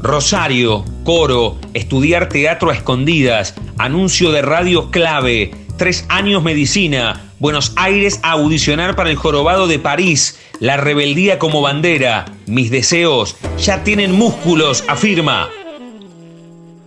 Rosario, 0.00 0.84
Coro, 1.04 1.58
estudiar 1.74 2.28
teatro 2.28 2.70
a 2.70 2.74
escondidas, 2.74 3.54
anuncio 3.78 4.30
de 4.32 4.42
radio 4.42 4.90
clave, 4.90 5.52
tres 5.76 6.04
años 6.08 6.42
medicina, 6.42 7.22
Buenos 7.38 7.72
Aires 7.76 8.20
a 8.22 8.32
audicionar 8.32 8.96
para 8.96 9.10
el 9.10 9.16
jorobado 9.16 9.66
de 9.66 9.78
París, 9.78 10.38
la 10.60 10.76
rebeldía 10.76 11.38
como 11.38 11.60
bandera, 11.60 12.24
mis 12.46 12.70
deseos 12.70 13.36
ya 13.58 13.84
tienen 13.84 14.12
músculos, 14.12 14.84
afirma. 14.88 15.48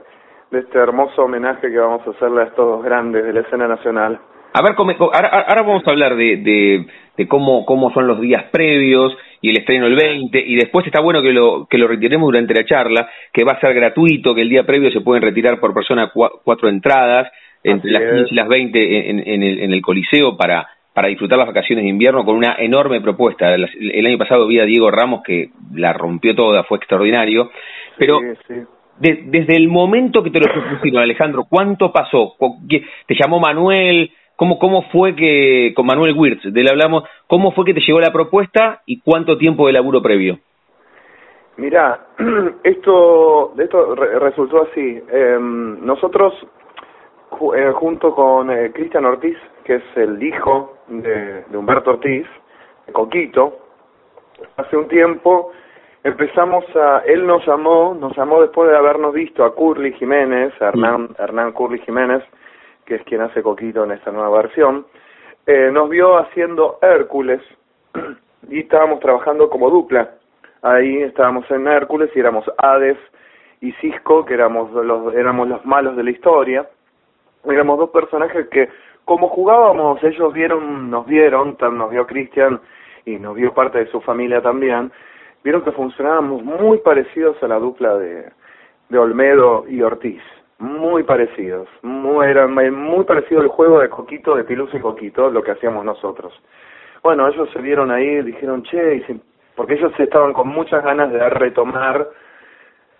de 0.51 0.59
este 0.59 0.77
hermoso 0.77 1.23
homenaje 1.23 1.69
que 1.69 1.79
vamos 1.79 2.07
a 2.07 2.11
hacerle 2.11 2.41
a 2.41 2.45
estos 2.45 2.65
dos 2.65 2.83
grandes 2.83 3.25
de 3.25 3.33
la 3.33 3.41
escena 3.41 3.67
nacional. 3.67 4.19
A 4.53 4.61
ver, 4.61 4.75
ahora, 4.77 5.45
ahora 5.47 5.61
vamos 5.63 5.81
a 5.87 5.89
hablar 5.89 6.15
de, 6.15 6.37
de, 6.37 6.85
de, 7.17 7.27
cómo, 7.27 7.65
cómo 7.65 7.91
son 7.91 8.05
los 8.05 8.21
días 8.21 8.43
previos 8.51 9.17
y 9.41 9.49
el 9.49 9.57
estreno 9.57 9.87
el 9.87 9.95
20, 9.95 10.39
y 10.39 10.55
después 10.57 10.85
está 10.85 11.01
bueno 11.01 11.23
que 11.23 11.33
lo, 11.33 11.65
que 11.67 11.79
lo 11.79 11.87
retiremos 11.87 12.27
durante 12.27 12.53
la 12.53 12.63
charla, 12.63 13.09
que 13.33 13.43
va 13.43 13.53
a 13.53 13.59
ser 13.59 13.73
gratuito, 13.73 14.35
que 14.35 14.41
el 14.41 14.49
día 14.49 14.63
previo 14.63 14.91
se 14.91 15.01
pueden 15.01 15.23
retirar 15.23 15.59
por 15.59 15.73
persona 15.73 16.11
cuatro 16.13 16.69
entradas, 16.69 17.31
entre 17.63 17.91
las 17.91 18.03
15 18.03 18.27
y 18.29 18.35
las 18.35 18.47
20 18.47 19.09
en, 19.09 19.19
en, 19.25 19.43
el, 19.43 19.59
en 19.59 19.73
el 19.73 19.81
Coliseo 19.81 20.37
para, 20.37 20.67
para 20.93 21.07
disfrutar 21.07 21.39
las 21.39 21.47
vacaciones 21.47 21.83
de 21.83 21.89
invierno 21.89 22.23
con 22.23 22.35
una 22.35 22.55
enorme 22.59 23.01
propuesta. 23.01 23.53
El, 23.53 24.05
año 24.05 24.17
pasado 24.17 24.45
vi 24.47 24.59
a 24.59 24.65
Diego 24.65 24.91
Ramos 24.91 25.23
que 25.23 25.49
la 25.73 25.91
rompió 25.91 26.35
toda, 26.35 26.63
fue 26.63 26.77
extraordinario. 26.77 27.49
Pero 27.97 28.19
desde 28.99 29.55
el 29.55 29.67
momento 29.69 30.23
que 30.23 30.29
te 30.29 30.39
lo 30.39 30.53
propusieron, 30.53 31.01
Alejandro, 31.01 31.45
¿cuánto 31.49 31.91
pasó? 31.91 32.35
¿Te 33.07 33.15
llamó 33.19 33.39
Manuel? 33.39 34.11
¿Cómo, 34.35 34.59
cómo 34.59 34.83
fue 34.91 35.15
que, 35.15 35.73
con 35.75 35.85
Manuel 35.85 36.15
Wirtz, 36.17 36.51
de 36.51 36.61
él 36.61 36.67
hablamos, 36.67 37.03
cómo 37.27 37.51
fue 37.51 37.65
que 37.65 37.73
te 37.73 37.81
llegó 37.81 37.99
la 37.99 38.11
propuesta 38.11 38.81
y 38.85 38.99
cuánto 38.99 39.37
tiempo 39.37 39.67
de 39.67 39.73
laburo 39.73 40.01
previo? 40.01 40.39
Mirá, 41.57 42.07
esto, 42.63 43.53
esto 43.57 43.95
resultó 43.95 44.63
así. 44.63 44.99
Em, 45.11 45.85
nosotros, 45.85 46.33
eh, 47.55 47.71
junto 47.73 48.13
con 48.15 48.51
eh, 48.51 48.71
Cristian 48.73 49.05
Ortiz, 49.05 49.37
que 49.63 49.75
es 49.75 49.83
el 49.95 50.21
hijo 50.21 50.72
de, 50.87 51.45
Humberto 51.53 51.91
Ortiz, 51.91 52.27
de 52.85 52.93
Coquito, 52.93 53.59
hace 54.57 54.77
un 54.77 54.87
tiempo 54.87 55.51
empezamos 56.03 56.65
a, 56.75 56.99
él 57.05 57.25
nos 57.25 57.45
llamó, 57.45 57.93
nos 57.93 58.15
llamó 58.15 58.41
después 58.41 58.69
de 58.69 58.77
habernos 58.77 59.13
visto 59.13 59.43
a 59.43 59.55
Curly 59.55 59.93
Jiménez, 59.93 60.53
a 60.61 60.69
Hernán, 60.69 61.03
mm. 61.03 61.15
Hernán 61.17 61.51
Curly 61.53 61.79
Jiménez, 61.79 62.23
que 62.85 62.95
es 62.95 63.03
quien 63.03 63.21
hace 63.21 63.41
Coquito 63.41 63.83
en 63.83 63.91
esta 63.91 64.11
nueva 64.11 64.37
versión, 64.41 64.85
eh, 65.45 65.69
nos 65.71 65.89
vio 65.89 66.17
haciendo 66.17 66.79
Hércules 66.81 67.41
y 68.49 68.59
estábamos 68.59 68.99
trabajando 68.99 69.49
como 69.49 69.69
dupla. 69.69 70.11
Ahí 70.61 71.01
estábamos 71.01 71.49
en 71.51 71.67
Hércules 71.67 72.09
y 72.15 72.19
éramos 72.19 72.45
Hades 72.57 72.97
y 73.59 73.71
Cisco, 73.73 74.25
que 74.25 74.33
éramos 74.33 74.71
los, 74.71 75.13
éramos 75.13 75.47
los 75.49 75.65
malos 75.65 75.95
de 75.97 76.03
la 76.03 76.11
historia. 76.11 76.69
Éramos 77.45 77.77
dos 77.77 77.89
personajes 77.89 78.47
que 78.47 78.69
como 79.05 79.29
jugábamos, 79.29 80.03
ellos 80.03 80.33
vieron, 80.33 80.89
nos 80.89 81.05
vieron, 81.05 81.57
nos 81.59 81.89
vio 81.91 82.07
Cristian 82.07 82.59
y 83.05 83.17
nos 83.17 83.35
vio 83.35 83.53
parte 83.53 83.79
de 83.79 83.91
su 83.91 84.01
familia 84.01 84.41
también, 84.41 84.91
vieron 85.43 85.61
que 85.63 85.71
funcionábamos 85.71 86.43
muy 86.43 86.77
parecidos 86.79 87.41
a 87.43 87.47
la 87.47 87.59
dupla 87.59 87.95
de, 87.97 88.31
de 88.89 88.97
Olmedo 88.97 89.65
y 89.67 89.81
Ortiz, 89.81 90.21
muy 90.59 91.03
parecidos, 91.03 91.67
muy, 91.81 92.25
era 92.27 92.47
muy 92.47 93.03
parecido 93.03 93.41
el 93.41 93.49
juego 93.49 93.79
de 93.79 93.89
Coquito, 93.89 94.35
de 94.35 94.45
Pilus 94.45 94.73
y 94.73 94.79
Coquito, 94.79 95.29
lo 95.29 95.43
que 95.43 95.51
hacíamos 95.51 95.83
nosotros. 95.83 96.33
Bueno, 97.01 97.27
ellos 97.27 97.49
se 97.51 97.59
vieron 97.59 97.91
ahí, 97.91 98.21
dijeron, 98.21 98.63
che, 98.63 99.03
porque 99.55 99.73
ellos 99.73 99.91
estaban 99.99 100.31
con 100.31 100.47
muchas 100.47 100.83
ganas 100.83 101.11
de 101.11 101.29
retomar 101.29 102.07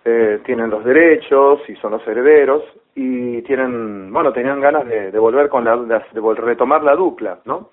eh, 0.04 0.40
tienen 0.44 0.68
los 0.68 0.84
derechos 0.84 1.60
y 1.66 1.76
son 1.76 1.92
los 1.92 2.06
herederos 2.06 2.62
y 2.94 3.42
tienen, 3.42 4.12
bueno, 4.12 4.32
tenían 4.32 4.60
ganas 4.60 4.86
de, 4.86 5.18
volver 5.18 5.48
con 5.48 5.64
la, 5.64 5.76
de, 5.76 6.00
retomar 6.36 6.82
la 6.84 6.94
dupla, 6.94 7.38
¿no? 7.44 7.70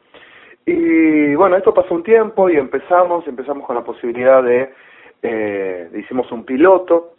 Y 0.65 1.35
bueno, 1.35 1.57
esto 1.57 1.73
pasó 1.73 1.95
un 1.95 2.03
tiempo 2.03 2.49
y 2.49 2.57
empezamos, 2.57 3.27
empezamos 3.27 3.65
con 3.65 3.75
la 3.75 3.83
posibilidad 3.83 4.43
de, 4.43 4.71
eh, 5.21 5.89
hicimos 5.95 6.31
un 6.31 6.45
piloto, 6.45 7.13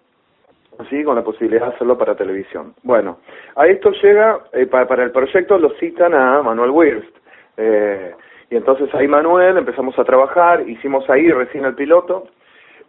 ¿sí? 0.88 1.02
con 1.04 1.16
la 1.16 1.24
posibilidad 1.24 1.66
de 1.66 1.74
hacerlo 1.74 1.98
para 1.98 2.14
televisión. 2.14 2.74
Bueno, 2.82 3.18
a 3.56 3.66
esto 3.66 3.90
llega, 4.02 4.40
eh, 4.52 4.66
para, 4.66 4.86
para, 4.86 5.04
el 5.04 5.10
proyecto 5.10 5.58
lo 5.58 5.70
citan 5.78 6.14
a 6.14 6.42
Manuel 6.42 6.70
Wirst, 6.70 7.16
eh, 7.56 8.14
y 8.50 8.56
entonces 8.56 8.94
ahí 8.94 9.08
Manuel 9.08 9.56
empezamos 9.58 9.98
a 9.98 10.04
trabajar, 10.04 10.68
hicimos 10.68 11.08
ahí 11.08 11.30
recién 11.30 11.64
el 11.64 11.74
piloto, 11.74 12.28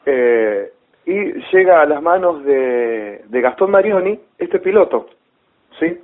eh, 0.06 0.72
y 1.05 1.33
llega 1.51 1.81
a 1.81 1.85
las 1.85 2.01
manos 2.01 2.43
de, 2.45 3.23
de 3.27 3.41
Gastón 3.41 3.71
Marioni 3.71 4.19
este 4.37 4.59
piloto, 4.59 5.07
¿sí? 5.79 5.99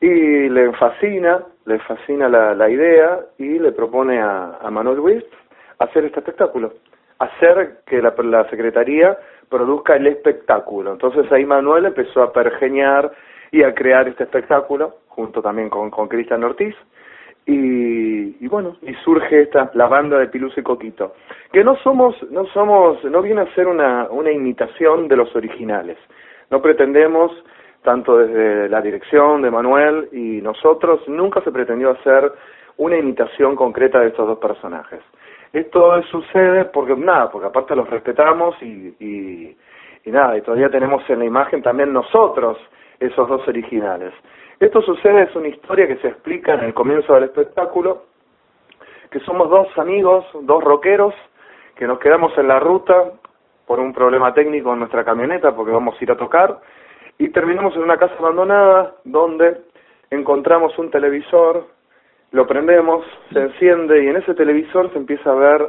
Y 0.00 0.48
le 0.48 0.72
fascina, 0.72 1.42
le 1.66 1.78
fascina 1.80 2.28
la, 2.28 2.54
la 2.54 2.68
idea 2.70 3.20
y 3.38 3.58
le 3.58 3.72
propone 3.72 4.20
a, 4.20 4.58
a 4.60 4.70
Manuel 4.70 4.96
Luis 4.98 5.24
hacer 5.78 6.04
este 6.04 6.20
espectáculo, 6.20 6.74
hacer 7.18 7.80
que 7.86 8.00
la, 8.02 8.14
la 8.24 8.48
Secretaría 8.50 9.16
produzca 9.48 9.96
el 9.96 10.06
espectáculo. 10.06 10.92
Entonces 10.92 11.30
ahí 11.32 11.44
Manuel 11.44 11.86
empezó 11.86 12.22
a 12.22 12.32
pergeñar 12.32 13.12
y 13.50 13.62
a 13.62 13.74
crear 13.74 14.06
este 14.08 14.24
espectáculo, 14.24 14.96
junto 15.08 15.40
también 15.40 15.70
con, 15.70 15.90
con 15.90 16.08
Cristian 16.08 16.44
Ortiz, 16.44 16.74
y, 17.50 18.46
bueno, 18.46 18.76
y 18.82 18.92
surge 19.04 19.42
esta, 19.42 19.70
la 19.72 19.86
banda 19.86 20.18
de 20.18 20.28
Pilus 20.28 20.56
y 20.58 20.62
Coquito, 20.62 21.14
que 21.50 21.64
no 21.64 21.76
somos, 21.76 22.14
no 22.30 22.44
somos, 22.48 23.02
no 23.04 23.22
viene 23.22 23.40
a 23.40 23.54
ser 23.54 23.66
una, 23.66 24.06
una 24.10 24.30
imitación 24.30 25.08
de 25.08 25.16
los 25.16 25.34
originales. 25.34 25.96
No 26.50 26.60
pretendemos, 26.60 27.32
tanto 27.82 28.18
desde 28.18 28.68
la 28.68 28.82
dirección 28.82 29.40
de 29.40 29.50
Manuel 29.50 30.10
y 30.12 30.42
nosotros, 30.42 31.00
nunca 31.08 31.40
se 31.40 31.50
pretendió 31.50 31.90
hacer 31.90 32.30
una 32.76 32.98
imitación 32.98 33.56
concreta 33.56 34.00
de 34.00 34.08
estos 34.08 34.26
dos 34.26 34.38
personajes. 34.38 35.00
Esto 35.50 36.02
sucede 36.02 36.66
porque, 36.66 36.94
nada, 36.96 37.30
porque 37.30 37.46
aparte 37.46 37.74
los 37.74 37.88
respetamos 37.88 38.62
y, 38.62 38.94
y, 39.00 39.56
y 40.04 40.10
nada, 40.10 40.36
y 40.36 40.42
todavía 40.42 40.68
tenemos 40.68 41.02
en 41.08 41.20
la 41.20 41.24
imagen 41.24 41.62
también 41.62 41.94
nosotros 41.94 42.58
esos 43.00 43.26
dos 43.26 43.48
originales. 43.48 44.12
Esto 44.60 44.82
sucede, 44.82 45.22
es 45.22 45.36
una 45.36 45.46
historia 45.46 45.86
que 45.86 45.98
se 45.98 46.08
explica 46.08 46.54
en 46.54 46.64
el 46.64 46.74
comienzo 46.74 47.14
del 47.14 47.24
espectáculo, 47.24 48.06
que 49.08 49.20
somos 49.20 49.48
dos 49.48 49.68
amigos, 49.78 50.26
dos 50.42 50.64
rockeros, 50.64 51.14
que 51.76 51.86
nos 51.86 52.00
quedamos 52.00 52.36
en 52.36 52.48
la 52.48 52.58
ruta 52.58 53.12
por 53.66 53.78
un 53.78 53.92
problema 53.92 54.34
técnico 54.34 54.72
en 54.72 54.80
nuestra 54.80 55.04
camioneta 55.04 55.54
porque 55.54 55.70
vamos 55.70 55.94
a 55.94 56.02
ir 56.02 56.10
a 56.10 56.16
tocar, 56.16 56.58
y 57.18 57.28
terminamos 57.28 57.76
en 57.76 57.82
una 57.82 57.98
casa 57.98 58.16
abandonada 58.18 58.96
donde 59.04 59.58
encontramos 60.10 60.76
un 60.76 60.90
televisor, 60.90 61.68
lo 62.32 62.44
prendemos, 62.48 63.06
se 63.32 63.40
enciende 63.40 64.02
y 64.02 64.08
en 64.08 64.16
ese 64.16 64.34
televisor 64.34 64.90
se 64.92 64.98
empieza 64.98 65.30
a 65.30 65.34
ver, 65.34 65.68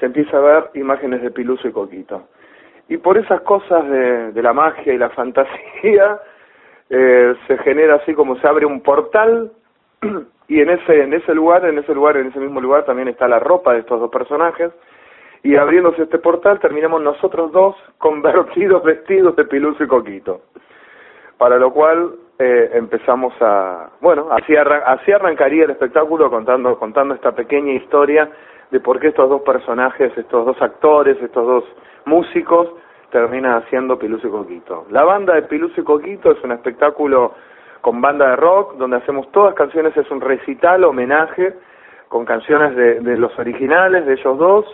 se 0.00 0.06
empieza 0.06 0.36
a 0.36 0.40
ver 0.40 0.70
imágenes 0.74 1.22
de 1.22 1.30
Piluso 1.30 1.66
y 1.66 1.72
Coquito. 1.72 2.28
Y 2.88 2.98
por 2.98 3.16
esas 3.16 3.40
cosas 3.40 3.88
de, 3.88 4.32
de 4.32 4.42
la 4.42 4.52
magia 4.52 4.92
y 4.92 4.98
la 4.98 5.08
fantasía, 5.10 6.20
eh, 6.90 7.34
se 7.46 7.58
genera 7.58 7.96
así 7.96 8.14
como 8.14 8.36
se 8.36 8.48
abre 8.48 8.66
un 8.66 8.80
portal 8.80 9.52
y 10.48 10.60
en 10.60 10.70
ese, 10.70 11.02
en 11.02 11.12
ese 11.12 11.34
lugar, 11.34 11.64
en 11.66 11.78
ese 11.78 11.94
lugar, 11.94 12.16
en 12.16 12.28
ese 12.28 12.40
mismo 12.40 12.60
lugar 12.60 12.84
también 12.84 13.08
está 13.08 13.28
la 13.28 13.38
ropa 13.38 13.74
de 13.74 13.80
estos 13.80 14.00
dos 14.00 14.10
personajes 14.10 14.72
y 15.42 15.56
abriéndose 15.56 16.02
este 16.02 16.18
portal 16.18 16.58
terminamos 16.60 17.02
nosotros 17.02 17.52
dos 17.52 17.76
convertidos 17.98 18.82
vestidos 18.82 19.36
de 19.36 19.44
Piluso 19.44 19.84
y 19.84 19.88
Coquito. 19.88 20.42
Para 21.36 21.58
lo 21.58 21.72
cual 21.72 22.14
eh, 22.38 22.70
empezamos 22.74 23.32
a, 23.40 23.90
bueno, 24.00 24.28
así, 24.30 24.54
así 24.56 25.12
arrancaría 25.12 25.64
el 25.64 25.70
espectáculo 25.70 26.30
contando, 26.30 26.76
contando 26.78 27.14
esta 27.14 27.32
pequeña 27.32 27.72
historia 27.74 28.28
de 28.70 28.80
por 28.80 28.98
qué 28.98 29.08
estos 29.08 29.28
dos 29.28 29.42
personajes, 29.42 30.16
estos 30.16 30.46
dos 30.46 30.60
actores, 30.60 31.16
estos 31.22 31.46
dos 31.46 31.64
músicos 32.06 32.68
terminan 33.10 33.62
haciendo 33.62 33.98
Piluso 33.98 34.28
y 34.28 34.30
Coquito. 34.30 34.86
La 34.90 35.04
banda 35.04 35.34
de 35.34 35.42
Piluso 35.42 35.80
y 35.80 35.84
Coquito 35.84 36.32
es 36.32 36.42
un 36.44 36.52
espectáculo 36.52 37.34
con 37.80 38.00
banda 38.00 38.30
de 38.30 38.36
rock 38.36 38.76
donde 38.76 38.96
hacemos 38.98 39.30
todas 39.32 39.54
canciones, 39.54 39.96
es 39.96 40.10
un 40.10 40.20
recital, 40.20 40.84
homenaje 40.84 41.54
con 42.08 42.24
canciones 42.24 42.74
de, 42.74 43.00
de 43.00 43.16
los 43.16 43.38
originales 43.38 44.06
de 44.06 44.14
ellos 44.14 44.38
dos 44.38 44.64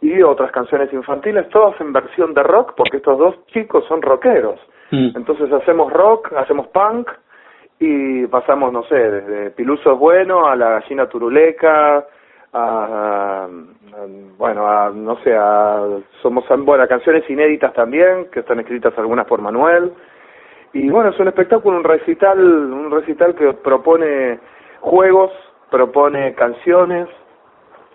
y 0.00 0.22
otras 0.22 0.52
canciones 0.52 0.92
infantiles, 0.92 1.48
todas 1.48 1.80
en 1.80 1.92
versión 1.92 2.34
de 2.34 2.42
rock, 2.42 2.74
porque 2.76 2.98
estos 2.98 3.18
dos 3.18 3.46
chicos 3.46 3.84
son 3.86 4.02
rockeros. 4.02 4.60
Mm. 4.90 5.16
Entonces 5.16 5.52
hacemos 5.52 5.92
rock, 5.92 6.32
hacemos 6.34 6.68
punk 6.68 7.10
y 7.78 8.26
pasamos, 8.26 8.72
no 8.72 8.82
sé, 8.84 8.96
desde 8.96 9.50
Piluso 9.50 9.92
es 9.92 9.98
bueno 9.98 10.46
a 10.46 10.56
la 10.56 10.80
gallina 10.80 11.08
turuleca, 11.08 12.06
a, 12.52 13.48
bueno, 14.36 14.66
a, 14.66 14.90
no 14.90 15.16
sé, 15.22 15.34
somos, 16.22 16.44
bueno, 16.64 16.86
canciones 16.88 17.28
inéditas 17.30 17.72
también, 17.72 18.26
que 18.30 18.40
están 18.40 18.60
escritas 18.60 18.96
algunas 18.98 19.26
por 19.26 19.40
Manuel. 19.40 19.92
Y 20.72 20.88
bueno, 20.90 21.10
es 21.10 21.18
un 21.18 21.28
espectáculo, 21.28 21.78
un 21.78 21.84
recital, 21.84 22.38
un 22.38 22.90
recital 22.90 23.34
que 23.34 23.52
propone 23.54 24.38
juegos, 24.80 25.32
propone 25.70 26.34
canciones, 26.34 27.08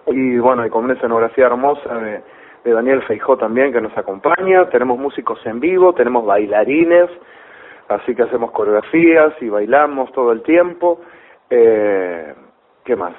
y 0.07 0.38
bueno, 0.39 0.65
y 0.65 0.69
con 0.69 0.86
una 0.86 0.94
escenografía 0.94 1.45
hermosa 1.45 1.95
de, 1.95 2.21
de 2.63 2.71
Daniel 2.71 3.03
Feijó 3.03 3.38
también 3.38 3.71
que 3.71 3.81
nos 3.81 3.95
acompaña, 3.98 4.69
tenemos 4.69 4.98
músicos 4.98 5.39
en 5.45 5.59
vivo, 5.59 5.94
tenemos 5.94 6.25
bailarines, 6.25 7.09
así 7.88 8.15
que 8.15 8.24
hacemos 8.24 8.51
coreografías 8.51 9.33
y 9.42 9.50
bailamos 9.50 10.12
todo 10.12 10.31
el 10.31 10.42
tiempo. 10.44 11.01
Eh, 11.50 12.33
¿Qué 12.83 12.95
más? 12.95 13.13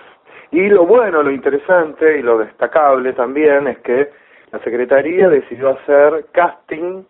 Y 0.52 0.68
lo 0.68 0.86
bueno, 0.86 1.22
lo 1.22 1.30
interesante 1.30 2.18
y 2.18 2.22
lo 2.22 2.38
destacable 2.38 3.12
también 3.14 3.66
es 3.68 3.78
que 3.78 4.10
la 4.52 4.58
Secretaría 4.60 5.28
decidió 5.28 5.70
hacer 5.70 6.26
casting 6.32 7.04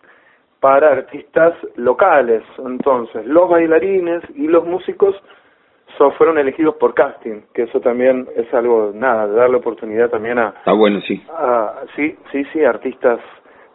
para 0.60 0.92
artistas 0.92 1.54
locales. 1.74 2.42
Entonces, 2.64 3.26
los 3.26 3.50
bailarines 3.50 4.22
y 4.36 4.46
los 4.46 4.64
músicos 4.64 5.16
fueron 6.16 6.38
elegidos 6.38 6.74
por 6.76 6.94
casting, 6.94 7.42
que 7.54 7.62
eso 7.62 7.80
también 7.80 8.26
es 8.36 8.52
algo, 8.54 8.90
nada, 8.94 9.26
de 9.26 9.34
darle 9.34 9.56
oportunidad 9.56 10.10
también 10.10 10.38
a... 10.38 10.48
Está 10.48 10.72
bueno, 10.72 11.00
sí. 11.02 11.22
sí, 11.94 12.16
sí, 12.32 12.44
sí, 12.52 12.64
artistas 12.64 13.20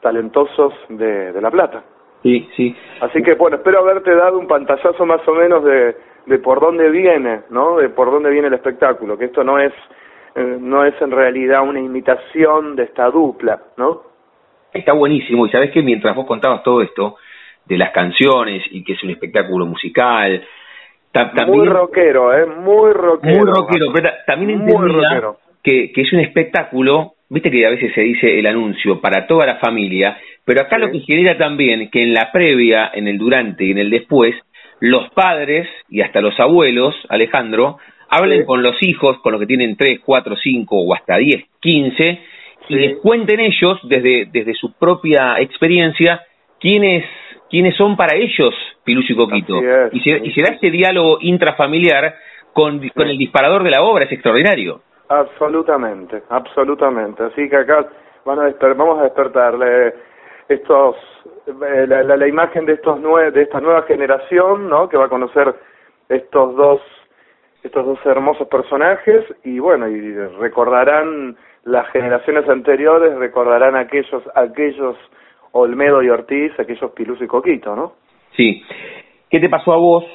talentosos 0.02 0.74
de, 0.90 1.31
de 1.31 1.42
La 1.42 1.52
Plata. 1.52 1.84
Sí, 2.24 2.50
sí. 2.56 2.75
Así 3.02 3.22
que, 3.22 3.36
bueno, 3.36 3.58
espero 3.58 3.80
haberte 3.80 4.13
dado 4.16 4.40
un 4.40 4.48
pantallazo 4.48 5.06
más 5.06 5.25
o 5.28 5.34
menos 5.34 5.63
de, 5.63 5.96
de 6.27 6.39
por 6.39 6.59
dónde 6.59 6.89
viene, 6.89 7.41
¿no? 7.50 7.77
De 7.77 7.89
por 7.89 8.12
dónde 8.12 8.29
viene 8.29 8.47
el 8.47 8.53
espectáculo, 8.53 9.18
que 9.18 9.25
esto 9.25 9.44
no 9.44 9.59
es, 9.59 9.74
eh, 10.35 10.57
no 10.59 10.85
es 10.85 10.94
en 11.01 11.12
realidad 11.12 11.68
una 11.68 11.79
imitación 11.79 12.75
de 12.75 12.83
esta 12.83 13.09
dupla, 13.09 13.59
¿no? 13.77 14.03
Está 14.74 14.94
buenísimo, 14.94 15.47
y 15.47 15.50
sabes 15.50 15.71
que 15.71 15.81
mientras 15.81 16.15
vos 16.15 16.27
contabas 16.27 16.62
todo 16.63 16.81
esto, 16.81 17.15
de 17.65 17.77
las 17.77 17.91
canciones 17.91 18.63
y 18.71 18.83
que 18.83 18.94
es 18.94 19.03
un 19.03 19.09
espectáculo 19.09 19.65
musical, 19.65 20.44
muy 21.47 21.68
rockero, 21.68 22.33
¿eh? 22.38 22.45
Muy 22.45 22.91
rockero. 22.91 23.35
Muy 23.35 23.45
rockero, 23.45 23.88
pero 23.94 24.09
también 24.25 24.62
entendía 24.62 25.33
que, 25.63 25.91
que 25.91 26.01
es 26.01 26.13
un 26.13 26.19
espectáculo, 26.19 27.13
viste 27.29 27.50
que 27.50 27.65
a 27.65 27.69
veces 27.69 27.94
se 27.94 28.01
dice 28.01 28.39
el 28.39 28.45
anuncio 28.45 29.01
para 29.01 29.25
toda 29.25 29.45
la 29.45 29.56
familia, 29.57 30.18
pero 30.45 30.62
acá 30.62 30.77
lo 30.77 30.91
que 30.91 31.00
genera 31.00 31.38
también 31.38 31.89
que 31.89 32.03
en 32.03 32.13
la 32.13 32.31
previa, 32.31 32.91
en 32.94 33.07
el 33.07 33.18
durante 33.18 33.65
y 33.65 33.71
en 33.71 33.79
el 33.79 33.89
después, 33.89 34.35
los 34.79 35.09
padres 35.12 35.68
y 35.89 36.01
hasta 36.01 36.21
los 36.21 36.39
abuelos, 36.39 36.95
Alejandro, 37.09 37.77
hablen 38.09 38.45
con 38.45 38.63
los 38.63 38.75
hijos, 38.81 39.18
con 39.19 39.33
los 39.33 39.41
que 39.41 39.47
tienen 39.47 39.75
3, 39.75 40.00
4, 40.03 40.35
5 40.35 40.75
o 40.77 40.94
hasta 40.94 41.18
10, 41.18 41.44
15, 41.59 42.19
y 42.69 42.75
les 42.75 42.97
cuenten 42.97 43.39
ellos 43.39 43.79
desde, 43.83 44.27
desde 44.31 44.53
su 44.53 44.74
propia 44.74 45.39
experiencia 45.39 46.21
quiénes 46.59 47.06
quiénes 47.50 47.75
son 47.77 47.95
para 47.95 48.18
ellos 48.18 48.53
Piluso 48.83 49.13
y 49.13 49.15
Coquito. 49.15 49.62
y, 49.91 50.00
se, 50.01 50.09
y 50.24 50.31
se 50.31 50.41
da 50.41 50.50
este 50.50 50.69
diálogo 50.69 51.18
intrafamiliar 51.21 52.15
con, 52.51 52.85
con 52.89 53.07
el 53.07 53.18
disparador 53.18 53.63
de 53.63 53.71
la 53.71 53.83
obra, 53.83 54.06
es 54.06 54.12
extraordinario. 54.12 54.81
Absolutamente, 55.09 56.24
absolutamente. 56.29 57.24
Así 57.24 57.50
que 57.50 57.56
acá 57.56 57.88
van 58.25 58.39
a 58.39 58.74
vamos 58.74 59.00
a 59.00 59.03
despertarle 59.03 59.94
estos 60.50 60.95
eh, 61.48 61.88
la, 61.88 62.04
la, 62.04 62.28
imagen 62.28 62.66
de 62.66 62.74
estos 62.74 63.00
nue 63.00 63.32
de 63.32 63.44
esta 63.44 63.62
nueva 63.62 63.84
generación, 63.84 64.70
¿no? 64.70 64.90
Que 64.90 64.98
va 64.98 65.06
a 65.06 65.10
conocer 65.10 65.56
estos 66.10 66.56
dos 66.56 66.82
estos 67.64 67.86
dos 67.86 68.00
hermosos 68.06 68.48
personajes 68.48 69.24
y 69.44 69.60
bueno 69.60 69.88
y 69.88 70.14
recordarán 70.40 71.38
las 71.64 71.88
generaciones 71.92 72.48
anteriores, 72.50 73.16
recordarán 73.18 73.76
aquellos 73.76 74.24
aquellos 74.36 74.98
Olmedo 75.52 76.04
y 76.04 76.10
Ortiz, 76.10 76.52
aquellos 76.60 76.92
Piluso 76.92 77.24
y 77.24 77.28
Coquito, 77.28 77.76
¿no? 77.76 77.94
Sí. 78.36 78.62
¿Qué 79.30 79.40
te 79.40 79.50
pasó 79.50 79.74
a 79.74 79.78
vos 79.78 80.06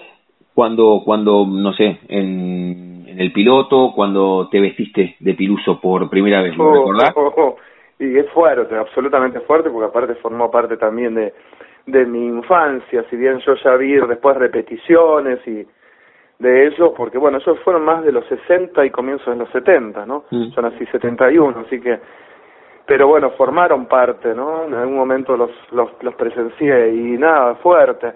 cuando, 0.54 1.02
cuando 1.04 1.46
no 1.46 1.72
sé, 1.72 1.98
en, 2.08 3.04
en 3.06 3.20
el 3.20 3.32
piloto, 3.32 3.92
cuando 3.94 4.48
te 4.50 4.60
vestiste 4.60 5.16
de 5.18 5.34
Piluso 5.34 5.80
por 5.80 6.08
primera 6.08 6.42
vez? 6.42 6.56
¿Lo 6.56 6.64
oh, 6.64 6.72
recordás? 6.74 7.12
Oh, 7.16 7.32
oh, 7.36 7.56
y 8.04 8.18
es 8.18 8.28
fuerte, 8.30 8.76
absolutamente 8.76 9.40
fuerte, 9.40 9.70
porque 9.70 9.86
aparte 9.86 10.14
formó 10.16 10.50
parte 10.50 10.76
también 10.76 11.14
de, 11.14 11.32
de 11.86 12.06
mi 12.06 12.26
infancia, 12.26 13.04
si 13.08 13.16
bien 13.16 13.38
yo 13.38 13.54
ya 13.54 13.76
vi 13.76 13.94
después 13.94 14.36
repeticiones 14.36 15.46
y 15.46 15.66
de 16.38 16.66
ellos, 16.66 16.92
porque 16.96 17.18
bueno, 17.18 17.38
ellos 17.38 17.58
fueron 17.60 17.84
más 17.84 18.04
de 18.04 18.12
los 18.12 18.26
60 18.26 18.84
y 18.84 18.90
comienzos 18.90 19.32
de 19.32 19.36
los 19.36 19.50
70, 19.50 20.04
¿no? 20.06 20.24
Mm. 20.30 20.50
Yo 20.50 20.62
nací 20.62 20.84
71, 20.86 21.60
así 21.66 21.80
que 21.80 22.00
pero 22.86 23.06
bueno, 23.06 23.30
formaron 23.30 23.86
parte, 23.86 24.34
¿no? 24.34 24.64
En 24.64 24.74
algún 24.74 24.96
momento 24.96 25.36
los, 25.36 25.50
los, 25.70 25.90
los 26.02 26.14
presencié 26.14 26.92
y 26.92 27.16
nada, 27.16 27.54
fuerte. 27.56 28.12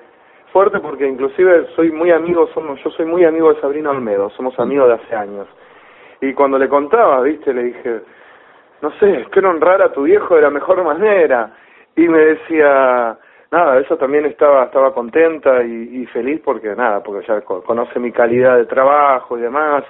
Fuerte 0.52 0.80
porque 0.80 1.06
inclusive 1.06 1.68
soy 1.76 1.92
muy 1.92 2.10
amigo, 2.10 2.48
somos, 2.52 2.82
yo 2.82 2.90
soy 2.90 3.06
muy 3.06 3.24
amigo 3.24 3.52
de 3.52 3.60
Sabrina 3.60 3.90
Olmedo, 3.90 4.30
somos 4.30 4.58
amigos 4.58 4.88
de 4.88 4.94
hace 4.94 5.14
años. 5.14 5.46
Y 6.20 6.32
cuando 6.32 6.58
le 6.58 6.68
contaba, 6.68 7.20
viste, 7.22 7.52
le 7.52 7.64
dije, 7.64 8.00
no 8.82 8.90
sé, 8.98 9.20
espero 9.20 9.50
honrar 9.50 9.82
a 9.82 9.92
tu 9.92 10.02
viejo 10.02 10.36
de 10.36 10.42
la 10.42 10.50
mejor 10.50 10.82
manera. 10.84 11.52
Y 11.96 12.08
me 12.08 12.18
decía, 12.18 13.16
nada, 13.50 13.78
eso 13.78 13.96
también 13.96 14.26
estaba, 14.26 14.64
estaba 14.64 14.92
contenta 14.92 15.62
y, 15.64 16.02
y 16.02 16.06
feliz 16.06 16.40
porque 16.44 16.74
nada, 16.74 17.02
porque 17.02 17.26
ya 17.26 17.40
conoce 17.40 17.98
mi 17.98 18.12
calidad 18.12 18.56
de 18.56 18.66
trabajo 18.66 19.38
y 19.38 19.42
demás. 19.42 19.84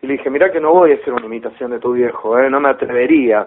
Y 0.00 0.06
le 0.06 0.14
dije, 0.14 0.30
mira 0.30 0.50
que 0.50 0.60
no 0.60 0.72
voy 0.72 0.92
a 0.92 0.94
hacer 0.96 1.12
una 1.12 1.26
imitación 1.26 1.70
de 1.70 1.78
tu 1.78 1.92
viejo, 1.92 2.38
¿eh? 2.38 2.50
no 2.50 2.60
me 2.60 2.70
atrevería 2.70 3.46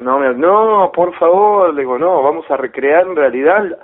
no, 0.00 0.32
no, 0.32 0.90
por 0.92 1.14
favor, 1.16 1.74
le 1.74 1.82
digo, 1.82 1.98
no, 1.98 2.22
vamos 2.22 2.50
a 2.50 2.56
recrear 2.56 3.06
en 3.06 3.16
realidad 3.16 3.78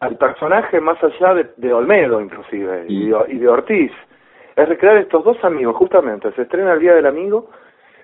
al 0.00 0.16
personaje 0.16 0.80
más 0.80 1.02
allá 1.04 1.34
de, 1.34 1.50
de 1.56 1.72
Olmedo, 1.72 2.20
inclusive, 2.20 2.86
y, 2.88 3.10
de, 3.10 3.16
y 3.28 3.38
de 3.38 3.48
Ortiz. 3.48 3.92
Es 4.56 4.68
recrear 4.68 4.96
estos 4.96 5.24
dos 5.24 5.42
amigos, 5.44 5.76
justamente. 5.76 6.32
Se 6.32 6.42
estrena 6.42 6.72
el 6.72 6.80
Día 6.80 6.94
del 6.94 7.06
Amigo, 7.06 7.50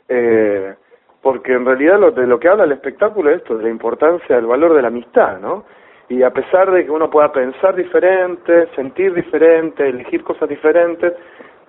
eh, 0.09 0.75
porque 1.23 1.53
en 1.53 1.65
realidad 1.65 1.99
lo, 1.99 2.11
de 2.11 2.27
lo 2.27 2.39
que 2.39 2.49
habla 2.49 2.65
el 2.65 2.73
espectáculo 2.73 3.31
es 3.31 3.39
esto, 3.39 3.57
de 3.57 3.65
la 3.65 3.71
importancia 3.71 4.37
del 4.37 4.47
valor 4.47 4.75
de 4.75 4.83
la 4.83 4.89
amistad, 4.89 5.39
¿no? 5.41 5.65
Y 6.09 6.23
a 6.23 6.31
pesar 6.31 6.71
de 6.71 6.85
que 6.85 6.91
uno 6.91 7.11
pueda 7.11 7.31
pensar 7.33 7.75
diferente, 7.75 8.69
sentir 8.75 9.13
diferente, 9.13 9.89
elegir 9.89 10.25
cosas 10.25 10.49
diferentes, 10.49 11.13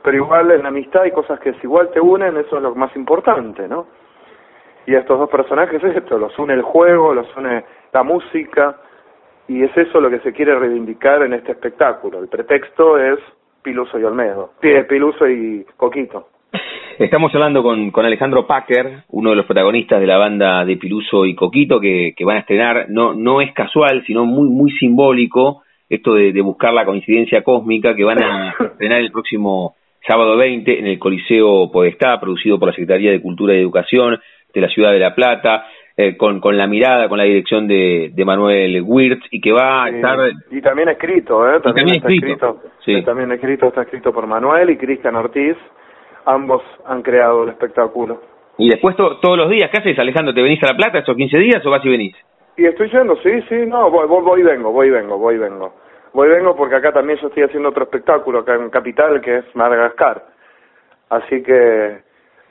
pero 0.01 0.15
igual 0.15 0.51
en 0.51 0.63
la 0.63 0.69
amistad 0.69 1.01
hay 1.01 1.11
cosas 1.11 1.39
que 1.39 1.53
si 1.53 1.59
igual 1.63 1.89
te 1.91 1.99
unen, 1.99 2.37
eso 2.37 2.57
es 2.57 2.63
lo 2.63 2.73
más 2.73 2.95
importante, 2.95 3.67
¿no? 3.67 3.87
y 4.89 4.95
a 4.95 4.99
estos 5.01 5.19
dos 5.19 5.29
personajes 5.29 5.83
es 5.83 5.97
esto, 5.97 6.17
los 6.17 6.37
une 6.39 6.55
el 6.55 6.63
juego, 6.63 7.13
los 7.13 7.27
une 7.37 7.63
la 7.93 8.01
música, 8.01 8.77
y 9.47 9.63
es 9.63 9.77
eso 9.77 10.01
lo 10.01 10.09
que 10.09 10.19
se 10.21 10.33
quiere 10.33 10.57
reivindicar 10.57 11.21
en 11.21 11.33
este 11.33 11.51
espectáculo. 11.51 12.17
El 12.19 12.27
pretexto 12.27 12.97
es 12.97 13.19
Piluso 13.61 13.99
y 13.99 14.03
Olmedo, 14.03 14.53
Piluso 14.59 15.27
y 15.27 15.63
Coquito. 15.77 16.29
Estamos 16.99 17.33
hablando 17.33 17.63
con, 17.63 17.91
con 17.91 18.05
Alejandro 18.05 18.45
Packer, 18.45 19.03
uno 19.11 19.29
de 19.29 19.37
los 19.37 19.45
protagonistas 19.45 20.01
de 20.01 20.05
la 20.05 20.17
banda 20.17 20.65
de 20.65 20.75
Piluso 20.75 21.25
y 21.25 21.33
Coquito, 21.33 21.79
que, 21.79 22.13
que 22.13 22.25
van 22.25 22.35
a 22.35 22.39
estrenar, 22.41 22.87
no, 22.89 23.13
no 23.13 23.39
es 23.39 23.53
casual, 23.53 24.03
sino 24.05 24.25
muy, 24.25 24.49
muy 24.49 24.69
simbólico, 24.71 25.63
esto 25.87 26.15
de, 26.15 26.41
buscar 26.41 26.73
la 26.73 26.83
coincidencia 26.83 27.41
cósmica 27.41 27.95
que 27.95 28.03
van 28.03 28.21
a 28.21 28.49
estrenar 28.71 28.99
el 28.99 29.13
próximo 29.13 29.75
sábado 30.05 30.35
20 30.35 30.77
en 30.77 30.87
el 30.87 30.99
Coliseo 30.99 31.71
Podestá, 31.71 32.19
producido 32.19 32.59
por 32.59 32.67
la 32.67 32.73
Secretaría 32.73 33.11
de 33.11 33.21
Cultura 33.21 33.53
y 33.53 33.61
Educación 33.61 34.19
de 34.53 34.59
la 34.59 34.67
Ciudad 34.67 34.91
de 34.91 34.99
La 34.99 35.15
Plata, 35.15 35.67
eh, 35.95 36.17
con, 36.17 36.41
con 36.41 36.57
la 36.57 36.67
mirada, 36.67 37.07
con 37.07 37.17
la 37.17 37.23
dirección 37.23 37.65
de, 37.65 38.11
de 38.13 38.25
Manuel 38.25 38.83
Wirtz, 38.85 39.25
y 39.31 39.39
que 39.39 39.53
va 39.53 39.85
a 39.85 39.89
estar... 39.89 40.19
Y 40.51 40.59
también 40.59 40.89
escrito, 40.89 41.49
¿eh? 41.49 41.61
También, 41.61 41.95
está 41.95 42.09
escrito. 42.09 42.61
sí. 42.83 43.01
También 43.03 43.31
escrito, 43.31 43.67
está 43.67 43.83
escrito 43.83 44.11
por 44.11 44.27
Manuel 44.27 44.69
y 44.71 44.75
Cristian 44.75 45.15
Ortiz, 45.15 45.55
ambos 46.25 46.61
han 46.85 47.01
creado 47.01 47.43
el 47.43 47.49
espectáculo. 47.49 48.21
Y 48.57 48.69
después 48.69 48.95
todos 48.95 49.37
los 49.37 49.49
días, 49.49 49.69
¿qué 49.71 49.77
haces, 49.77 49.97
Alejandro? 49.99 50.33
¿Te 50.33 50.41
venís 50.41 50.61
a 50.63 50.67
La 50.67 50.77
Plata 50.77 50.99
estos 50.99 51.15
15 51.15 51.37
días 51.37 51.65
o 51.65 51.71
vas 51.71 51.83
y 51.85 51.89
venís? 51.89 52.15
Y 52.57 52.65
estoy 52.65 52.89
yendo, 52.89 53.15
sí, 53.17 53.41
sí, 53.47 53.55
no, 53.65 53.89
voy, 53.89 54.05
voy, 54.05 54.43
vengo, 54.43 54.71
voy 54.71 54.89
vengo, 54.89 55.17
voy 55.17 55.37
vengo. 55.37 55.73
Voy 56.13 56.27
vengo 56.27 56.55
porque 56.55 56.75
acá 56.75 56.91
también 56.91 57.17
yo 57.19 57.27
estoy 57.27 57.43
haciendo 57.43 57.69
otro 57.69 57.83
espectáculo 57.83 58.39
acá 58.39 58.55
en 58.55 58.69
Capital 58.69 59.21
que 59.21 59.37
es 59.37 59.55
Madagascar. 59.55 60.25
Así 61.09 61.41
que, 61.41 61.99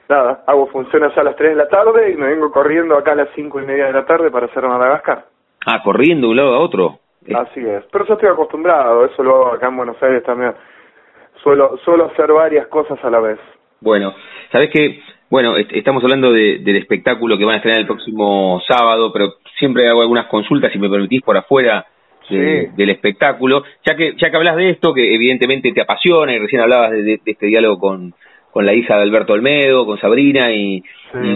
nada, 0.08 0.44
hago 0.46 0.68
funciones 0.68 1.16
a 1.18 1.22
las 1.22 1.36
3 1.36 1.50
de 1.50 1.56
la 1.56 1.68
tarde 1.68 2.10
y 2.10 2.16
me 2.16 2.28
vengo 2.28 2.50
corriendo 2.50 2.96
acá 2.96 3.12
a 3.12 3.16
las 3.16 3.28
cinco 3.34 3.60
y 3.60 3.66
media 3.66 3.86
de 3.86 3.92
la 3.92 4.06
tarde 4.06 4.30
para 4.30 4.46
hacer 4.46 4.62
Madagascar. 4.62 5.26
Ah, 5.66 5.82
corriendo 5.84 6.28
de 6.28 6.30
un 6.30 6.36
lado 6.36 6.54
a 6.54 6.60
otro. 6.60 7.00
Así 7.34 7.60
es, 7.60 7.84
pero 7.92 8.06
yo 8.06 8.14
estoy 8.14 8.30
acostumbrado, 8.30 9.04
eso 9.04 9.22
lo 9.22 9.36
hago 9.36 9.52
acá 9.52 9.66
en 9.68 9.76
Buenos 9.76 10.02
Aires 10.02 10.22
también. 10.22 10.54
Suelo, 11.42 11.76
suelo 11.84 12.06
hacer 12.06 12.32
varias 12.32 12.66
cosas 12.68 12.98
a 13.04 13.10
la 13.10 13.20
vez. 13.20 13.38
Bueno, 13.80 14.14
sabes 14.50 14.70
que, 14.70 15.00
bueno, 15.30 15.56
estamos 15.56 16.02
hablando 16.02 16.32
de, 16.32 16.58
del 16.58 16.76
espectáculo 16.76 17.38
que 17.38 17.44
van 17.44 17.54
a 17.54 17.56
estrenar 17.58 17.80
el 17.80 17.86
próximo 17.86 18.60
sábado, 18.66 19.12
pero 19.12 19.34
siempre 19.58 19.88
hago 19.88 20.02
algunas 20.02 20.26
consultas, 20.26 20.72
si 20.72 20.78
me 20.78 20.90
permitís, 20.90 21.22
por 21.22 21.36
afuera 21.36 21.86
del 22.30 22.90
espectáculo. 22.90 23.64
Ya 23.86 23.96
que, 23.96 24.14
ya 24.16 24.30
que 24.30 24.36
hablas 24.36 24.56
de 24.56 24.70
esto, 24.70 24.92
que 24.92 25.14
evidentemente 25.14 25.72
te 25.72 25.80
apasiona, 25.80 26.34
y 26.34 26.38
recién 26.38 26.60
hablabas 26.60 26.92
de, 26.92 27.20
este 27.24 27.46
diálogo 27.46 27.78
con, 27.78 28.14
con 28.50 28.66
la 28.66 28.74
hija 28.74 28.96
de 28.96 29.02
Alberto 29.02 29.32
Olmedo, 29.32 29.86
con 29.86 29.98
Sabrina, 29.98 30.52
y, 30.52 30.82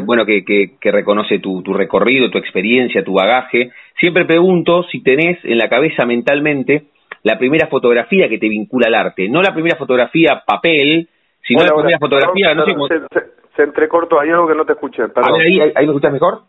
bueno, 0.05 0.27
que, 0.27 0.45
que, 0.45 0.73
que 0.81 0.91
reconoce 0.91 1.39
tu, 1.39 1.63
tu 1.63 1.73
recorrido, 1.73 2.31
tu 2.31 2.39
experiencia, 2.39 3.05
tu 3.05 3.15
bagaje. 3.15 3.71
Siempre 3.99 4.25
pregunto 4.25 4.83
si 4.91 5.03
tenés 5.03 5.39
en 5.45 5.59
la 5.59 5.69
cabeza 5.69 6.05
mentalmente 6.05 6.85
la 7.23 7.39
primera 7.39 7.69
fotografía 7.69 8.29
que 8.29 8.39
te 8.39 8.49
vincula 8.49 8.89
al 8.89 8.95
arte, 8.95 9.29
no 9.29 9.43
la 9.43 9.55
primera 9.55 9.77
fotografía 9.77 10.43
papel, 10.45 11.09
si 11.53 11.57
no 11.57 11.65
la 11.65 11.75
primera 11.75 11.99
fotografía, 11.99 12.55
no 12.55 12.65
sé 12.65 12.73
cómo... 12.73 12.89
Se, 12.89 13.01
se, 13.57 13.63
entrecortó, 13.63 14.21
hay 14.21 14.31
algo 14.31 14.49
que 14.49 14.55
no 14.55 14.65
te 14.65 14.73
escuché, 14.73 15.09
perdón. 15.09 15.41
ahí, 15.41 15.61
ahí, 15.61 15.87
me 15.87 15.93
escuchas 15.93 16.13
mejor? 16.13 16.41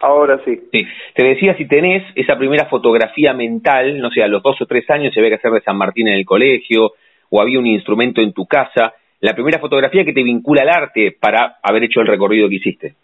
Ahora 0.00 0.40
sí. 0.44 0.68
Sí. 0.72 0.86
Te 1.14 1.24
decía 1.24 1.56
si 1.56 1.66
tenés 1.66 2.04
esa 2.14 2.36
primera 2.36 2.66
fotografía 2.66 3.34
mental, 3.34 3.98
no 3.98 4.10
sé, 4.10 4.22
a 4.22 4.28
los 4.28 4.42
dos 4.42 4.60
o 4.60 4.66
tres 4.66 4.88
años 4.90 5.12
se 5.12 5.20
ve 5.20 5.28
que 5.28 5.36
hacer 5.36 5.50
de 5.52 5.60
San 5.60 5.76
Martín 5.76 6.08
en 6.08 6.14
el 6.14 6.24
colegio, 6.24 6.92
o 7.30 7.40
había 7.40 7.58
un 7.58 7.66
instrumento 7.66 8.20
en 8.20 8.32
tu 8.32 8.46
casa, 8.46 8.94
la 9.20 9.34
primera 9.34 9.58
fotografía 9.58 10.04
que 10.04 10.12
te 10.12 10.22
vincula 10.22 10.62
al 10.62 10.70
arte 10.70 11.16
para 11.20 11.56
haber 11.62 11.84
hecho 11.84 12.00
el 12.00 12.06
recorrido 12.06 12.48
que 12.48 12.56
hiciste. 12.56 12.94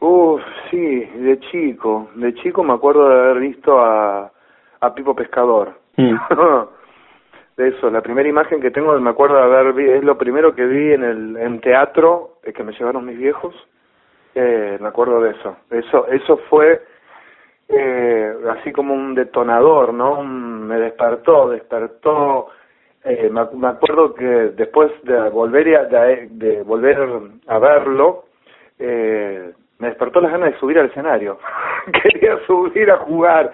Uf, 0.00 0.40
sí, 0.70 0.76
de 0.76 1.38
chico. 1.50 2.10
De 2.14 2.34
chico 2.34 2.64
me 2.64 2.72
acuerdo 2.72 3.08
de 3.08 3.20
haber 3.20 3.40
visto 3.40 3.78
a, 3.78 4.30
a 4.80 4.94
Pipo 4.94 5.14
Pescador. 5.14 5.78
Mm. 5.96 6.16
eso. 7.68 7.90
La 7.90 8.02
primera 8.02 8.28
imagen 8.28 8.60
que 8.60 8.70
tengo, 8.70 8.98
me 9.00 9.10
acuerdo 9.10 9.36
de 9.36 9.42
haber 9.42 9.78
es 9.78 10.04
lo 10.04 10.18
primero 10.18 10.54
que 10.54 10.66
vi 10.66 10.92
en 10.92 11.04
el 11.04 11.36
en 11.36 11.60
teatro 11.60 12.38
eh, 12.42 12.52
que 12.52 12.64
me 12.64 12.72
llevaron 12.72 13.06
mis 13.06 13.18
viejos. 13.18 13.54
Eh, 14.34 14.78
me 14.80 14.88
acuerdo 14.88 15.20
de 15.20 15.30
eso. 15.30 15.56
Eso 15.70 16.06
eso 16.08 16.36
fue 16.48 16.82
eh, 17.68 18.34
así 18.50 18.72
como 18.72 18.94
un 18.94 19.14
detonador, 19.14 19.94
¿no? 19.94 20.22
me 20.24 20.78
despertó, 20.78 21.50
despertó. 21.50 22.48
Eh, 23.04 23.30
me, 23.30 23.42
me, 23.54 23.68
acuerdo 23.68 24.14
que 24.14 24.24
después 24.24 24.90
de 25.04 25.30
volver 25.30 25.76
a, 25.76 25.84
de, 25.84 26.28
de 26.30 26.62
volver 26.62 26.98
a 27.46 27.58
verlo, 27.58 28.24
eh, 28.78 29.52
me 29.78 29.88
despertó 29.88 30.20
las 30.20 30.32
ganas 30.32 30.52
de 30.52 30.58
subir 30.58 30.78
al 30.78 30.86
escenario. 30.86 31.38
Quería 32.02 32.38
subir 32.46 32.90
a 32.90 32.98
jugar 32.98 33.52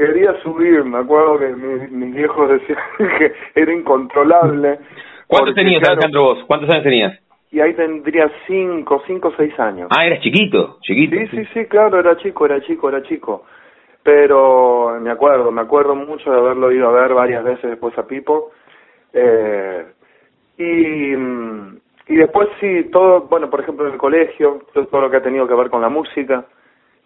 quería 0.00 0.32
subir, 0.42 0.82
me 0.84 0.98
acuerdo 0.98 1.38
que 1.38 1.48
mis, 1.48 1.90
mis 1.90 2.14
viejos 2.14 2.48
decían 2.48 2.78
que 3.18 3.32
era 3.54 3.72
incontrolable. 3.72 4.78
¿Cuántos 5.26 5.54
tenías, 5.54 5.86
Alejandro, 5.86 6.22
vos? 6.22 6.44
¿Cuántos 6.46 6.70
años 6.70 6.84
tenías? 6.84 7.20
Y 7.52 7.60
ahí 7.60 7.74
tendría 7.74 8.30
cinco, 8.46 9.02
cinco, 9.06 9.32
seis 9.36 9.58
años. 9.58 9.88
Ah, 9.90 10.06
eras 10.06 10.20
chiquito, 10.20 10.78
chiquito. 10.80 11.16
Sí, 11.16 11.26
sí, 11.36 11.44
sí, 11.52 11.66
claro, 11.66 11.98
era 11.98 12.16
chico, 12.16 12.46
era 12.46 12.60
chico, 12.62 12.88
era 12.88 13.02
chico. 13.02 13.44
Pero 14.02 14.98
me 15.00 15.10
acuerdo, 15.10 15.50
me 15.50 15.60
acuerdo 15.60 15.94
mucho 15.94 16.30
de 16.30 16.38
haberlo 16.38 16.72
ido 16.72 16.88
a 16.88 16.92
ver 16.92 17.12
varias 17.12 17.44
veces 17.44 17.70
después 17.70 17.96
a 17.98 18.06
Pipo. 18.06 18.52
Eh, 19.12 19.84
y, 20.56 21.12
y 22.12 22.16
después 22.16 22.48
sí, 22.60 22.88
todo, 22.90 23.22
bueno, 23.22 23.50
por 23.50 23.60
ejemplo 23.60 23.86
en 23.86 23.92
el 23.92 23.98
colegio, 23.98 24.62
todo 24.72 25.00
lo 25.00 25.10
que 25.10 25.18
ha 25.18 25.22
tenido 25.22 25.46
que 25.46 25.54
ver 25.54 25.68
con 25.68 25.82
la 25.82 25.90
música, 25.90 26.46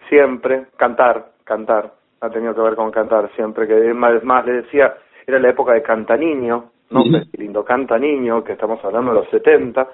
siempre, 0.08 0.66
cantar, 0.76 1.32
cantar 1.42 2.03
ha 2.24 2.30
tenido 2.30 2.54
que 2.54 2.60
ver 2.60 2.74
con 2.74 2.90
cantar 2.90 3.30
siempre, 3.36 3.66
que 3.66 3.92
más, 3.94 4.22
más 4.24 4.44
le 4.46 4.62
decía, 4.62 4.94
era 5.26 5.38
la 5.38 5.50
época 5.50 5.72
de 5.72 5.82
Canta 5.82 6.16
Niño, 6.16 6.70
no 6.90 7.04
lindo 7.36 7.64
Canta 7.64 7.98
Niño, 7.98 8.42
que 8.42 8.52
estamos 8.52 8.82
hablando 8.84 9.12
de 9.12 9.20
los 9.20 9.28
70, 9.30 9.88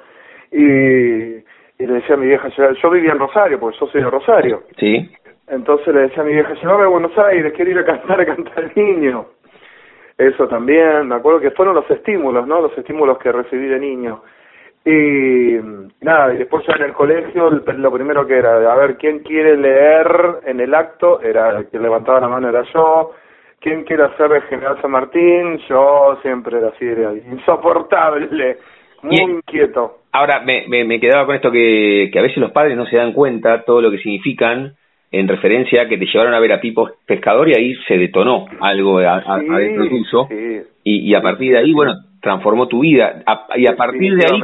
y, 0.53 0.63
y 0.63 1.87
le 1.87 1.95
decía 1.95 2.15
a 2.15 2.19
mi 2.19 2.27
vieja, 2.27 2.49
yo 2.49 2.91
vivía 2.91 3.13
en 3.13 3.19
Rosario, 3.19 3.59
porque 3.59 3.79
yo 3.79 3.87
soy 3.87 4.03
de 4.03 4.11
Rosario. 4.11 4.63
Sí. 4.79 5.11
Entonces 5.49 5.93
le 5.95 6.03
decía 6.03 6.23
a 6.23 6.27
mi 6.27 6.33
vieja, 6.33 6.55
llévame 6.55 6.85
a 6.85 6.89
Buenos 6.89 7.19
Aires, 7.19 7.53
quiero 7.55 7.71
ir 7.71 7.79
a 7.79 7.85
cantar 7.85 8.21
a 8.21 8.27
Cantar 8.27 8.71
Niño. 8.77 9.27
Eso 10.17 10.47
también, 10.49 11.09
me 11.09 11.15
acuerdo 11.15 11.41
que 11.41 11.51
fueron 11.51 11.75
los 11.75 11.91
estímulos, 11.91 12.47
¿no? 12.47 12.61
Los 12.61 12.77
estímulos 12.77 13.17
que 13.19 13.33
recibí 13.33 13.67
de 13.67 13.81
niño. 13.81 14.23
Y 14.85 15.59
nada, 16.01 16.35
y 16.35 16.39
después 16.39 16.65
ya 16.67 16.75
en 16.77 16.85
el 16.85 16.93
colegio 16.93 17.51
lo 17.51 17.93
primero 17.93 18.27
que 18.27 18.39
era, 18.39 18.73
a 18.73 18.77
ver, 18.77 18.97
¿quién 18.97 19.19
quiere 19.21 19.57
leer 19.57 20.41
en 20.47 20.61
el 20.61 20.75
acto? 20.75 21.21
Era 21.21 21.59
el 21.59 21.69
que 21.69 21.79
levantaba 21.79 22.21
la 22.21 22.29
mano 22.29 22.49
era 22.49 22.63
yo. 22.73 23.13
¿Quién 23.61 23.85
quiere 23.85 24.05
hacer 24.05 24.31
de 24.31 24.41
General 24.43 24.81
San 24.81 24.91
Martín? 24.91 25.59
Yo 25.69 26.19
siempre 26.23 26.57
era 26.57 26.69
así, 26.69 26.87
era 26.87 27.13
insoportable, 27.13 28.57
muy 29.03 29.17
inquieto. 29.17 29.99
Ahora, 30.13 30.41
me, 30.41 30.65
me, 30.67 30.85
me, 30.85 30.99
quedaba 30.99 31.27
con 31.27 31.37
esto 31.37 31.53
que, 31.53 32.09
que 32.11 32.19
a 32.19 32.23
veces 32.23 32.39
los 32.39 32.53
padres 32.53 32.75
no 32.77 32.87
se 32.87 32.97
dan 32.97 33.13
cuenta 33.13 33.63
todo 33.65 33.83
lo 33.83 33.91
que 33.91 33.99
significan 33.99 34.75
en 35.13 35.29
referencia 35.29 35.83
a 35.83 35.89
que 35.89 35.99
te 35.99 36.07
llevaron 36.07 36.33
a 36.33 36.41
ver 36.41 36.53
a 36.53 36.61
Pipo 36.61 36.89
Pescador 37.05 37.49
y 37.49 37.55
ahí 37.55 37.75
se 37.87 37.99
detonó 37.99 38.47
algo 38.61 38.99
a, 39.01 39.17
adentro 39.19 39.89
tuyo. 39.89 40.29
Y, 40.83 41.11
y 41.11 41.15
a 41.15 41.21
partir 41.21 41.53
de 41.53 41.59
ahí, 41.59 41.73
bueno, 41.75 41.93
transformó 42.21 42.69
tu 42.69 42.81
vida. 42.81 43.23
y 43.57 43.67
a 43.67 43.77
partir 43.77 44.15
de 44.15 44.27
ahí, 44.27 44.41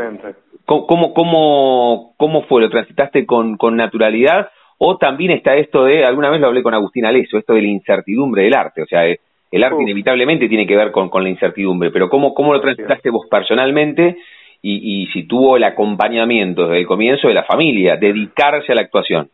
¿cómo, 0.64 1.12
cómo, 1.14 2.14
cómo 2.16 2.42
fue? 2.42 2.62
¿Lo 2.62 2.71
transitaste 2.71 3.26
con, 3.26 3.56
con 3.56 3.76
naturalidad? 3.76 4.49
O 4.78 4.99
también 4.99 5.30
está 5.30 5.56
esto 5.56 5.85
de, 5.85 6.04
alguna 6.04 6.30
vez 6.30 6.40
lo 6.40 6.49
hablé 6.49 6.62
con 6.62 6.75
Agustín 6.75 7.06
Aleso, 7.06 7.38
esto 7.38 7.54
de 7.54 7.62
la 7.62 7.68
incertidumbre 7.68 8.42
del 8.42 8.54
arte. 8.54 8.83
O 8.83 8.87
sea, 8.87 9.06
eh, 9.06 9.21
el 9.50 9.64
arte 9.64 9.83
inevitablemente 9.83 10.49
tiene 10.49 10.66
que 10.66 10.76
ver 10.76 10.90
con, 10.90 11.09
con 11.09 11.23
la 11.23 11.30
incertidumbre, 11.30 11.90
pero 11.90 12.09
¿cómo, 12.09 12.35
cómo 12.35 12.52
lo 12.52 12.61
transitaste 12.61 13.11
vos 13.11 13.26
personalmente? 13.30 14.18
Y, 14.61 15.02
y 15.02 15.06
si 15.09 15.26
tuvo 15.26 15.56
el 15.56 15.64
acompañamiento 15.64 16.62
desde 16.62 16.80
el 16.80 16.87
comienzo 16.87 17.28
de 17.28 17.35
la 17.35 17.45
familia, 17.45 17.97
dedicarse 17.97 18.73
a 18.73 18.75
la 18.75 18.83
actuación. 18.83 19.30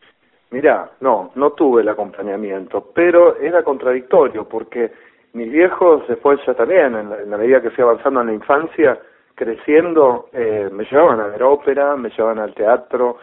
Mira, 0.51 0.91
no, 1.01 1.31
no 1.33 1.51
tuve 1.53 1.81
el 1.81 1.89
acompañamiento, 1.89 2.91
pero 2.93 3.39
era 3.39 3.63
contradictorio 3.63 4.47
porque 4.47 4.91
mis 5.33 5.51
viejos 5.51 6.07
después 6.07 6.39
ya 6.45 6.53
también, 6.53 6.95
en 6.95 7.29
la, 7.29 7.37
medida 7.37 7.61
que 7.61 7.71
fui 7.71 7.83
avanzando 7.83 8.21
en 8.21 8.27
la 8.27 8.33
infancia, 8.33 8.99
creciendo, 9.35 10.29
eh, 10.31 10.69
me 10.71 10.85
llevaban 10.85 11.19
a 11.19 11.27
ver 11.27 11.41
ópera, 11.43 11.95
me 11.95 12.09
llevaban 12.09 12.39
al 12.39 12.53
teatro, 12.53 13.17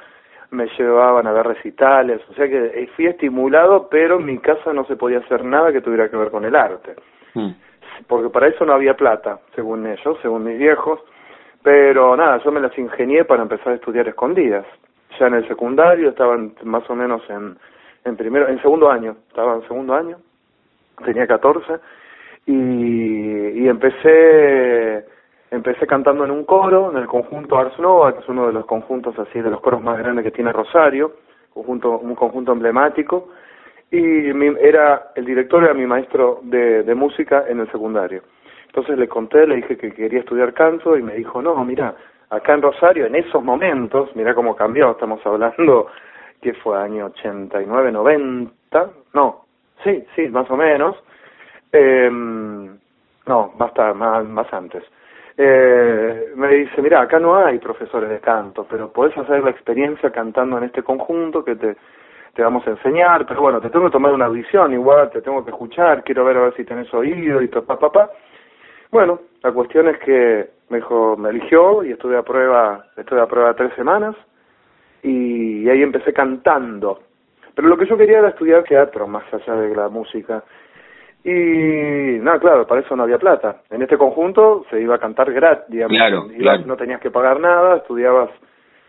me 0.51 0.67
llevaban 0.77 1.29
a 1.29 1.33
ver 1.33 1.47
recitales, 1.47 2.21
o 2.29 2.35
sea 2.35 2.49
que 2.49 2.67
eh, 2.75 2.91
fui 2.97 3.07
estimulado, 3.07 3.89
pero 3.89 4.19
en 4.19 4.27
mi 4.27 4.39
casa 4.39 4.73
no 4.73 4.85
se 4.87 4.97
podía 4.97 5.19
hacer 5.19 5.45
nada 5.45 5.73
que 5.73 5.81
tuviera 5.81 6.09
que 6.09 6.17
ver 6.17 6.31
con 6.31 6.45
el 6.45 6.57
arte, 6.57 6.97
mm. 7.35 7.51
porque 8.09 8.29
para 8.29 8.49
eso 8.49 8.65
no 8.65 8.73
había 8.73 8.95
plata, 8.95 9.39
según 9.55 9.87
ellos, 9.87 10.19
según 10.21 10.45
mis 10.45 10.59
viejos, 10.59 11.01
pero 11.63 12.17
nada, 12.17 12.39
yo 12.39 12.51
me 12.51 12.61
las 12.61 12.77
ingenié 12.77 13.25
para 13.25 13.43
empezar 13.43 13.73
a 13.73 13.77
estudiar 13.77 14.09
escondidas. 14.09 14.67
Ya 15.19 15.27
en 15.27 15.35
el 15.35 15.47
secundario 15.47 16.09
estaban 16.09 16.55
más 16.63 16.89
o 16.89 16.97
menos 16.97 17.23
en, 17.29 17.57
en 18.05 18.17
primero, 18.17 18.49
en 18.49 18.61
segundo 18.63 18.91
año, 18.91 19.17
estaba 19.29 19.55
en 19.55 19.63
segundo 19.69 19.95
año, 19.95 20.17
tenía 21.05 21.27
14 21.27 21.75
y, 22.47 23.63
y 23.63 23.69
empecé 23.69 25.07
empecé 25.51 25.87
cantando 25.87 26.25
en 26.25 26.31
un 26.31 26.45
coro 26.45 26.91
en 26.91 26.99
el 26.99 27.07
conjunto 27.07 27.59
Ars 27.59 27.79
Nova 27.79 28.13
que 28.13 28.21
es 28.21 28.29
uno 28.29 28.47
de 28.47 28.53
los 28.53 28.67
conjuntos 28.67 29.19
así 29.19 29.41
de 29.41 29.51
los 29.51 29.61
coros 29.61 29.83
más 29.83 29.99
grandes 29.99 30.25
que 30.25 30.31
tiene 30.31 30.53
Rosario 30.53 31.13
conjunto 31.53 31.99
un 31.99 32.15
conjunto 32.15 32.53
emblemático. 32.53 33.29
Y 33.91 34.01
mi, 34.01 34.55
era 34.61 35.11
el 35.17 35.25
director 35.25 35.65
era 35.65 35.75
mi 35.75 35.87
maestro 35.87 36.41
de, 36.43 36.85
de 36.85 36.95
música 36.95 37.45
en 37.49 37.61
el 37.61 37.71
secundario. 37.73 38.23
Entonces 38.67 38.97
le 38.97 39.09
conté 39.09 39.47
le 39.47 39.57
dije 39.57 39.77
que 39.77 39.93
quería 39.93 40.21
estudiar 40.21 40.55
canto 40.55 40.97
y 40.97 41.03
me 41.03 41.15
dijo 41.15 41.43
no 41.43 41.65
mira 41.65 41.95
acá 42.31 42.55
en 42.55 42.63
Rosario 42.63 43.07
en 43.07 43.17
esos 43.17 43.43
momentos 43.43 44.15
mira 44.15 44.33
cómo 44.33 44.55
cambió 44.55 44.93
estamos 44.93 45.21
hablando 45.27 45.89
que 46.41 46.55
fue 46.55 46.81
año 46.81 47.07
89 47.07 47.91
90 47.91 48.91
no 49.13 49.45
sí 49.83 50.05
sí 50.15 50.29
más 50.29 50.49
o 50.53 50.57
menos 50.57 50.95
eh, 51.73 52.11
no, 52.11 53.53
más, 53.59 53.73
más, 53.97 54.25
más 54.25 54.53
antes. 54.53 54.83
Eh, 55.37 56.33
me 56.37 56.49
dice, 56.49 56.83
mira, 56.83 57.01
acá 57.01 57.19
no 57.19 57.37
hay 57.37 57.59
profesores 57.59 58.11
de 58.11 58.21
canto, 58.21 58.67
pero 58.69 58.93
podés 58.93 59.17
hacer 59.17 59.43
la 59.43 59.51
experiencia 59.51 60.11
cantando 60.11 60.59
en 60.59 60.65
este 60.65 60.83
conjunto 60.83 61.45
que 61.45 61.57
te, 61.57 61.77
te 62.35 62.43
vamos 62.43 62.67
a 62.67 62.71
enseñar, 62.71 63.25
pero 63.27 63.41
bueno, 63.41 63.61
te 63.61 63.71
tengo 63.71 63.87
que 63.87 63.93
tomar 63.93 64.13
una 64.13 64.27
audición 64.27 64.73
igual, 64.73 65.11
te 65.11 65.23
tengo 65.23 65.45
que 65.45 65.51
escuchar, 65.51 66.05
quiero 66.05 66.25
ver 66.25 66.37
a 66.37 66.43
ver 66.43 66.57
si 66.57 66.65
tenés 66.65 66.93
oído 66.93 67.41
y 67.41 67.49
papá, 67.49 67.79
papá. 67.79 68.11
Bueno, 68.91 69.21
la 69.43 69.53
cuestión 69.53 69.89
es 69.89 69.99
que 69.99 70.51
me 70.69 70.79
dijo, 70.79 71.17
me 71.17 71.31
eligió 71.31 71.85
y 71.85 71.93
estuve 71.93 72.17
a 72.17 72.23
prueba, 72.23 72.85
estuve 72.97 73.21
a 73.21 73.27
prueba 73.27 73.55
tres 73.55 73.73
semanas 73.75 74.15
y 75.03 75.69
ahí 75.69 75.83
empecé 75.83 76.13
cantando. 76.13 77.01
Pero 77.55 77.69
lo 77.69 77.77
que 77.77 77.87
yo 77.87 77.97
quería 77.97 78.19
era 78.19 78.29
estudiar 78.29 78.65
teatro, 78.65 79.07
más 79.07 79.25
allá 79.33 79.55
de 79.55 79.75
la 79.75 79.89
música. 79.89 80.43
Y 81.23 82.19
nada, 82.21 82.39
claro, 82.39 82.67
para 82.67 82.81
eso 82.81 82.97
no 82.97 83.03
había 83.03 83.19
plata. 83.19 83.63
En 83.71 83.83
este 83.83 83.99
conjunto 83.99 84.65
se 84.71 84.81
iba 84.81 84.95
a 84.95 84.99
cantar 84.99 85.33
gratis, 85.33 85.67
digamos. 85.69 86.67
No 86.67 86.77
tenías 86.77 87.01
que 87.01 87.11
pagar 87.11 87.41
nada, 87.41 87.77
estudiabas, 87.77 88.31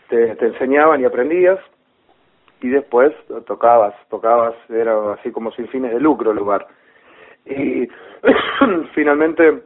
te, 0.08 0.36
te 0.36 0.48
enseñaban 0.48 1.02
y 1.02 1.06
aprendías. 1.06 1.60
Y 2.62 2.70
después 2.70 3.12
tocabas, 3.48 3.96
tocabas, 4.10 4.54
era 4.70 5.14
así 5.14 5.32
como 5.32 5.52
sin 5.52 5.68
fines 5.68 5.92
de 5.92 6.00
lucro 6.00 6.32
el 6.32 6.38
lugar. 6.38 6.68
Y 7.46 7.88
finalmente 8.94 9.64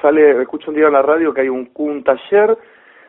sale, 0.00 0.42
escucho 0.42 0.70
un 0.70 0.76
día 0.76 0.86
en 0.86 0.92
la 0.92 1.02
radio 1.02 1.32
que 1.32 1.40
hay 1.40 1.48
un, 1.48 1.70
un 1.74 2.04
taller 2.04 2.56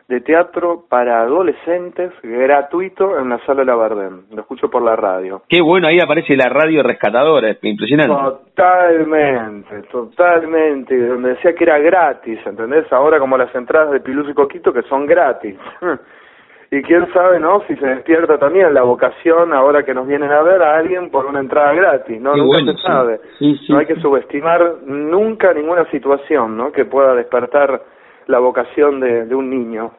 de 0.08 0.20
teatro 0.20 0.84
para 0.88 1.22
adolescentes 1.22 2.12
gratuito 2.22 3.18
en 3.18 3.28
la 3.28 3.38
sala 3.44 3.60
de 3.60 3.66
la 3.66 3.76
Verdem. 3.76 4.22
Lo 4.30 4.42
escucho 4.42 4.70
por 4.70 4.82
la 4.82 4.94
radio. 4.94 5.42
Qué 5.48 5.60
bueno, 5.60 5.88
ahí 5.88 5.98
aparece 5.98 6.36
la 6.36 6.48
radio 6.48 6.82
rescatadora, 6.82 7.56
impresionante. 7.62 8.14
Totalmente, 8.14 9.82
totalmente. 9.90 10.96
Donde 11.06 11.30
decía 11.30 11.54
que 11.54 11.64
era 11.64 11.78
gratis, 11.78 12.38
¿entendés? 12.46 12.90
Ahora 12.92 13.18
como 13.18 13.36
las 13.36 13.52
entradas 13.54 13.90
de 13.90 14.00
Pilus 14.00 14.30
y 14.30 14.34
Coquito 14.34 14.72
que 14.72 14.82
son 14.82 15.06
gratis. 15.06 15.56
y 16.70 16.82
quién 16.82 17.12
sabe, 17.12 17.40
¿no? 17.40 17.62
Si 17.66 17.74
se 17.74 17.86
despierta 17.86 18.38
también 18.38 18.74
la 18.74 18.82
vocación 18.82 19.52
ahora 19.52 19.84
que 19.84 19.92
nos 19.92 20.06
vienen 20.06 20.30
a 20.30 20.42
ver 20.42 20.62
a 20.62 20.76
alguien 20.76 21.10
por 21.10 21.26
una 21.26 21.40
entrada 21.40 21.72
gratis, 21.74 22.20
¿no? 22.20 22.36
nunca 22.36 22.72
se 22.72 22.78
sabe. 22.78 23.20
no 23.68 23.78
hay 23.78 23.86
que 23.86 23.96
subestimar 23.96 24.76
nunca 24.84 25.52
ninguna 25.52 25.84
situación, 25.90 26.56
¿no? 26.56 26.70
Que 26.70 26.84
pueda 26.84 27.12
despertar 27.14 27.95
la 28.26 28.38
vocación 28.38 29.00
de, 29.00 29.34
un 29.34 29.50
niño. 29.50 29.92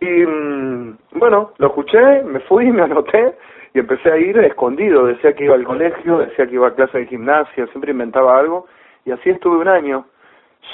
Y 0.00 0.06
mm, 0.06 0.98
bueno, 1.12 1.52
lo 1.58 1.66
escuché, 1.68 2.22
me 2.22 2.40
fui, 2.40 2.66
me 2.72 2.82
anoté 2.82 3.34
y 3.74 3.78
empecé 3.78 4.10
a 4.10 4.16
ir 4.16 4.38
escondido. 4.38 5.06
Decía 5.06 5.34
que 5.34 5.44
iba 5.44 5.54
al 5.54 5.64
colegio, 5.64 6.18
decía 6.18 6.46
que 6.46 6.54
iba 6.54 6.68
a 6.68 6.74
clases 6.74 6.94
de 6.94 7.06
gimnasia, 7.06 7.66
siempre 7.68 7.92
inventaba 7.92 8.38
algo. 8.38 8.66
Y 9.04 9.12
así 9.12 9.30
estuve 9.30 9.58
un 9.58 9.68
año 9.68 10.06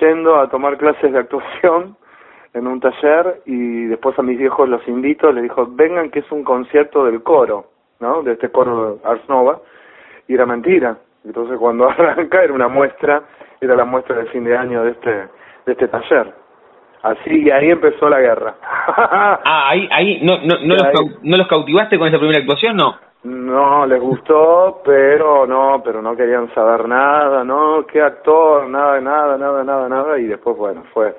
yendo 0.00 0.36
a 0.36 0.48
tomar 0.48 0.76
clases 0.76 1.12
de 1.12 1.18
actuación 1.18 1.96
en 2.54 2.66
un 2.66 2.80
taller 2.80 3.42
y 3.46 3.86
después 3.86 4.18
a 4.18 4.22
mis 4.22 4.38
viejos 4.38 4.68
los 4.68 4.86
invito, 4.88 5.32
les 5.32 5.42
dijo, 5.42 5.66
vengan 5.70 6.10
que 6.10 6.20
es 6.20 6.32
un 6.32 6.44
concierto 6.44 7.04
del 7.04 7.22
coro, 7.22 7.66
¿no? 8.00 8.22
De 8.22 8.32
este 8.32 8.48
coro 8.50 9.00
Ars 9.04 9.28
Nova. 9.28 9.60
Y 10.26 10.34
era 10.34 10.46
mentira. 10.46 10.96
Entonces 11.24 11.58
cuando 11.58 11.88
arranca 11.88 12.42
era 12.42 12.52
una 12.52 12.68
muestra, 12.68 13.22
era 13.60 13.74
la 13.74 13.84
muestra 13.84 14.16
de 14.16 14.26
fin 14.26 14.44
de 14.44 14.56
año 14.56 14.84
de 14.84 14.90
este, 14.92 15.10
de 15.10 15.72
este 15.72 15.88
taller. 15.88 16.43
Así, 17.04 17.42
y 17.42 17.50
ahí 17.50 17.70
empezó 17.70 18.08
la 18.08 18.18
guerra. 18.18 18.54
ah, 18.62 19.68
ahí, 19.68 19.86
ahí, 19.92 20.20
no, 20.22 20.38
no, 20.38 20.58
no, 20.64 20.74
los, 20.74 21.22
¿no 21.22 21.36
los 21.36 21.46
cautivaste 21.48 21.98
con 21.98 22.08
esa 22.08 22.16
primera 22.16 22.40
actuación, 22.40 22.76
no? 22.76 22.96
No, 23.24 23.84
les 23.84 24.00
gustó, 24.00 24.80
pero 24.82 25.46
no, 25.46 25.82
pero 25.84 26.00
no 26.00 26.16
querían 26.16 26.52
saber 26.54 26.88
nada, 26.88 27.44
no, 27.44 27.84
qué 27.86 28.00
actor, 28.00 28.66
nada, 28.68 29.02
nada, 29.02 29.36
nada, 29.36 29.62
nada, 29.62 29.86
nada, 29.86 30.18
y 30.18 30.24
después, 30.24 30.56
bueno, 30.56 30.82
fue, 30.94 31.14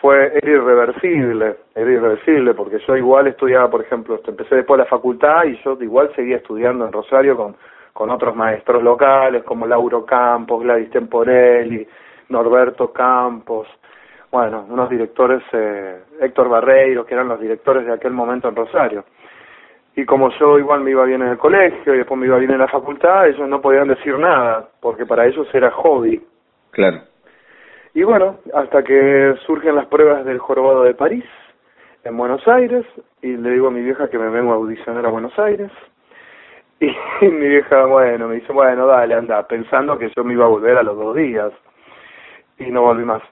fue, 0.00 0.38
era 0.42 0.50
irreversible, 0.50 1.56
era 1.72 1.88
irreversible, 1.88 2.54
porque 2.54 2.80
yo 2.84 2.96
igual 2.96 3.28
estudiaba, 3.28 3.70
por 3.70 3.82
ejemplo, 3.82 4.20
empecé 4.26 4.56
después 4.56 4.76
la 4.76 4.86
facultad 4.86 5.44
y 5.44 5.56
yo 5.62 5.78
igual 5.80 6.10
seguía 6.16 6.38
estudiando 6.38 6.84
en 6.84 6.90
Rosario 6.90 7.36
con, 7.36 7.54
con 7.92 8.10
otros 8.10 8.34
maestros 8.34 8.82
locales 8.82 9.44
como 9.44 9.68
Lauro 9.68 10.04
Campos, 10.04 10.64
Gladys 10.64 10.90
Temporelli, 10.90 11.86
Norberto 12.28 12.92
Campos, 12.92 13.68
bueno, 14.30 14.66
unos 14.68 14.90
directores, 14.90 15.42
eh, 15.52 16.02
Héctor 16.20 16.48
Barreiro, 16.48 17.04
que 17.06 17.14
eran 17.14 17.28
los 17.28 17.40
directores 17.40 17.86
de 17.86 17.92
aquel 17.92 18.12
momento 18.12 18.48
en 18.48 18.56
Rosario. 18.56 19.04
Y 19.94 20.04
como 20.04 20.30
yo 20.38 20.58
igual 20.58 20.82
me 20.82 20.90
iba 20.90 21.04
bien 21.04 21.22
en 21.22 21.28
el 21.28 21.38
colegio 21.38 21.94
y 21.94 21.98
después 21.98 22.20
me 22.20 22.26
iba 22.26 22.36
bien 22.36 22.50
en 22.50 22.58
la 22.58 22.68
facultad, 22.68 23.28
ellos 23.28 23.48
no 23.48 23.62
podían 23.62 23.88
decir 23.88 24.18
nada, 24.18 24.68
porque 24.80 25.06
para 25.06 25.26
ellos 25.26 25.48
era 25.54 25.70
hobby. 25.70 26.22
Claro. 26.70 27.00
Y 27.94 28.02
bueno, 28.02 28.40
hasta 28.52 28.82
que 28.82 29.34
surgen 29.46 29.74
las 29.74 29.86
pruebas 29.86 30.26
del 30.26 30.38
Jorobado 30.38 30.82
de 30.82 30.92
París, 30.92 31.24
en 32.04 32.14
Buenos 32.14 32.46
Aires, 32.46 32.84
y 33.22 33.38
le 33.38 33.52
digo 33.52 33.68
a 33.68 33.70
mi 33.70 33.80
vieja 33.80 34.10
que 34.10 34.18
me 34.18 34.28
vengo 34.28 34.52
a 34.52 34.56
audicionar 34.56 35.06
a 35.06 35.10
Buenos 35.10 35.36
Aires. 35.38 35.70
Y 37.22 37.26
mi 37.26 37.48
vieja, 37.48 37.86
bueno, 37.86 38.28
me 38.28 38.34
dice, 38.34 38.52
bueno, 38.52 38.86
dale, 38.86 39.14
anda, 39.14 39.46
pensando 39.48 39.96
que 39.96 40.12
yo 40.14 40.22
me 40.22 40.34
iba 40.34 40.44
a 40.44 40.48
volver 40.48 40.76
a 40.76 40.82
los 40.82 40.94
dos 40.94 41.16
días. 41.16 41.50
Y 42.58 42.70
no 42.70 42.82
volví 42.82 43.04
más. 43.04 43.22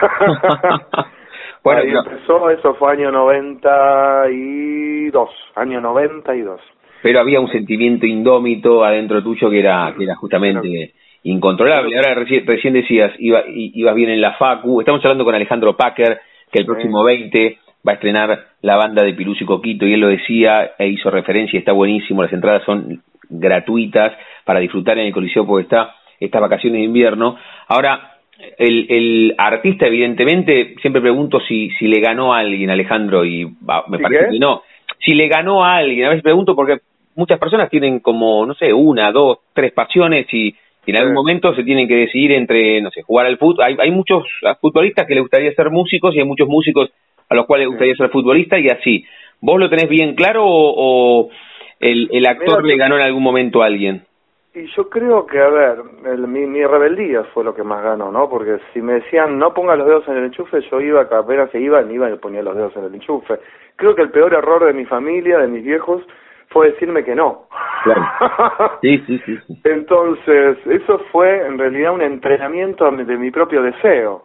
bueno, 1.64 1.82
Ahí 1.82 1.90
empezó, 1.90 2.48
eso 2.50 2.74
fue 2.74 2.92
año 2.92 3.10
92, 3.10 5.30
año 5.56 5.80
92. 5.80 6.60
Pero 7.02 7.20
había 7.20 7.40
un 7.40 7.50
sentimiento 7.50 8.06
indómito 8.06 8.84
adentro 8.84 9.22
tuyo 9.22 9.50
que 9.50 9.60
era, 9.60 9.94
que 9.96 10.04
era 10.04 10.14
justamente 10.16 10.92
incontrolable. 11.22 11.96
Ahora 11.96 12.14
recién, 12.14 12.46
recién 12.46 12.74
decías, 12.74 13.12
iba, 13.18 13.42
ibas 13.46 13.94
bien 13.94 14.10
en 14.10 14.20
la 14.20 14.34
Facu. 14.34 14.80
Estamos 14.80 15.02
hablando 15.04 15.24
con 15.24 15.34
Alejandro 15.34 15.76
Packer, 15.76 16.20
que 16.52 16.60
el 16.60 16.66
próximo 16.66 17.02
20 17.02 17.58
va 17.86 17.92
a 17.92 17.94
estrenar 17.94 18.48
la 18.60 18.76
banda 18.76 19.02
de 19.02 19.14
Pilus 19.14 19.40
y 19.40 19.46
Coquito, 19.46 19.86
y 19.86 19.94
él 19.94 20.00
lo 20.00 20.08
decía 20.08 20.72
e 20.78 20.88
hizo 20.88 21.10
referencia, 21.10 21.58
está 21.58 21.72
buenísimo, 21.72 22.22
las 22.22 22.32
entradas 22.32 22.62
son 22.64 23.02
gratuitas 23.28 24.12
para 24.44 24.60
disfrutar 24.60 24.98
en 24.98 25.06
el 25.06 25.12
Coliseo 25.12 25.46
porque 25.46 25.62
está 25.62 25.94
estas 26.18 26.40
vacaciones 26.40 26.80
de 26.80 26.84
invierno. 26.84 27.36
Ahora, 27.68 28.18
el, 28.58 28.86
el 28.88 29.34
artista, 29.38 29.86
evidentemente, 29.86 30.74
siempre 30.80 31.02
pregunto 31.02 31.40
si, 31.40 31.70
si 31.78 31.86
le 31.86 32.00
ganó 32.00 32.34
a 32.34 32.38
alguien, 32.38 32.70
Alejandro, 32.70 33.24
y 33.24 33.46
me 33.46 33.98
parece 33.98 34.30
que 34.32 34.38
no. 34.38 34.62
Si 35.04 35.14
le 35.14 35.28
ganó 35.28 35.64
a 35.64 35.76
alguien, 35.76 36.06
a 36.06 36.10
veces 36.10 36.22
pregunto 36.22 36.54
porque 36.54 36.78
muchas 37.14 37.38
personas 37.38 37.70
tienen 37.70 38.00
como, 38.00 38.44
no 38.46 38.54
sé, 38.54 38.72
una, 38.72 39.10
dos, 39.12 39.38
tres 39.52 39.72
pasiones 39.72 40.26
y, 40.32 40.54
en 40.86 40.96
algún 40.96 41.14
momento 41.14 41.54
se 41.54 41.62
tienen 41.62 41.86
que 41.86 41.94
decidir 41.94 42.32
entre, 42.32 42.80
no 42.80 42.90
sé, 42.90 43.02
jugar 43.02 43.26
al 43.26 43.38
fútbol. 43.38 43.62
Hay, 43.64 43.76
hay 43.78 43.92
muchos 43.92 44.24
futbolistas 44.60 45.06
que 45.06 45.14
les 45.14 45.22
gustaría 45.22 45.52
ser 45.52 45.70
músicos 45.70 46.16
y 46.16 46.18
hay 46.18 46.24
muchos 46.24 46.48
músicos 46.48 46.90
a 47.28 47.36
los 47.36 47.46
cuales 47.46 47.66
les 47.66 47.70
gustaría 47.70 47.94
ser 47.94 48.10
futbolista 48.10 48.58
y 48.58 48.66
así. 48.66 49.04
¿Vos 49.40 49.60
lo 49.60 49.70
tenés 49.70 49.88
bien 49.88 50.16
claro 50.16 50.42
o, 50.46 51.30
el, 51.78 52.08
el 52.12 52.26
actor 52.26 52.64
le 52.64 52.76
ganó 52.76 52.96
en 52.96 53.02
algún 53.02 53.22
momento 53.22 53.62
a 53.62 53.66
alguien? 53.66 54.02
Y 54.52 54.66
yo 54.74 54.90
creo 54.90 55.26
que, 55.26 55.38
a 55.38 55.48
ver, 55.48 55.78
el, 56.06 56.26
mi, 56.26 56.44
mi, 56.44 56.64
rebeldía 56.64 57.22
fue 57.32 57.44
lo 57.44 57.54
que 57.54 57.62
más 57.62 57.84
ganó, 57.84 58.10
¿no? 58.10 58.28
Porque 58.28 58.58
si 58.72 58.82
me 58.82 58.94
decían 58.94 59.38
no 59.38 59.54
ponga 59.54 59.76
los 59.76 59.86
dedos 59.86 60.08
en 60.08 60.16
el 60.16 60.24
enchufe, 60.24 60.60
yo 60.62 60.80
iba, 60.80 61.02
apenas 61.02 61.50
se 61.52 61.60
iba, 61.60 61.80
iba 61.82 62.10
y 62.10 62.16
ponía 62.16 62.42
los 62.42 62.56
dedos 62.56 62.76
en 62.76 62.84
el 62.84 62.94
enchufe. 62.94 63.38
Creo 63.76 63.94
que 63.94 64.02
el 64.02 64.10
peor 64.10 64.34
error 64.34 64.64
de 64.64 64.72
mi 64.72 64.84
familia, 64.86 65.38
de 65.38 65.46
mis 65.46 65.62
viejos, 65.62 66.02
fue 66.48 66.72
decirme 66.72 67.04
que 67.04 67.14
no. 67.14 67.46
Claro. 67.84 68.02
Sí, 68.80 68.98
sí, 69.06 69.20
sí, 69.24 69.38
Entonces, 69.64 70.58
eso 70.66 70.98
fue 71.12 71.46
en 71.46 71.58
realidad 71.58 71.92
un 71.92 72.02
entrenamiento 72.02 72.90
de 72.90 73.16
mi 73.16 73.30
propio 73.30 73.62
deseo. 73.62 74.24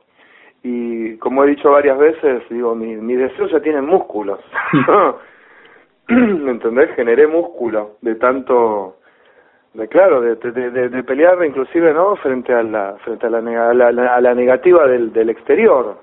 Y 0.63 1.17
como 1.17 1.43
he 1.43 1.49
dicho 1.49 1.69
varias 1.69 1.99
veces, 1.99 2.41
digo, 2.49 2.73
mi, 2.73 2.95
mi 2.95 3.15
deseo 3.15 3.47
ya 3.47 3.59
tiene 3.59 3.81
músculos. 3.81 4.39
¿Me 6.07 6.51
entendés? 6.51 6.95
Generé 6.95 7.27
músculo 7.27 7.97
de 8.01 8.15
tanto 8.15 8.97
de 9.75 9.88
claro 9.89 10.21
de, 10.21 10.35
de, 10.35 10.89
de, 10.89 11.03
pelear 11.03 11.43
inclusive 11.45 11.93
no 11.93 12.15
frente 12.17 12.53
a 12.53 12.63
la 12.63 12.95
frente 13.03 13.27
a 13.27 13.29
la, 13.29 13.39
a 13.39 14.21
la, 14.21 14.33
negativa 14.33 14.88
del, 14.88 15.11
del 15.11 15.29
exterior 15.29 15.97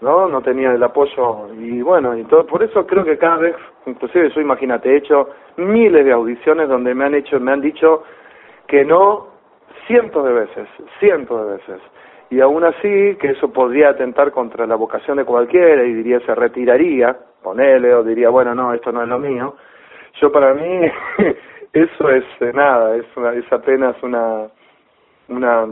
no 0.00 0.28
no 0.28 0.40
tenía 0.42 0.72
el 0.72 0.82
apoyo 0.82 1.52
y 1.54 1.82
bueno 1.82 2.16
y 2.16 2.24
todo 2.24 2.46
por 2.46 2.62
eso 2.62 2.86
creo 2.86 3.04
que 3.04 3.18
cada 3.18 3.38
vez 3.38 3.56
inclusive 3.86 4.30
yo 4.30 4.40
imagínate 4.40 4.92
he 4.92 4.96
hecho 4.98 5.28
miles 5.56 6.04
de 6.04 6.12
audiciones 6.12 6.68
donde 6.68 6.94
me 6.94 7.04
han 7.04 7.14
hecho 7.14 7.40
me 7.40 7.50
han 7.52 7.60
dicho 7.60 8.04
que 8.68 8.84
no 8.84 9.26
cientos 9.88 10.24
de 10.24 10.32
veces 10.32 10.68
cientos 11.00 11.46
de 11.46 11.52
veces. 11.54 11.80
Y 12.32 12.40
aún 12.40 12.62
así 12.62 13.16
que 13.20 13.30
eso 13.30 13.52
podría 13.52 13.88
atentar 13.88 14.30
contra 14.30 14.64
la 14.64 14.76
vocación 14.76 15.16
de 15.16 15.24
cualquiera 15.24 15.82
y 15.82 15.92
diría 15.94 16.20
se 16.20 16.32
retiraría 16.32 17.16
ponele 17.42 17.92
o 17.92 18.04
diría 18.04 18.30
bueno 18.30 18.54
no 18.54 18.72
esto 18.72 18.92
no 18.92 19.02
es 19.02 19.08
lo 19.08 19.18
mío. 19.18 19.56
Yo 20.20 20.30
para 20.30 20.54
mí 20.54 20.62
eso 21.72 22.10
es 22.10 22.24
eh, 22.40 22.52
nada, 22.54 22.96
es, 22.96 23.06
una, 23.16 23.32
es 23.32 23.52
apenas 23.52 23.96
una, 24.02 24.48
una 25.28 25.66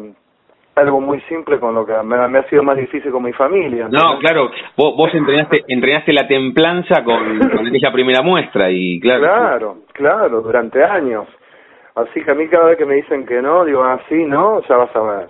algo 0.78 1.00
muy 1.00 1.20
simple 1.22 1.58
con 1.58 1.74
lo 1.74 1.84
que 1.84 1.92
me, 2.04 2.16
ha 2.16 2.48
sido 2.48 2.62
más 2.62 2.76
difícil 2.76 3.10
con 3.10 3.22
mi 3.24 3.32
familia. 3.32 3.88
No, 3.90 4.18
claro, 4.20 4.50
vos, 4.76 4.96
vos 4.96 5.12
entrenaste, 5.12 5.64
entrenaste 5.66 6.12
la 6.12 6.26
templanza 6.28 7.02
con, 7.02 7.38
con 7.38 7.66
aquella 7.68 7.92
primera 7.92 8.22
muestra 8.22 8.70
y 8.70 9.00
claro. 9.00 9.22
Claro, 9.22 9.76
claro, 9.92 10.40
durante 10.40 10.82
años. 10.82 11.26
Así 11.98 12.22
que 12.22 12.30
a 12.30 12.34
mí 12.34 12.46
cada 12.46 12.66
vez 12.66 12.78
que 12.78 12.86
me 12.86 12.94
dicen 12.94 13.26
que 13.26 13.42
no, 13.42 13.64
digo, 13.64 13.82
así, 13.82 14.22
ah, 14.22 14.28
¿no? 14.28 14.62
Ya 14.68 14.76
vas 14.76 14.94
a 14.94 15.00
ver. 15.00 15.28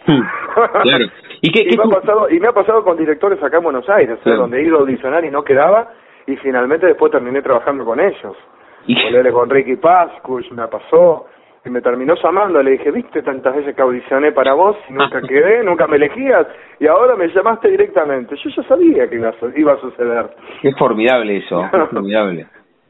claro. 0.83 1.07
¿Y, 1.40 1.50
qué, 1.50 1.64
me 1.76 1.83
ha 1.83 2.00
pasado, 2.00 2.28
y 2.28 2.38
me 2.38 2.48
ha 2.48 2.52
pasado 2.52 2.85
con 2.85 2.98
directores 2.98 3.42
acá 3.42 3.57
en 3.57 3.62
Buenos 3.62 3.88
Aires, 3.88 4.18
¿eh? 4.24 4.31
donde 4.31 4.61
he 4.61 4.64
ido 4.64 4.76
a 4.76 4.81
audicionar 4.81 5.24
y 5.24 5.31
no 5.31 5.44
quedaba, 5.44 5.92
y 6.26 6.37
finalmente 6.37 6.87
después 6.87 7.11
terminé 7.11 7.40
trabajando 7.40 7.87
con 7.87 8.00
ellos. 8.00 8.37
¿Y? 8.86 8.96
con 9.32 9.50
Ricky 9.50 9.76
Pascuch, 9.76 10.50
me 10.52 10.66
pasó, 10.68 11.26
y 11.64 11.70
me 11.70 11.80
terminó 11.80 12.14
llamando, 12.22 12.62
le 12.62 12.72
dije, 12.72 12.90
viste 12.90 13.22
tantas 13.22 13.56
veces 13.56 13.74
que 13.74 13.82
audicioné 13.82 14.32
para 14.32 14.54
vos 14.54 14.76
y 14.88 14.92
nunca 14.92 15.20
quedé, 15.28 15.62
nunca 15.64 15.86
me 15.86 15.96
elegías, 15.96 16.46
y 16.80 16.86
ahora 16.86 17.16
me 17.16 17.28
llamaste 17.28 17.68
directamente. 17.68 18.36
Yo 18.36 18.50
ya 18.50 18.62
sabía 18.64 19.08
que 19.08 19.16
iba 19.16 19.72
a 19.72 19.80
suceder. 19.80 20.30
Es 20.62 20.76
formidable 20.76 21.38
eso, 21.38 21.64
es 21.72 21.90
formidable. 21.90 22.46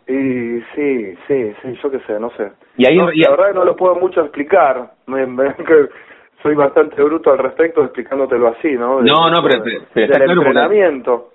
Y 0.06 0.62
sí, 0.74 1.14
sí, 1.26 1.52
sí, 1.60 1.78
yo 1.82 1.90
qué 1.90 2.00
sé, 2.06 2.18
no 2.18 2.30
sé. 2.30 2.50
Y 2.78 2.86
ahí, 2.86 2.96
La 2.96 3.30
verdad 3.30 3.52
no 3.52 3.64
lo 3.64 3.76
puedo 3.76 3.94
mucho 3.94 4.22
explicar. 4.22 4.92
Me, 5.06 5.26
que 5.54 5.88
soy 6.42 6.54
bastante 6.54 7.02
bruto 7.02 7.30
al 7.30 7.38
respecto 7.38 7.82
explicándotelo 7.82 8.48
así, 8.48 8.72
¿no? 8.72 9.02
no, 9.02 9.28
no, 9.28 9.42
pero, 9.42 9.62
está 9.94 10.24
claro 10.24 10.32
entrenamiento. 10.32 11.12
Porque, 11.12 11.32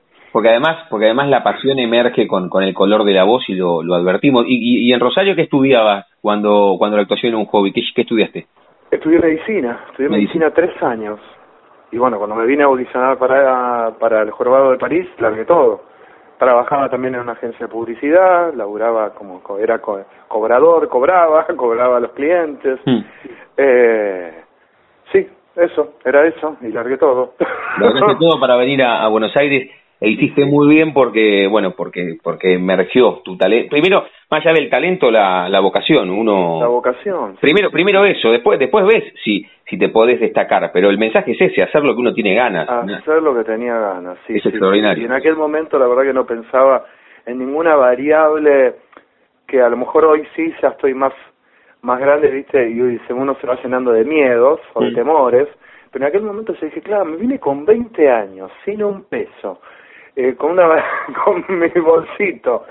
además, 0.50 0.88
porque 0.90 1.06
además 1.06 1.30
la 1.30 1.44
pasión 1.44 1.78
emerge 1.78 2.28
con, 2.28 2.50
con 2.50 2.64
el 2.64 2.74
color 2.74 3.04
de 3.04 3.14
la 3.14 3.24
voz 3.24 3.48
y 3.48 3.54
lo, 3.54 3.84
lo 3.84 3.94
advertimos. 3.94 4.46
Y, 4.48 4.90
y, 4.90 4.92
en 4.92 5.00
Rosario 5.00 5.36
qué 5.36 5.44
estudiabas 5.44 6.08
cuando 6.22 6.76
cuando 6.80 6.98
la 6.98 7.04
actuación 7.04 7.30
era 7.34 7.38
un 7.38 7.46
hobby? 7.46 7.72
¿Qué, 7.72 7.82
qué 7.96 8.02
estudiaste? 8.02 8.48
Estudié 8.90 9.20
medicina, 9.20 9.80
estudié 9.90 10.10
medicina. 10.10 10.50
tres 10.50 10.72
años. 10.82 11.20
Y 11.92 11.98
bueno, 11.98 12.18
cuando 12.18 12.36
me 12.36 12.48
vine 12.48 12.64
a 12.64 12.66
audicionar 12.66 13.20
para, 13.20 13.92
para 14.00 14.24
el 14.24 14.32
Jorobado 14.32 14.72
de 14.72 14.78
París, 14.80 15.08
largué 15.20 15.46
todo 15.46 15.94
trabajaba 16.40 16.90
también 16.90 17.16
en 17.16 17.22
una 17.22 17.34
agencia 17.34 17.68
de 17.68 17.72
publicidad, 17.72 18.54
laburaba 18.54 19.12
como, 19.12 19.42
era 19.60 19.80
cobrador, 19.80 20.90
cobraba, 20.90 21.46
cobraba 21.56 21.98
a 21.98 22.00
los 22.02 22.12
clientes. 22.12 22.80
Hmm. 22.86 23.00
Eh, 23.56 24.44
sí, 25.12 25.26
eso, 25.56 25.94
era 26.04 26.26
eso, 26.26 26.58
y 26.62 26.68
largué 26.68 26.98
todo. 26.98 27.36
Largué 27.80 28.16
todo 28.20 28.40
para 28.42 28.58
venir 28.58 28.84
a 28.84 29.08
Buenos 29.08 29.32
Aires 29.38 29.70
e 30.04 30.10
hiciste 30.10 30.44
muy 30.44 30.68
bien 30.68 30.94
porque, 30.94 31.48
bueno, 31.48 31.72
porque 31.78 32.18
porque 32.22 32.56
emergió 32.56 33.22
tu 33.24 33.38
talento. 33.38 33.70
Primero, 33.70 34.04
más 34.30 34.46
allá 34.46 34.54
del 34.54 34.70
talento, 34.70 35.10
la, 35.10 35.48
la 35.48 35.62
vocación. 35.62 36.10
Uno. 36.10 36.60
La 36.60 36.68
vocación. 36.68 37.38
Primero, 37.40 37.72
primero 37.72 38.04
eso. 38.04 38.30
Después, 38.30 38.60
después 38.60 38.86
ves 38.86 39.06
si 39.24 39.48
si 39.70 39.78
te 39.78 39.88
podés 39.88 40.20
destacar. 40.20 40.72
Pero 40.74 40.90
el 40.90 40.98
mensaje 40.98 41.32
es 41.32 41.40
ese: 41.40 41.64
hacer 41.64 41.86
lo 41.86 41.94
que 41.96 42.02
uno 42.02 42.14
tiene 42.14 42.36
ganas. 42.36 42.68
Hacer 42.68 43.24
lo 43.24 43.34
que 43.34 43.46
tenía 43.46 43.78
ganas. 43.78 44.18
Sí. 44.28 44.36
Es 44.36 44.46
extraordinario. 44.46 45.04
Y 45.04 45.06
en 45.06 45.14
aquel 45.14 45.38
momento, 45.38 45.80
la 45.80 45.88
verdad 45.88 46.04
que 46.04 46.14
no 46.14 46.26
pensaba 46.26 46.84
en 47.26 47.40
ninguna 47.40 47.76
variable 47.78 48.74
que 49.48 49.62
a 49.62 49.70
lo 49.70 49.78
mejor 49.78 50.04
hoy 50.04 50.28
sí 50.36 50.54
ya 50.62 50.70
estoy 50.70 50.94
más 50.94 51.14
más 51.82 52.00
grande, 52.00 52.30
viste, 52.30 52.70
y 52.70 52.80
uno 53.12 53.38
se 53.40 53.48
va 53.48 53.58
llenando 53.62 53.92
de 53.94 54.04
miedos 54.04 54.60
o 54.74 54.84
de 54.84 54.92
temores. 54.92 55.48
Pero 55.92 56.06
en 56.06 56.10
aquel 56.10 56.24
momento 56.24 56.54
yo 56.56 56.66
dije, 56.66 56.82
claro, 56.82 57.06
me 57.06 57.18
vine 57.18 57.40
con 57.40 57.66
20 57.66 58.10
años, 58.10 58.52
sin 58.66 58.84
un 58.84 59.04
peso 59.04 59.60
eh, 60.16 60.36
con, 60.36 60.52
una, 60.52 60.84
con 61.26 61.46
mi 61.50 61.70
bolsito 61.70 62.66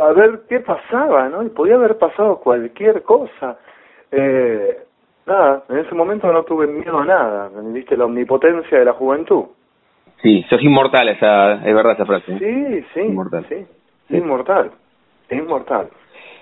a 0.00 0.12
ver 0.12 0.42
qué 0.48 0.60
pasaba, 0.60 1.28
¿no? 1.28 1.42
Y 1.42 1.50
podía 1.50 1.74
haber 1.74 1.98
pasado 1.98 2.38
cualquier 2.38 3.02
cosa. 3.02 3.58
Eh, 4.10 4.78
nada, 5.26 5.64
en 5.68 5.78
ese 5.78 5.94
momento 5.94 6.32
no 6.32 6.44
tuve 6.44 6.66
miedo 6.66 6.98
a 6.98 7.04
nada, 7.04 7.50
viste 7.72 7.96
la 7.96 8.06
omnipotencia 8.06 8.78
de 8.78 8.84
la 8.84 8.92
juventud. 8.92 9.44
Sí, 10.22 10.44
sos 10.48 10.62
inmortal, 10.62 11.08
esa, 11.08 11.54
es 11.54 11.74
verdad 11.74 11.92
esa 11.92 12.06
frase. 12.06 12.38
Sí, 12.38 12.84
sí, 12.94 13.00
inmortal. 13.00 13.44
sí, 13.48 13.66
inmortal, 14.10 14.70
inmortal. 15.30 15.88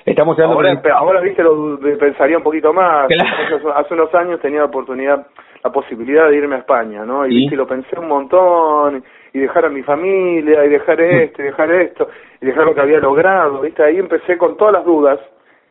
Estamos 0.05 0.39
ahora, 0.39 0.81
ahora, 0.95 1.21
viste, 1.21 1.43
lo 1.43 1.79
pensaría 1.99 2.39
un 2.39 2.43
poquito 2.43 2.73
más. 2.73 3.09
Hace, 3.75 3.95
unos 3.95 4.15
años 4.15 4.41
tenía 4.41 4.61
la 4.61 4.67
oportunidad, 4.67 5.27
la 5.63 5.71
posibilidad 5.71 6.29
de 6.29 6.37
irme 6.37 6.57
a 6.57 6.59
España, 6.61 7.05
¿no? 7.05 7.27
Y, 7.27 7.47
¿Y? 7.47 7.51
lo 7.51 7.67
pensé 7.67 7.99
un 7.99 8.09
montón 8.09 9.05
y 9.33 9.39
dejar 9.39 9.65
a 9.65 9.69
mi 9.71 9.83
familia, 9.83 10.65
y 10.65 10.69
dejar 10.69 11.01
esto, 11.01 11.43
y 11.43 11.45
dejar 11.45 11.71
esto, 11.73 12.09
y 12.41 12.47
dejar 12.47 12.65
lo 12.65 12.75
que 12.75 12.81
había 12.81 12.99
logrado, 12.99 13.61
¿viste? 13.61 13.83
Ahí 13.83 13.99
empecé 13.99 14.37
con 14.37 14.57
todas 14.57 14.75
las 14.75 14.85
dudas 14.85 15.21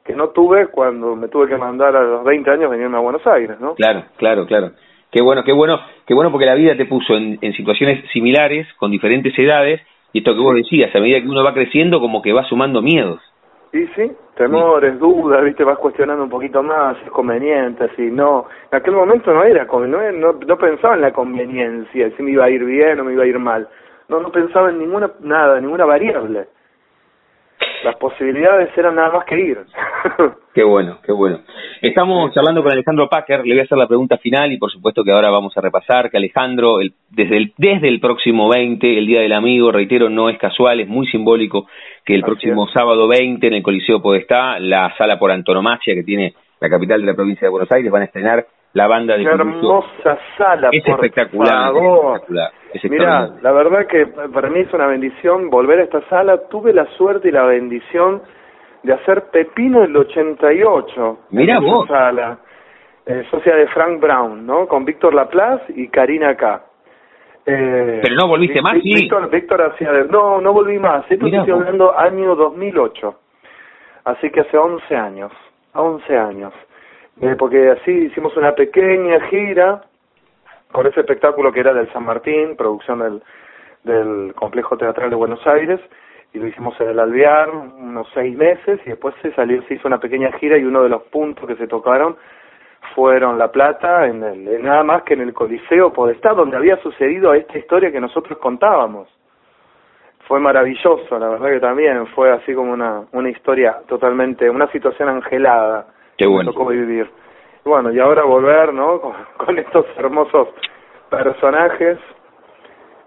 que 0.04 0.13
no 0.13 0.30
tuve 0.30 0.67
cuando 0.67 1.15
me 1.15 1.28
tuve 1.28 1.48
que 1.48 1.58
mandar 1.58 1.95
a 1.95 2.02
los 2.02 2.24
20 2.24 2.50
años 2.50 2.72
venirme 2.72 2.98
a 2.98 3.02
Buenos 3.02 3.26
Aires, 3.28 3.60
¿no? 3.60 3.76
Claro, 3.76 4.04
claro, 4.17 4.45
claro. 4.45 4.72
Qué 5.12 5.22
bueno, 5.22 5.43
qué 5.43 5.52
bueno, 5.52 5.80
qué 6.06 6.13
bueno 6.13 6.32
porque 6.32 6.45
la 6.45 6.56
vida 6.56 6.76
te 6.78 6.86
puso 6.86 7.15
en, 7.15 7.38
en 7.41 7.54
situaciones 7.54 8.04
similares, 8.12 8.67
con 8.78 8.91
diferentes 8.91 9.38
edades, 9.38 9.82
y 10.13 10.19
esto 10.19 10.34
que 10.34 10.39
vos 10.39 10.56
decías, 10.56 10.95
a 10.95 11.00
medida 11.00 11.22
que 11.22 11.28
uno 11.28 11.43
va 11.43 11.54
creciendo, 11.54 12.00
como 12.00 12.22
que 12.22 12.34
va 12.34 12.43
sumando 12.45 12.82
miedos. 12.82 13.19
Y 13.74 13.86
sí, 13.95 14.12
temores, 14.39 14.97
dudas, 14.97 15.43
viste, 15.43 15.65
vas 15.65 15.78
cuestionando 15.78 16.23
un 16.23 16.30
poquito 16.30 16.63
más, 16.63 16.95
es 17.04 17.12
conveniente, 17.12 17.89
si 17.97 18.10
no. 18.10 18.45
En 18.71 18.78
aquel 18.78 18.93
momento 18.93 19.34
no 19.34 19.43
era, 19.43 19.65
no, 19.65 20.12
no, 20.13 20.34
no 20.34 20.58
pensaba 20.58 20.95
en 20.95 21.02
la 21.02 21.12
conveniencia, 21.12 22.10
si 22.15 22.23
me 22.23 22.32
iba 22.32 22.45
a 22.45 22.49
ir 22.49 22.63
bien 22.63 23.02
o 23.02 23.04
me 23.04 23.13
iba 23.13 23.23
a 23.23 23.28
ir 23.28 23.38
mal. 23.38 23.67
No, 24.08 24.21
no 24.21 24.32
pensaba 24.32 24.69
en 24.69 24.80
ninguna, 24.80 25.12
nada, 25.19 25.60
ninguna 25.60 25.84
variable 25.84 26.47
las 27.84 27.95
posibilidades 27.95 28.75
eran 28.78 28.95
nada 28.95 29.12
más 29.12 29.25
que 29.25 29.39
ir. 29.39 29.65
qué 30.53 30.63
bueno, 30.63 30.99
qué 31.03 31.12
bueno. 31.12 31.39
Estamos 31.81 32.35
hablando 32.35 32.62
con 32.63 32.71
Alejandro 32.71 33.09
Packer, 33.09 33.45
le 33.45 33.53
voy 33.53 33.62
a 33.62 33.63
hacer 33.63 33.77
la 33.77 33.88
pregunta 33.88 34.17
final 34.17 34.51
y 34.51 34.57
por 34.57 34.71
supuesto 34.71 35.03
que 35.03 35.12
ahora 35.12 35.29
vamos 35.29 35.57
a 35.57 35.62
repasar 35.62 36.09
que 36.09 36.17
Alejandro, 36.17 36.81
el, 36.81 36.93
desde, 37.09 37.38
el, 37.38 37.53
desde 37.57 37.88
el 37.88 37.99
próximo 37.99 38.49
20, 38.49 38.97
el 38.97 39.07
Día 39.07 39.21
del 39.21 39.33
Amigo, 39.33 39.71
reitero, 39.71 40.09
no 40.09 40.29
es 40.29 40.38
casual, 40.38 40.79
es 40.79 40.88
muy 40.88 41.07
simbólico 41.07 41.67
que 42.05 42.15
el 42.15 42.23
próximo 42.23 42.67
sábado 42.67 43.07
20 43.07 43.47
en 43.47 43.53
el 43.53 43.63
Coliseo 43.63 44.01
Podestá, 44.01 44.59
la 44.59 44.93
sala 44.97 45.17
por 45.17 45.31
antonomasia 45.31 45.93
que 45.93 46.03
tiene 46.03 46.33
la 46.59 46.69
capital 46.69 47.01
de 47.01 47.07
la 47.07 47.15
provincia 47.15 47.45
de 47.45 47.51
Buenos 47.51 47.71
Aires, 47.71 47.91
van 47.91 48.01
a 48.01 48.05
estrenar 48.05 48.45
la 48.73 48.88
banda 48.88 49.17
de 49.17 49.23
Qué 49.23 49.29
hermosa 49.29 50.17
sala, 50.38 50.69
es 50.71 50.85
espectacular, 50.85 51.73
Mira, 52.83 53.31
la 53.41 53.51
verdad 53.51 53.88
que 53.88 54.05
para 54.05 54.49
mí 54.49 54.59
es 54.59 54.71
una 54.73 54.85
bendición 54.85 55.49
volver 55.49 55.79
a 55.79 55.83
esta 55.83 56.07
sala. 56.07 56.38
Tuve 56.49 56.71
la 56.71 56.85
suerte 56.97 57.29
y 57.29 57.31
la 57.31 57.45
bendición 57.45 58.21
de 58.84 58.94
hacer 58.94 59.24
Pepino 59.32 59.84
el 59.84 59.96
88. 59.96 61.20
Mira 61.32 61.60
vos. 61.60 61.88
Sala, 61.88 62.39
eh, 63.06 63.26
socia 63.30 63.56
de 63.56 63.68
Frank 63.68 64.00
Brown, 64.00 64.46
¿no? 64.46 64.68
Con 64.68 64.86
Víctor 64.86 65.13
Laplace 65.13 65.74
y 65.76 65.88
Karina 65.89 66.36
K. 66.36 66.63
Eh, 67.46 68.00
Pero 68.04 68.15
no 68.15 68.28
volviste 68.28 68.62
más, 68.62 68.74
sí. 68.74 68.94
Víctor, 68.94 69.30
Víctor 69.30 69.62
hacía 69.62 69.92
No, 70.10 70.39
no 70.39 70.54
volví 70.54 70.78
más. 70.78 71.10
Esto 71.10 71.26
estoy 71.26 71.52
hablando 71.52 71.98
año 71.98 72.36
2008. 72.36 73.15
Así 74.06 74.30
que 74.30 74.42
hace 74.42 74.58
11 74.58 74.96
años. 74.96 75.32
11 75.74 76.18
años. 76.18 76.54
Eh, 77.22 77.36
porque 77.38 77.70
así 77.70 77.92
hicimos 77.92 78.36
una 78.38 78.54
pequeña 78.54 79.20
gira 79.28 79.82
con 80.72 80.86
ese 80.88 81.02
espectáculo 81.02 81.52
que 81.52 81.60
era 81.60 81.74
del 81.74 81.92
San 81.92 82.06
Martín, 82.06 82.56
producción 82.56 83.00
del, 83.00 83.24
del 83.84 84.34
Complejo 84.36 84.78
Teatral 84.78 85.10
de 85.10 85.15
Buenos 85.15 85.46
Aires, 85.48 85.80
y 86.34 86.39
lo 86.39 86.48
hicimos 86.48 86.80
en 86.80 86.89
el 86.89 87.00
Alvear 87.00 87.50
unos 87.50 88.08
seis 88.13 88.36
meses, 88.38 88.80
y 88.86 88.89
después 88.89 89.15
se 89.22 89.34
salió, 89.34 89.62
se 89.63 89.76
hizo 89.76 89.88
una 89.88 90.00
pequeña 90.00 90.32
gira, 90.34 90.58
y 90.58 90.63
uno 90.63 90.84
de 90.84 90.89
los 90.89 91.04
puntos 91.04 91.48
que 91.48 91.56
se 91.56 91.68
tocaron 91.68 92.15
fueron 92.96 93.38
La 93.38 93.52
Plata, 93.52 94.08
en 94.08 94.24
el, 94.24 94.63
nada 94.63 94.84
más 94.84 95.04
que 95.04 95.13
en 95.13 95.22
el 95.22 95.34
Coliseo 95.34 95.92
Podestá, 95.92 96.34
donde 96.34 96.58
había 96.58 96.78
sucedido 96.78 97.34
esta 97.34 97.58
historia 97.58 97.92
que 97.92 98.00
nosotros 98.00 98.38
contábamos. 98.39 99.08
Fue 100.28 100.39
maravilloso, 100.39 101.18
la 101.18 101.30
verdad 101.30 101.50
que 101.50 101.60
también 101.60 102.06
fue 102.08 102.32
así 102.32 102.54
como 102.54 102.72
una, 102.72 103.04
una 103.12 103.30
historia 103.30 103.80
totalmente, 103.88 104.50
una 104.50 104.72
situación 104.72 105.10
angelada 105.10 105.88
Qué 106.18 106.28
bueno. 106.28 106.52
tocó 106.52 106.68
vivir. 106.68 107.10
Bueno, 107.65 107.92
y 107.92 108.00
ahora 108.00 108.24
volver, 108.24 108.74
¿no? 108.74 109.00
Con, 109.38 109.58
estos 109.58 109.86
hermosos 109.98 110.50
personajes. 111.10 111.98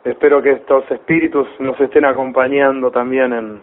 Espero 0.05 0.43
que 0.43 0.51
estos 0.51 0.91
espíritus 0.91 1.47
nos 1.61 1.79
estén 1.81 2.05
acompañando 2.05 2.91
también 2.91 3.33
en, 3.33 3.63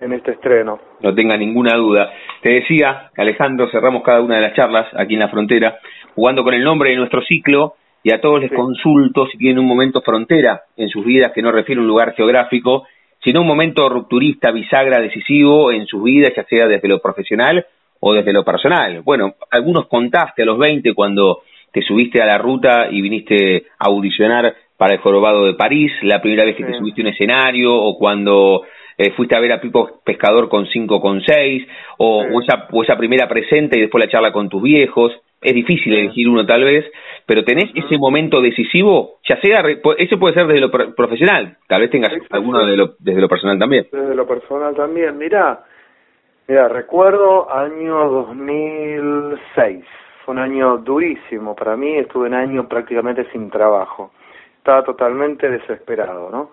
en 0.00 0.12
este 0.12 0.32
estreno. 0.32 0.78
No 1.00 1.14
tenga 1.14 1.36
ninguna 1.36 1.76
duda. 1.76 2.10
Te 2.40 2.50
decía, 2.50 3.10
Alejandro, 3.16 3.68
cerramos 3.70 4.02
cada 4.02 4.22
una 4.22 4.36
de 4.36 4.42
las 4.42 4.54
charlas 4.54 4.86
aquí 4.96 5.14
en 5.14 5.20
la 5.20 5.28
frontera, 5.28 5.78
jugando 6.14 6.42
con 6.42 6.54
el 6.54 6.64
nombre 6.64 6.90
de 6.90 6.96
nuestro 6.96 7.22
ciclo, 7.22 7.74
y 8.02 8.12
a 8.12 8.20
todos 8.20 8.40
les 8.40 8.52
consulto 8.52 9.26
si 9.26 9.38
tienen 9.38 9.58
un 9.58 9.66
momento 9.66 10.02
frontera 10.02 10.62
en 10.76 10.88
sus 10.88 11.04
vidas 11.04 11.32
que 11.32 11.40
no 11.40 11.50
refiere 11.50 11.78
a 11.78 11.82
un 11.82 11.88
lugar 11.88 12.14
geográfico, 12.14 12.86
sino 13.22 13.40
un 13.40 13.46
momento 13.46 13.88
rupturista, 13.88 14.50
bisagra, 14.50 15.00
decisivo 15.00 15.72
en 15.72 15.86
sus 15.86 16.02
vidas, 16.02 16.32
ya 16.36 16.44
sea 16.44 16.66
desde 16.66 16.86
lo 16.88 17.00
profesional 17.00 17.64
o 18.00 18.12
desde 18.12 18.34
lo 18.34 18.44
personal. 18.44 19.00
Bueno, 19.02 19.34
algunos 19.50 19.86
contaste 19.86 20.42
a 20.42 20.44
los 20.46 20.58
20 20.58 20.92
cuando 20.92 21.42
te 21.72 21.80
subiste 21.80 22.20
a 22.20 22.26
la 22.26 22.36
ruta 22.36 22.88
y 22.90 23.00
viniste 23.00 23.64
a 23.78 23.86
audicionar 23.86 24.54
para 24.84 24.96
el 24.96 25.00
Jorobado 25.00 25.46
de 25.46 25.54
París, 25.54 25.90
la 26.02 26.20
primera 26.20 26.44
vez 26.44 26.56
que 26.56 26.62
te 26.62 26.74
subiste 26.74 27.00
a 27.00 27.04
un 27.04 27.08
escenario, 27.08 27.74
o 27.74 27.96
cuando 27.96 28.64
eh, 28.98 29.12
fuiste 29.12 29.34
a 29.34 29.40
ver 29.40 29.52
a 29.52 29.58
Pipo 29.58 30.02
Pescador 30.04 30.50
con 30.50 30.66
5 30.66 31.00
con 31.00 31.22
6, 31.22 31.66
o, 31.96 32.42
esa, 32.42 32.68
o 32.70 32.82
esa 32.82 32.94
primera 32.98 33.26
presente 33.26 33.78
y 33.78 33.80
después 33.80 34.04
la 34.04 34.10
charla 34.10 34.30
con 34.30 34.50
tus 34.50 34.62
viejos. 34.62 35.10
Es 35.40 35.54
difícil 35.54 35.94
elegir 35.94 36.28
uno 36.28 36.44
tal 36.44 36.64
vez, 36.64 36.84
pero 37.24 37.44
tenés 37.44 37.70
ese 37.74 37.96
momento 37.96 38.42
decisivo, 38.42 39.20
ya 39.26 39.40
sea, 39.40 39.64
ese 39.96 40.18
puede 40.18 40.34
ser 40.34 40.46
desde 40.48 40.60
lo 40.60 40.70
profesional, 40.70 41.56
tal 41.66 41.80
vez 41.80 41.90
tengas 41.90 42.12
alguno 42.28 42.66
de 42.66 42.76
lo, 42.76 42.94
desde 42.98 43.22
lo 43.22 43.28
personal 43.30 43.58
también. 43.58 43.86
Desde 43.90 44.14
lo 44.14 44.26
personal 44.26 44.74
también, 44.74 45.16
mira, 45.16 45.60
Mira, 46.46 46.68
recuerdo 46.68 47.50
año 47.50 48.06
2006. 48.10 49.82
Fue 50.26 50.34
un 50.34 50.40
año 50.40 50.76
durísimo 50.76 51.56
para 51.56 51.74
mí. 51.74 51.96
Estuve 51.96 52.26
un 52.26 52.34
año 52.34 52.68
prácticamente 52.68 53.26
sin 53.32 53.48
trabajo. 53.48 54.10
Estaba 54.64 54.82
totalmente 54.82 55.50
desesperado, 55.50 56.30
¿no? 56.30 56.52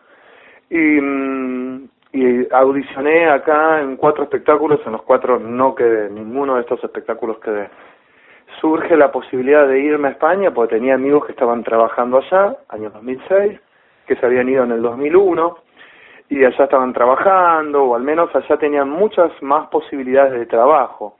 Y, 0.69 0.99
mm, 0.99 1.89
y 2.11 2.53
audicioné 2.53 3.29
acá 3.29 3.79
en 3.79 3.95
cuatro 3.95 4.25
espectáculos, 4.25 4.81
en 4.85 4.91
los 4.91 5.03
cuatro 5.03 5.39
no 5.39 5.73
quedé, 5.73 6.09
ninguno 6.09 6.55
de 6.55 6.61
estos 6.61 6.83
espectáculos 6.83 7.39
quedé. 7.39 7.69
Surge 8.59 8.97
la 8.97 9.13
posibilidad 9.13 9.65
de 9.65 9.79
irme 9.79 10.09
a 10.09 10.11
España 10.11 10.51
porque 10.51 10.75
tenía 10.75 10.95
amigos 10.95 11.25
que 11.25 11.31
estaban 11.31 11.63
trabajando 11.63 12.17
allá, 12.17 12.57
año 12.67 12.89
2006, 12.89 13.57
que 14.05 14.15
se 14.17 14.25
habían 14.25 14.49
ido 14.49 14.65
en 14.65 14.73
el 14.73 14.81
2001 14.81 15.57
y 16.27 16.43
allá 16.43 16.65
estaban 16.65 16.91
trabajando, 16.91 17.83
o 17.83 17.95
al 17.95 18.03
menos 18.03 18.29
allá 18.35 18.57
tenían 18.57 18.89
muchas 18.89 19.31
más 19.41 19.69
posibilidades 19.69 20.33
de 20.33 20.47
trabajo. 20.47 21.15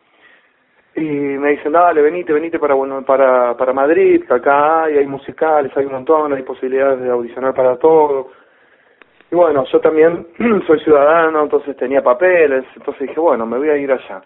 Y 0.96 1.02
me 1.02 1.52
dicen, 1.52 1.72
dale, 1.72 2.02
venite, 2.02 2.34
venite 2.34 2.60
para, 2.60 2.74
bueno, 2.74 3.02
para, 3.04 3.56
para 3.56 3.72
Madrid, 3.72 4.26
que 4.28 4.34
acá 4.34 4.84
hay, 4.84 4.98
hay 4.98 5.08
musicales, 5.08 5.72
hay 5.76 5.86
un 5.86 5.94
montón, 5.94 6.34
hay 6.34 6.44
posibilidades 6.44 7.02
de 7.02 7.10
audicionar 7.10 7.54
para 7.54 7.78
todo. 7.78 8.30
Y 9.32 9.36
bueno, 9.36 9.64
yo 9.72 9.80
también 9.80 10.28
soy 10.68 10.80
ciudadano, 10.82 11.44
entonces 11.44 11.78
tenía 11.78 12.04
papeles, 12.04 12.66
entonces 12.76 13.08
dije, 13.08 13.20
bueno, 13.20 13.46
me 13.46 13.58
voy 13.58 13.70
a 13.70 13.78
ir 13.78 13.92
allá. 13.92 14.22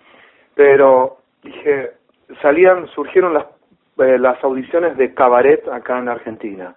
Pero 0.56 1.17
dije, 1.43 1.91
salían, 2.41 2.88
surgieron 2.88 3.34
las, 3.36 3.45
eh, 3.99 4.17
las 4.17 4.43
audiciones 4.43 4.97
de 4.97 5.13
cabaret 5.13 5.67
acá 5.67 5.99
en 5.99 6.10
Argentina, 6.10 6.75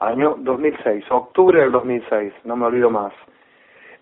año 0.00 0.34
2006, 0.38 1.04
octubre 1.10 1.60
del 1.60 1.70
2006, 1.70 2.32
no 2.44 2.56
me 2.56 2.66
olvido 2.66 2.90
más. 2.90 3.12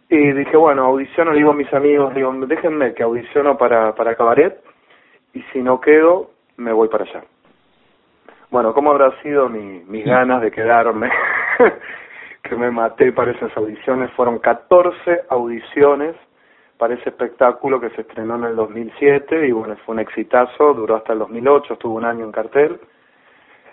Y 0.08 0.32
dije, 0.32 0.56
bueno, 0.56 0.86
audiciono, 0.86 1.32
digo 1.32 1.50
a 1.50 1.54
mis 1.54 1.72
amigos, 1.74 2.14
digo, 2.14 2.32
déjenme 2.46 2.94
que 2.94 3.02
audiciono 3.02 3.58
para, 3.58 3.94
para 3.94 4.14
cabaret, 4.14 4.58
y 5.34 5.42
si 5.52 5.60
no 5.62 5.80
quedo, 5.80 6.30
me 6.56 6.72
voy 6.72 6.88
para 6.88 7.04
allá. 7.04 7.24
Bueno, 8.50 8.74
¿cómo 8.74 8.90
habrá 8.90 9.20
sido 9.22 9.48
mi, 9.48 9.84
mis 9.86 10.04
ganas 10.04 10.42
de 10.42 10.50
quedarme? 10.50 11.10
que 12.42 12.56
me 12.56 12.70
maté 12.70 13.12
para 13.12 13.30
esas 13.30 13.56
audiciones. 13.56 14.10
Fueron 14.12 14.38
14 14.38 15.22
audiciones 15.28 16.16
para 16.78 16.94
ese 16.94 17.10
espectáculo 17.10 17.80
que 17.80 17.90
se 17.90 18.00
estrenó 18.00 18.36
en 18.36 18.44
el 18.44 18.56
2007 18.56 19.46
y 19.46 19.52
bueno, 19.52 19.76
fue 19.84 19.94
un 19.94 20.00
exitazo, 20.00 20.72
duró 20.74 20.96
hasta 20.96 21.12
el 21.12 21.20
2008, 21.20 21.74
estuvo 21.74 21.94
un 21.94 22.04
año 22.04 22.24
en 22.24 22.32
cartel 22.32 22.80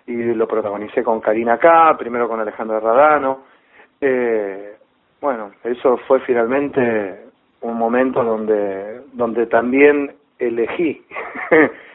y 0.05 0.15
lo 0.33 0.47
protagonicé 0.47 1.03
con 1.03 1.21
Karina 1.21 1.57
K, 1.57 1.97
primero 1.97 2.27
con 2.27 2.39
Alejandro 2.39 2.79
Radano. 2.79 3.43
Eh, 3.99 4.75
bueno, 5.21 5.51
eso 5.63 5.97
fue 6.07 6.19
finalmente 6.21 7.25
un 7.61 7.77
momento 7.77 8.23
donde, 8.23 9.01
donde 9.13 9.47
también 9.47 10.13
elegí 10.37 11.05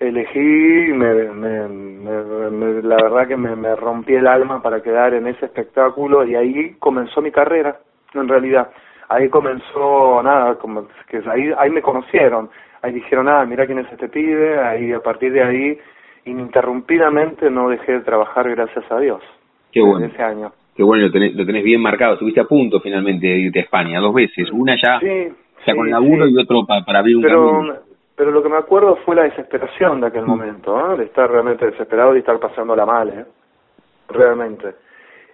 elegí, 0.00 0.92
me, 0.92 1.14
me, 1.32 2.82
la 2.82 2.96
verdad 2.96 3.28
que 3.28 3.36
me, 3.36 3.76
rompí 3.76 4.14
el 4.14 4.26
alma 4.26 4.62
para 4.62 4.82
quedar 4.82 5.14
en 5.14 5.26
ese 5.26 5.46
espectáculo 5.46 6.24
y 6.26 6.34
ahí 6.34 6.76
comenzó 6.78 7.22
mi 7.22 7.30
carrera, 7.30 7.78
en 8.14 8.28
realidad. 8.28 8.70
Ahí 9.08 9.28
comenzó, 9.28 10.22
nada, 10.22 10.56
como 10.56 10.88
que 11.08 11.22
ahí, 11.30 11.52
ahí 11.56 11.70
me 11.70 11.82
conocieron, 11.82 12.50
ahí 12.82 12.92
dijeron, 12.92 13.28
ah, 13.28 13.44
mira 13.46 13.66
quién 13.66 13.78
es 13.78 13.92
este 13.92 14.08
pibe, 14.08 14.58
ahí 14.58 14.92
a 14.92 15.00
partir 15.00 15.32
de 15.32 15.42
ahí 15.42 15.78
ininterrumpidamente 16.24 17.50
no 17.50 17.68
dejé 17.68 17.92
de 17.92 18.00
trabajar 18.00 18.50
gracias 18.50 18.84
a 18.90 18.98
Dios. 18.98 19.22
Qué 19.72 19.80
bueno. 19.80 20.06
Ese 20.06 20.22
año. 20.22 20.52
Qué 20.74 20.82
bueno, 20.82 21.04
lo 21.04 21.12
tenés, 21.12 21.34
lo 21.34 21.46
tenés 21.46 21.64
bien 21.64 21.80
marcado, 21.80 22.14
estuviste 22.14 22.40
a 22.40 22.44
punto 22.44 22.80
finalmente 22.80 23.26
de 23.26 23.38
irte 23.38 23.60
a 23.60 23.62
España, 23.62 23.98
dos 24.00 24.12
veces, 24.12 24.50
una 24.52 24.76
ya, 24.76 25.00
ya 25.00 25.74
con 25.74 25.88
laburo 25.88 26.28
y 26.28 26.36
otro 26.36 26.66
para, 26.66 26.84
para 26.84 26.98
abrir 26.98 27.16
un 27.16 27.22
Pero, 27.22 27.85
pero 28.16 28.30
lo 28.30 28.42
que 28.42 28.48
me 28.48 28.56
acuerdo 28.56 28.96
fue 29.04 29.14
la 29.14 29.24
desesperación 29.24 30.00
de 30.00 30.06
aquel 30.06 30.24
momento, 30.24 30.92
¿eh? 30.92 30.96
de 30.96 31.04
estar 31.04 31.30
realmente 31.30 31.66
desesperado 31.66 32.16
y 32.16 32.20
estar 32.20 32.40
pasándola 32.40 32.86
mal, 32.86 33.10
¿eh? 33.10 33.26
realmente. 34.08 34.74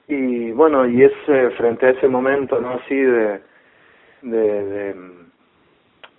Y 0.09 0.51
bueno, 0.51 0.85
y 0.87 1.05
ese 1.05 1.51
frente 1.51 1.87
a 1.87 1.91
ese 1.91 2.09
momento, 2.09 2.61
¿no? 2.61 2.71
Así 2.73 2.97
de, 2.97 3.41
de, 4.23 4.95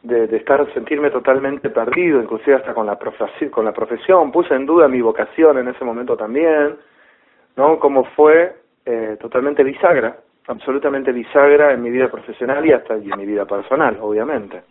de, 0.04 0.28
de, 0.28 0.38
estar, 0.38 0.66
sentirme 0.74 1.12
totalmente 1.12 1.70
perdido, 1.70 2.22
inclusive 2.22 2.56
hasta 2.56 2.74
con 2.74 2.86
la, 2.86 2.98
profesión, 2.98 3.50
con 3.50 3.66
la 3.66 3.74
profesión, 3.74 4.32
puse 4.32 4.54
en 4.54 4.66
duda 4.66 4.88
mi 4.88 5.02
vocación 5.02 5.58
en 5.58 5.68
ese 5.68 5.84
momento 5.84 6.16
también, 6.16 6.78
¿no? 7.58 7.78
Como 7.78 8.06
fue 8.16 8.56
eh, 8.86 9.18
totalmente 9.20 9.64
bisagra, 9.64 10.16
absolutamente 10.48 11.12
bisagra 11.12 11.74
en 11.74 11.82
mi 11.82 11.90
vida 11.90 12.10
profesional 12.10 12.66
y 12.66 12.72
hasta 12.72 12.98
y 12.98 13.12
en 13.12 13.18
mi 13.18 13.26
vida 13.26 13.46
personal, 13.46 13.98
obviamente. 14.02 14.62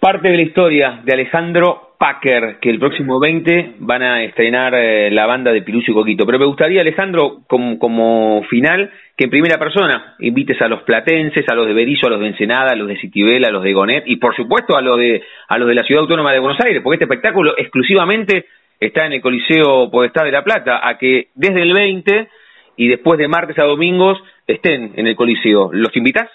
Parte 0.00 0.28
de 0.28 0.36
la 0.36 0.42
historia 0.42 1.00
de 1.04 1.12
Alejandro 1.14 1.94
Packer, 1.98 2.58
que 2.60 2.68
el 2.68 2.78
próximo 2.78 3.18
20 3.18 3.76
van 3.78 4.02
a 4.02 4.22
estrenar 4.22 4.74
eh, 4.74 5.10
la 5.10 5.24
banda 5.24 5.52
de 5.52 5.62
Piluso 5.62 5.90
y 5.90 5.94
Coquito. 5.94 6.26
Pero 6.26 6.38
me 6.38 6.44
gustaría, 6.44 6.82
Alejandro, 6.82 7.38
como, 7.46 7.78
como, 7.78 8.42
final, 8.50 8.90
que 9.16 9.24
en 9.24 9.30
primera 9.30 9.58
persona 9.58 10.14
invites 10.18 10.60
a 10.60 10.68
los 10.68 10.82
platenses, 10.82 11.48
a 11.48 11.54
los 11.54 11.66
de 11.66 11.72
Berizo, 11.72 12.06
a 12.06 12.10
los 12.10 12.20
de 12.20 12.26
Ensenada, 12.26 12.72
a 12.72 12.76
los 12.76 12.88
de 12.88 12.98
Citibel, 12.98 13.44
a 13.46 13.50
los 13.50 13.62
de 13.62 13.72
Gonet 13.72 14.04
y, 14.06 14.16
por 14.16 14.36
supuesto, 14.36 14.76
a 14.76 14.82
los 14.82 14.98
de, 14.98 15.22
a 15.48 15.56
los 15.58 15.66
de 15.66 15.74
la 15.74 15.84
Ciudad 15.84 16.02
Autónoma 16.02 16.32
de 16.32 16.40
Buenos 16.40 16.60
Aires, 16.62 16.82
porque 16.82 16.96
este 16.96 17.04
espectáculo 17.06 17.54
exclusivamente 17.56 18.44
está 18.78 19.06
en 19.06 19.14
el 19.14 19.22
Coliseo 19.22 19.90
Podestá 19.90 20.24
de 20.24 20.32
La 20.32 20.44
Plata, 20.44 20.86
a 20.86 20.98
que 20.98 21.28
desde 21.34 21.62
el 21.62 21.72
20 21.72 22.28
y 22.76 22.88
después 22.88 23.18
de 23.18 23.28
martes 23.28 23.58
a 23.58 23.64
domingos 23.64 24.18
estén 24.46 24.92
en 24.96 25.06
el 25.06 25.16
Coliseo. 25.16 25.70
¿Los 25.72 25.96
invitas? 25.96 26.28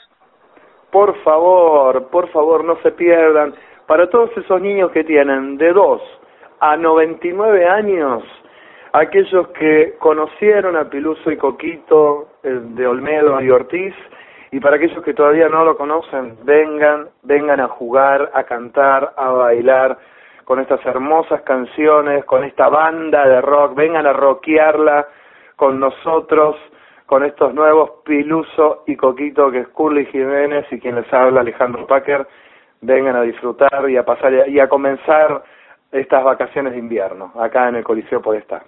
Por 0.91 1.15
favor, 1.23 2.07
por 2.09 2.27
favor, 2.29 2.63
no 2.63 2.77
se 2.81 2.91
pierdan. 2.91 3.53
Para 3.87 4.09
todos 4.09 4.29
esos 4.37 4.61
niños 4.61 4.91
que 4.91 5.03
tienen 5.03 5.57
de 5.57 5.73
2 5.73 6.01
a 6.59 6.77
99 6.77 7.65
años, 7.67 8.23
aquellos 8.93 9.47
que 9.49 9.95
conocieron 9.99 10.75
a 10.75 10.89
Piluso 10.89 11.31
y 11.31 11.37
Coquito 11.37 12.27
de 12.43 12.87
Olmedo 12.87 13.41
y 13.41 13.49
Ortiz, 13.49 13.95
y 14.51 14.59
para 14.59 14.75
aquellos 14.75 15.01
que 15.03 15.13
todavía 15.13 15.47
no 15.47 15.63
lo 15.63 15.77
conocen, 15.77 16.37
vengan, 16.43 17.07
vengan 17.23 17.61
a 17.61 17.69
jugar, 17.69 18.31
a 18.33 18.43
cantar, 18.43 19.13
a 19.15 19.31
bailar 19.31 19.97
con 20.43 20.59
estas 20.59 20.85
hermosas 20.85 21.41
canciones, 21.43 22.25
con 22.25 22.43
esta 22.43 22.67
banda 22.67 23.25
de 23.25 23.39
rock, 23.39 23.75
vengan 23.75 24.05
a 24.05 24.13
rockearla 24.13 25.07
con 25.55 25.79
nosotros 25.79 26.57
con 27.11 27.25
estos 27.25 27.53
nuevos 27.53 27.91
Piluso 28.05 28.85
y 28.87 28.95
Coquito 28.95 29.51
que 29.51 29.59
es 29.59 29.67
Curly 29.67 30.05
Jiménez 30.05 30.65
y 30.71 30.79
quien 30.79 30.95
les 30.95 31.11
habla 31.11 31.41
Alejandro 31.41 31.85
Packer, 31.85 32.25
vengan 32.79 33.17
a 33.17 33.21
disfrutar 33.23 33.89
y 33.89 33.97
a 33.97 34.05
pasar 34.05 34.47
y 34.47 34.57
a 34.61 34.69
comenzar 34.69 35.43
estas 35.91 36.23
vacaciones 36.23 36.71
de 36.71 36.79
invierno 36.79 37.33
acá 37.37 37.67
en 37.67 37.75
el 37.75 37.83
Coliseo 37.83 38.21
Podestá. 38.21 38.63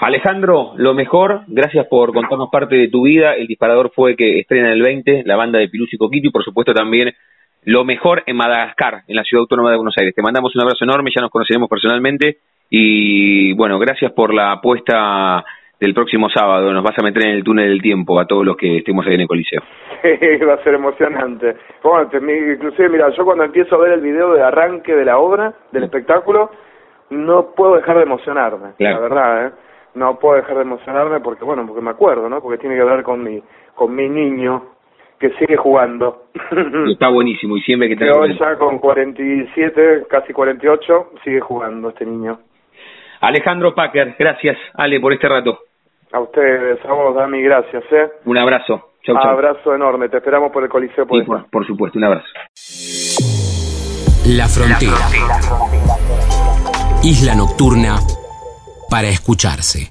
Alejandro, 0.00 0.72
lo 0.76 0.92
mejor, 0.92 1.44
gracias 1.46 1.86
por 1.86 2.12
contarnos 2.12 2.50
parte 2.52 2.76
de 2.76 2.88
tu 2.88 3.04
vida. 3.04 3.32
El 3.32 3.46
disparador 3.46 3.90
fue 3.94 4.14
que 4.14 4.40
estrena 4.40 4.74
el 4.74 4.82
20 4.82 5.22
la 5.24 5.36
banda 5.36 5.58
de 5.58 5.70
Piluso 5.70 5.92
y 5.94 5.98
Coquito 5.98 6.28
y 6.28 6.32
por 6.32 6.44
supuesto 6.44 6.74
también 6.74 7.14
lo 7.64 7.86
mejor 7.86 8.24
en 8.26 8.36
Madagascar, 8.36 9.04
en 9.08 9.16
la 9.16 9.24
Ciudad 9.24 9.40
Autónoma 9.40 9.70
de 9.70 9.76
Buenos 9.78 9.96
Aires. 9.96 10.14
Te 10.14 10.20
mandamos 10.20 10.54
un 10.54 10.60
abrazo 10.60 10.84
enorme, 10.84 11.12
ya 11.16 11.22
nos 11.22 11.30
conoceremos 11.30 11.70
personalmente 11.70 12.40
y 12.68 13.54
bueno, 13.54 13.78
gracias 13.78 14.12
por 14.12 14.34
la 14.34 14.52
apuesta 14.52 15.42
del 15.80 15.94
próximo 15.94 16.28
sábado. 16.28 16.72
Nos 16.72 16.84
vas 16.84 16.98
a 16.98 17.02
meter 17.02 17.26
en 17.26 17.36
el 17.36 17.44
túnel 17.44 17.68
del 17.68 17.82
tiempo 17.82 18.20
a 18.20 18.26
todos 18.26 18.44
los 18.44 18.56
que 18.56 18.78
estemos 18.78 19.06
ahí 19.06 19.14
en 19.14 19.22
el 19.22 19.28
Coliseo. 19.28 19.62
Sí, 20.02 20.36
va 20.44 20.54
a 20.54 20.62
ser 20.62 20.74
emocionante. 20.74 21.56
Bueno, 21.82 22.10
inclusive, 22.12 22.88
mira, 22.90 23.08
yo 23.10 23.24
cuando 23.24 23.44
empiezo 23.44 23.76
a 23.76 23.78
ver 23.78 23.92
el 23.92 24.00
video 24.00 24.34
de 24.34 24.42
arranque 24.42 24.94
de 24.94 25.04
la 25.04 25.18
obra, 25.18 25.54
del 25.72 25.84
espectáculo, 25.84 26.50
no 27.10 27.54
puedo 27.56 27.76
dejar 27.76 27.96
de 27.96 28.02
emocionarme, 28.02 28.74
la 28.78 28.98
verdad, 29.00 29.46
¿eh? 29.46 29.50
No 29.92 30.20
puedo 30.20 30.36
dejar 30.36 30.54
de 30.54 30.62
emocionarme 30.62 31.18
porque, 31.18 31.44
bueno, 31.44 31.66
porque 31.66 31.82
me 31.82 31.90
acuerdo, 31.90 32.28
¿no? 32.28 32.40
Porque 32.40 32.58
tiene 32.58 32.76
que 32.76 32.84
ver 32.84 33.02
con 33.02 33.24
mi, 33.24 33.42
con 33.74 33.92
mi 33.92 34.08
niño 34.08 34.62
que 35.18 35.30
sigue 35.30 35.56
jugando. 35.56 36.26
Está 36.88 37.08
buenísimo 37.08 37.56
y 37.56 37.62
siempre 37.62 37.88
que 37.88 37.96
te... 37.96 38.10
hoy 38.10 38.38
ya 38.38 38.56
con 38.56 38.78
47, 38.78 40.06
casi 40.08 40.32
48, 40.32 41.10
sigue 41.24 41.40
jugando 41.40 41.88
este 41.88 42.06
niño. 42.06 42.38
Alejandro 43.20 43.74
Packer, 43.74 44.14
gracias, 44.16 44.56
Ale, 44.74 45.00
por 45.00 45.12
este 45.12 45.28
rato. 45.28 45.58
A 46.12 46.18
ustedes, 46.18 46.84
a 46.84 46.92
vos, 46.92 47.14
Dami, 47.14 47.40
gracias. 47.40 47.84
¿eh? 47.92 48.10
Un 48.24 48.36
abrazo. 48.36 48.90
Chau, 49.04 49.14
chau. 49.14 49.30
Abrazo 49.30 49.74
enorme. 49.74 50.08
Te 50.08 50.16
esperamos 50.16 50.50
por 50.50 50.64
el 50.64 50.68
Coliseo. 50.68 51.06
Por, 51.06 51.24
por, 51.48 51.66
supuesto, 51.66 51.98
un 51.98 52.04
abrazo. 52.04 52.26
La 54.26 54.46
frontera. 54.48 54.98
Isla 57.04 57.34
nocturna 57.36 57.96
para 58.90 59.08
escucharse. 59.08 59.90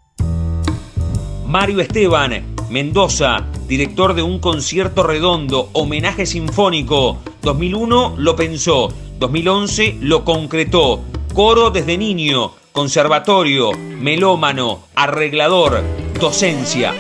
Mario 1.47 1.79
Esteban, 1.79 2.32
Mendoza, 2.69 3.38
director 3.67 4.13
de 4.13 4.21
un 4.21 4.39
concierto 4.39 5.03
redondo, 5.03 5.69
homenaje 5.73 6.25
sinfónico. 6.25 7.19
2001 7.41 8.15
lo 8.17 8.36
pensó, 8.36 8.89
2011 9.19 9.99
lo 10.01 10.25
concretó. 10.25 10.99
Coro 11.34 11.71
desde 11.71 11.97
niño, 11.97 12.51
conservatorio, 12.71 13.71
melómano, 14.01 14.79
arreglador, 14.95 15.82
docencia. 16.19 16.91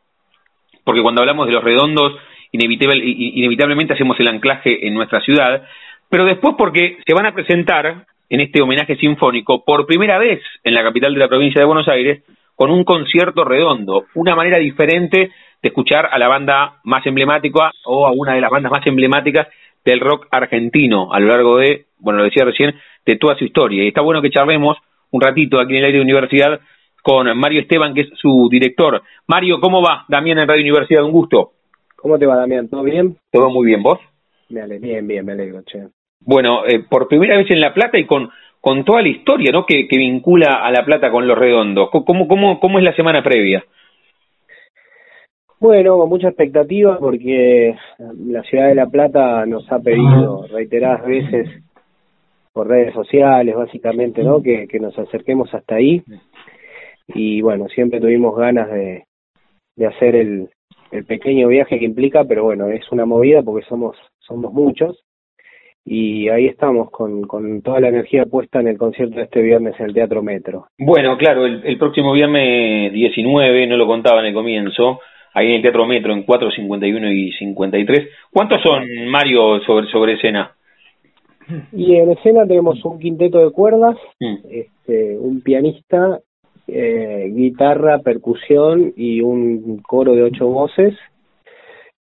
porque 0.85 1.03
cuando 1.03 1.23
hablamos 1.23 1.47
de 1.47 1.53
los 1.53 1.65
redondos, 1.65 2.13
inevitablemente 2.53 3.95
hacemos 3.95 4.19
el 4.21 4.29
anclaje 4.29 4.87
en 4.87 4.95
nuestra 4.95 5.21
ciudad, 5.21 5.65
pero 6.09 6.25
después 6.25 6.55
porque 6.57 6.99
se 7.05 7.15
van 7.15 7.27
a 7.27 7.35
presentar 7.35 8.07
en 8.31 8.41
este 8.41 8.63
homenaje 8.63 8.97
sinfónico 8.97 9.65
por 9.65 9.87
primera 9.87 10.19
vez 10.19 10.41
en 10.63 10.75
la 10.75 10.83
capital 10.83 11.13
de 11.15 11.21
la 11.21 11.29
provincia 11.29 11.61
de 11.61 11.67
Buenos 11.67 11.89
Aires 11.89 12.23
con 12.55 12.71
un 12.71 12.85
concierto 12.85 13.45
redondo, 13.45 14.05
una 14.15 14.37
manera 14.37 14.59
diferente 14.59 15.31
de 15.63 15.69
escuchar 15.69 16.09
a 16.11 16.19
la 16.19 16.29
banda 16.29 16.81
más 16.85 17.05
emblemática 17.07 17.73
o 17.85 18.07
a 18.07 18.13
una 18.13 18.35
de 18.35 18.41
las 18.41 18.51
bandas 18.51 18.71
más 18.71 18.87
emblemáticas 18.87 19.49
del 19.85 20.01
rock 20.01 20.29
argentino 20.31 21.13
a 21.13 21.21
lo 21.21 21.29
largo 21.29 21.59
de, 21.59 21.87
bueno, 21.99 22.19
lo 22.19 22.25
decía 22.25 22.45
recién, 22.45 22.75
de 23.05 23.17
toda 23.17 23.37
su 23.37 23.45
historia. 23.45 23.83
Y 23.83 23.89
está 23.89 24.01
bueno 24.01 24.23
que 24.23 24.31
charlemos 24.31 24.79
un 25.11 25.21
ratito 25.21 25.61
aquí 25.61 25.73
en 25.73 25.79
el 25.79 25.85
aire 25.87 25.99
de 25.99 26.05
universidad 26.05 26.61
con 27.05 27.27
Mario 27.39 27.61
Esteban, 27.61 27.93
que 27.93 28.01
es 28.01 28.09
su 28.15 28.49
director. 28.51 29.03
Mario, 29.29 29.61
¿cómo 29.61 29.83
va? 29.83 30.07
Damián 30.09 30.39
en 30.39 30.49
Radio 30.49 30.63
Universidad, 30.63 31.05
un 31.05 31.13
gusto. 31.13 31.51
¿Cómo 31.97 32.19
te 32.19 32.25
va, 32.25 32.37
Damián? 32.37 32.67
¿Todo 32.71 32.83
bien? 32.83 33.19
Todo 33.31 33.51
muy 33.51 33.67
bien, 33.67 33.83
¿vos? 33.83 33.99
Me 34.49 34.67
bien, 34.79 35.07
bien, 35.07 35.27
me 35.27 35.33
alegro, 35.33 35.61
che. 35.65 35.89
Bueno, 36.21 36.65
eh, 36.65 36.83
por 36.89 37.07
primera 37.07 37.37
vez 37.37 37.51
en 37.51 37.61
La 37.61 37.75
Plata 37.75 37.99
y 37.99 38.07
con, 38.07 38.31
con 38.59 38.87
toda 38.87 39.03
la 39.03 39.09
historia 39.09 39.53
¿no? 39.53 39.67
que, 39.67 39.87
que 39.87 39.99
vincula 39.99 40.65
a 40.65 40.71
La 40.71 40.83
Plata 40.87 41.11
con 41.11 41.29
Los 41.29 41.37
Redondos. 41.37 41.91
¿Cómo, 41.91 42.27
cómo, 42.27 42.59
¿Cómo 42.59 42.79
es 42.79 42.85
la 42.85 42.97
semana 42.97 43.23
previa? 43.23 43.63
Bueno, 45.61 45.99
con 45.99 46.09
mucha 46.09 46.29
expectativa 46.29 46.99
porque 46.99 47.75
la 47.99 48.43
ciudad 48.45 48.69
de 48.69 48.75
La 48.77 48.87
Plata 48.87 49.45
nos 49.45 49.71
ha 49.71 49.79
pedido 49.79 50.47
reiteradas 50.47 51.05
veces 51.05 51.51
por 52.55 52.69
redes 52.69 52.95
sociales, 52.95 53.55
básicamente, 53.55 54.23
¿no? 54.23 54.41
Que, 54.41 54.67
que 54.69 54.81
nos 54.81 54.99
acerquemos 54.99 55.53
hasta 55.53 55.75
ahí. 55.75 56.03
Y 57.09 57.43
bueno, 57.43 57.69
siempre 57.69 58.01
tuvimos 58.01 58.37
ganas 58.37 58.71
de, 58.71 59.05
de 59.77 59.87
hacer 59.87 60.17
el, 60.17 60.49
el 60.91 61.05
pequeño 61.05 61.49
viaje 61.49 61.79
que 61.79 61.85
implica, 61.85 62.25
pero 62.25 62.45
bueno, 62.45 62.69
es 62.69 62.91
una 62.93 63.05
movida 63.05 63.43
porque 63.43 63.67
somos, 63.67 63.97
somos 64.21 64.53
muchos. 64.53 65.03
Y 65.87 66.31
ahí 66.31 66.47
estamos 66.47 66.91
con, 66.91 67.23
con 67.23 67.61
toda 67.61 67.79
la 67.79 67.89
energía 67.89 68.25
puesta 68.25 68.59
en 68.61 68.69
el 68.69 68.79
concierto 68.79 69.17
de 69.17 69.25
este 69.25 69.43
viernes 69.43 69.75
en 69.79 69.87
el 69.87 69.95
Teatro 69.95 70.23
Metro. 70.23 70.69
Bueno, 70.79 71.19
claro, 71.19 71.45
el, 71.45 71.61
el 71.63 71.77
próximo 71.79 72.13
viernes 72.13 72.91
19, 72.91 73.67
no 73.67 73.77
lo 73.77 73.87
contaba 73.87 74.21
en 74.21 74.27
el 74.27 74.35
comienzo, 74.35 75.01
ahí 75.35 75.49
en 75.49 75.57
el 75.57 75.63
Teatro 75.63 75.85
Metro, 75.85 76.15
en 76.15 76.23
4, 76.23 76.51
51 76.53 77.13
y 77.13 77.33
53. 77.33 78.09
¿Cuántos 78.33 78.63
son, 78.63 78.87
Mario, 79.11 79.61
sobre, 79.67 79.89
sobre 79.89 80.15
escena? 80.15 80.55
Y 81.73 81.97
en 81.97 82.13
escena 82.13 82.47
tenemos 82.47 82.83
un 82.85 82.99
quinteto 82.99 83.39
de 83.45 83.51
cuerdas, 83.51 83.97
mm. 84.21 84.37
este, 84.51 85.19
un 85.19 85.43
pianista, 85.43 86.21
eh, 86.67 87.31
guitarra, 87.33 87.99
percusión 87.99 88.93
y 88.97 89.21
un 89.21 89.79
coro 89.83 90.15
de 90.15 90.23
ocho 90.23 90.47
voces. 90.47 90.95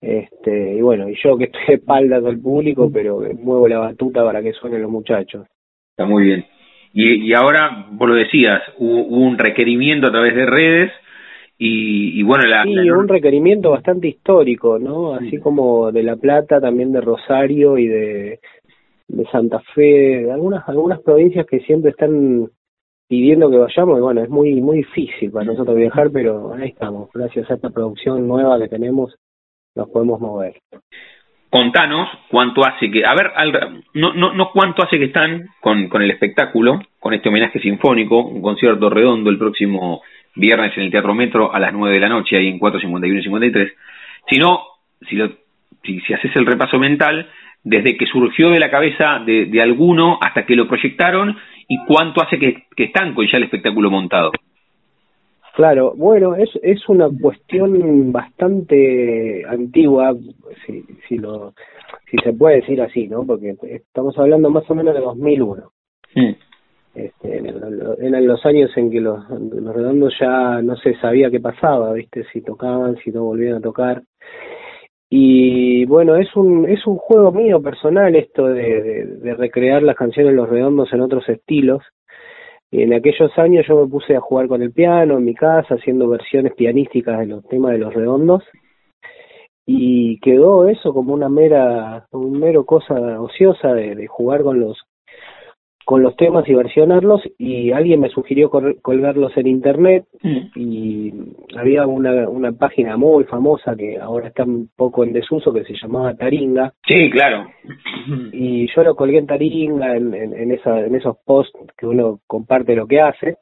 Este, 0.02 0.74
y 0.74 0.82
bueno, 0.82 1.08
y 1.10 1.16
yo 1.24 1.38
que 1.38 1.46
estoy 1.46 1.62
de 1.68 1.74
espaldas 1.76 2.26
al 2.26 2.40
público, 2.40 2.90
pero 2.92 3.22
muevo 3.40 3.68
la 3.68 3.80
batuta 3.80 4.24
para 4.24 4.42
que 4.42 4.54
suenen 4.54 4.82
los 4.82 4.92
muchachos. 4.92 5.46
Está 5.92 6.06
muy 6.06 6.24
bien. 6.24 6.46
Y, 6.94 7.28
y 7.28 7.34
ahora, 7.34 7.88
vos 7.92 8.10
lo 8.10 8.16
decías, 8.16 8.62
hubo 8.78 9.04
un 9.04 9.38
requerimiento 9.38 10.08
a 10.08 10.12
través 10.12 10.36
de 10.36 10.46
redes 10.46 10.92
y, 11.64 12.24
bueno, 12.24 12.46
la, 12.48 12.64
sí, 12.64 12.90
un 12.90 13.08
requerimiento 13.08 13.70
bastante 13.70 14.08
histórico, 14.08 14.80
¿no? 14.80 15.14
Así 15.14 15.38
como 15.38 15.92
de 15.92 16.02
La 16.02 16.16
Plata, 16.16 16.60
también 16.60 16.92
de 16.92 17.02
Rosario 17.02 17.78
y 17.78 17.86
de, 17.86 18.40
de 19.08 19.26
Santa 19.32 19.60
Fe, 19.76 20.24
de 20.24 20.32
algunas, 20.32 20.68
algunas 20.68 21.00
provincias 21.02 21.46
que 21.46 21.60
siempre 21.60 21.92
están 21.92 22.50
pidiendo 23.12 23.52
que 23.52 23.58
vayamos 23.58 23.98
y 23.98 24.02
bueno, 24.02 24.24
es 24.24 24.30
muy 24.30 24.62
muy 24.62 24.78
difícil 24.78 25.32
para 25.32 25.44
nosotros 25.44 25.76
viajar, 25.76 26.12
pero 26.14 26.54
ahí 26.54 26.70
estamos, 26.70 27.10
gracias 27.14 27.52
a 27.52 27.56
esta 27.56 27.70
producción 27.70 28.26
nueva 28.26 28.58
que 28.58 28.70
tenemos, 28.70 29.14
nos 29.76 29.90
podemos 29.90 30.22
mover. 30.22 30.54
Contanos 31.50 32.08
cuánto 32.30 32.66
hace 32.66 32.90
que, 32.90 33.04
a 33.06 33.14
ver, 33.14 33.34
no, 33.96 34.14
no, 34.14 34.34
no 34.34 34.52
cuánto 34.54 34.82
hace 34.82 34.98
que 34.98 35.08
están 35.08 35.50
con, 35.60 35.90
con 35.90 36.02
el 36.02 36.10
espectáculo, 36.10 36.80
con 37.02 37.14
este 37.14 37.28
homenaje 37.28 37.60
sinfónico, 37.60 38.24
un 38.24 38.42
concierto 38.42 38.90
redondo 38.90 39.30
el 39.30 39.38
próximo 39.38 40.02
viernes 40.38 40.72
en 40.78 40.84
el 40.84 40.92
Teatro 40.92 41.14
Metro 41.14 41.54
a 41.54 41.60
las 41.60 41.74
9 41.74 41.94
de 41.94 42.00
la 42.00 42.08
noche, 42.08 42.38
ahí 42.38 42.48
en 42.48 42.60
451 42.60 43.20
y 43.20 43.24
53, 43.24 43.74
sino, 44.30 44.62
si, 45.10 45.18
lo, 45.18 45.28
si, 45.84 46.00
si 46.00 46.14
haces 46.14 46.34
el 46.38 46.46
repaso 46.46 46.80
mental, 46.80 47.28
desde 47.64 47.98
que 47.98 48.06
surgió 48.06 48.50
de 48.50 48.60
la 48.60 48.72
cabeza 48.72 49.20
de, 49.26 49.46
de 49.46 49.62
alguno 49.62 50.18
hasta 50.22 50.46
que 50.46 50.56
lo 50.56 50.68
proyectaron 50.68 51.36
y 51.68 51.78
cuánto 51.86 52.22
hace 52.22 52.40
que, 52.40 52.64
que 52.76 52.86
están 52.86 53.14
con 53.14 53.28
ya 53.28 53.38
el 53.38 53.44
espectáculo 53.44 53.90
montado. 53.90 54.32
Claro, 55.54 55.94
bueno, 55.96 56.36
es, 56.36 56.50
es 56.64 56.88
una 56.88 57.10
cuestión 57.10 58.12
bastante 58.12 59.44
antigua, 59.48 60.16
si, 60.66 60.84
si, 61.08 61.18
lo, 61.18 61.54
si 62.10 62.18
se 62.24 62.34
puede 62.34 62.58
decir 62.58 62.82
así, 62.82 63.08
¿no? 63.08 63.26
Porque 63.26 63.56
estamos 63.62 64.18
hablando 64.18 64.50
más 64.50 64.70
o 64.70 64.76
menos 64.76 64.96
de 64.96 65.02
2001. 65.02 65.64
Mm. 66.16 66.32
Este, 66.94 67.38
eran 67.38 68.28
los 68.28 68.46
años 68.46 68.70
en 68.76 68.92
que 68.92 69.00
los, 69.00 69.30
los 69.30 69.76
redondos 69.76 70.14
ya 70.20 70.62
no 70.62 70.76
se 70.78 70.96
sabía 70.96 71.32
qué 71.32 71.40
pasaba, 71.40 71.94
¿viste? 71.94 72.26
Si 72.34 72.42
tocaban, 72.42 72.98
si 72.98 73.12
no 73.12 73.24
volvían 73.24 73.56
a 73.56 73.62
tocar. 73.62 74.02
Y 75.14 75.84
bueno, 75.88 76.16
es 76.16 76.34
un, 76.38 76.70
es 76.70 76.88
un 76.88 76.96
juego 76.96 77.34
mío 77.34 77.62
personal 77.62 78.16
esto 78.16 78.46
de, 78.46 79.36
recrear 79.38 79.84
las 79.84 79.98
canciones 79.98 80.34
Los 80.34 80.48
Redondos 80.50 80.94
en 80.94 81.02
otros 81.02 81.28
estilos. 81.28 81.84
En 82.72 82.94
aquellos 82.94 83.38
años 83.38 83.66
yo 83.68 83.76
me 83.76 83.92
puse 83.92 84.16
a 84.16 84.22
jugar 84.22 84.48
con 84.48 84.62
el 84.62 84.72
piano 84.72 85.18
en 85.18 85.26
mi 85.26 85.36
casa, 85.36 85.76
haciendo 85.76 86.08
versiones 86.08 86.54
pianísticas 86.56 87.20
de 87.20 87.26
los 87.26 87.46
temas 87.50 87.74
de 87.74 87.80
Los 87.80 87.94
Redondos. 87.94 88.44
Y 89.66 90.18
quedó 90.22 90.70
eso 90.70 90.94
como 90.94 91.14
una 91.14 91.28
mera, 91.28 92.08
un 92.12 92.40
mero 92.40 92.66
cosa 92.66 93.22
ociosa 93.22 93.74
de 93.74 94.08
jugar 94.08 94.44
con 94.44 94.62
los 94.62 94.78
con 95.92 96.04
los 96.04 96.16
temas 96.16 96.48
y 96.48 96.54
versionarlos 96.54 97.22
y 97.38 97.74
alguien 97.74 98.00
me 98.00 98.08
sugirió 98.08 98.50
colgarlos 98.50 99.36
en 99.36 99.46
internet 99.46 100.06
mm. 100.24 100.38
y 100.56 101.14
había 101.58 101.86
una, 101.86 102.30
una 102.30 102.54
página 102.54 102.96
muy 102.96 103.26
famosa 103.26 103.76
que 103.76 104.00
ahora 104.00 104.30
está 104.30 104.46
un 104.46 104.70
poco 104.74 105.04
en 105.04 105.12
desuso 105.12 105.52
que 105.52 105.66
se 105.66 105.74
llamaba 105.74 106.16
Taringa. 106.16 106.72
Sí, 106.88 107.10
claro. 107.10 107.46
Y 108.32 108.74
yo 108.74 108.84
lo 108.84 108.96
colgué 108.96 109.18
en 109.18 109.28
Taringa, 109.28 109.98
en, 109.98 110.14
en, 110.14 110.52
esa, 110.54 110.80
en 110.80 110.96
esos 110.96 111.18
posts 111.26 111.60
que 111.78 111.86
uno 111.86 112.22
comparte 112.26 112.74
lo 112.74 112.88
que 112.88 113.02
hace. 113.02 113.36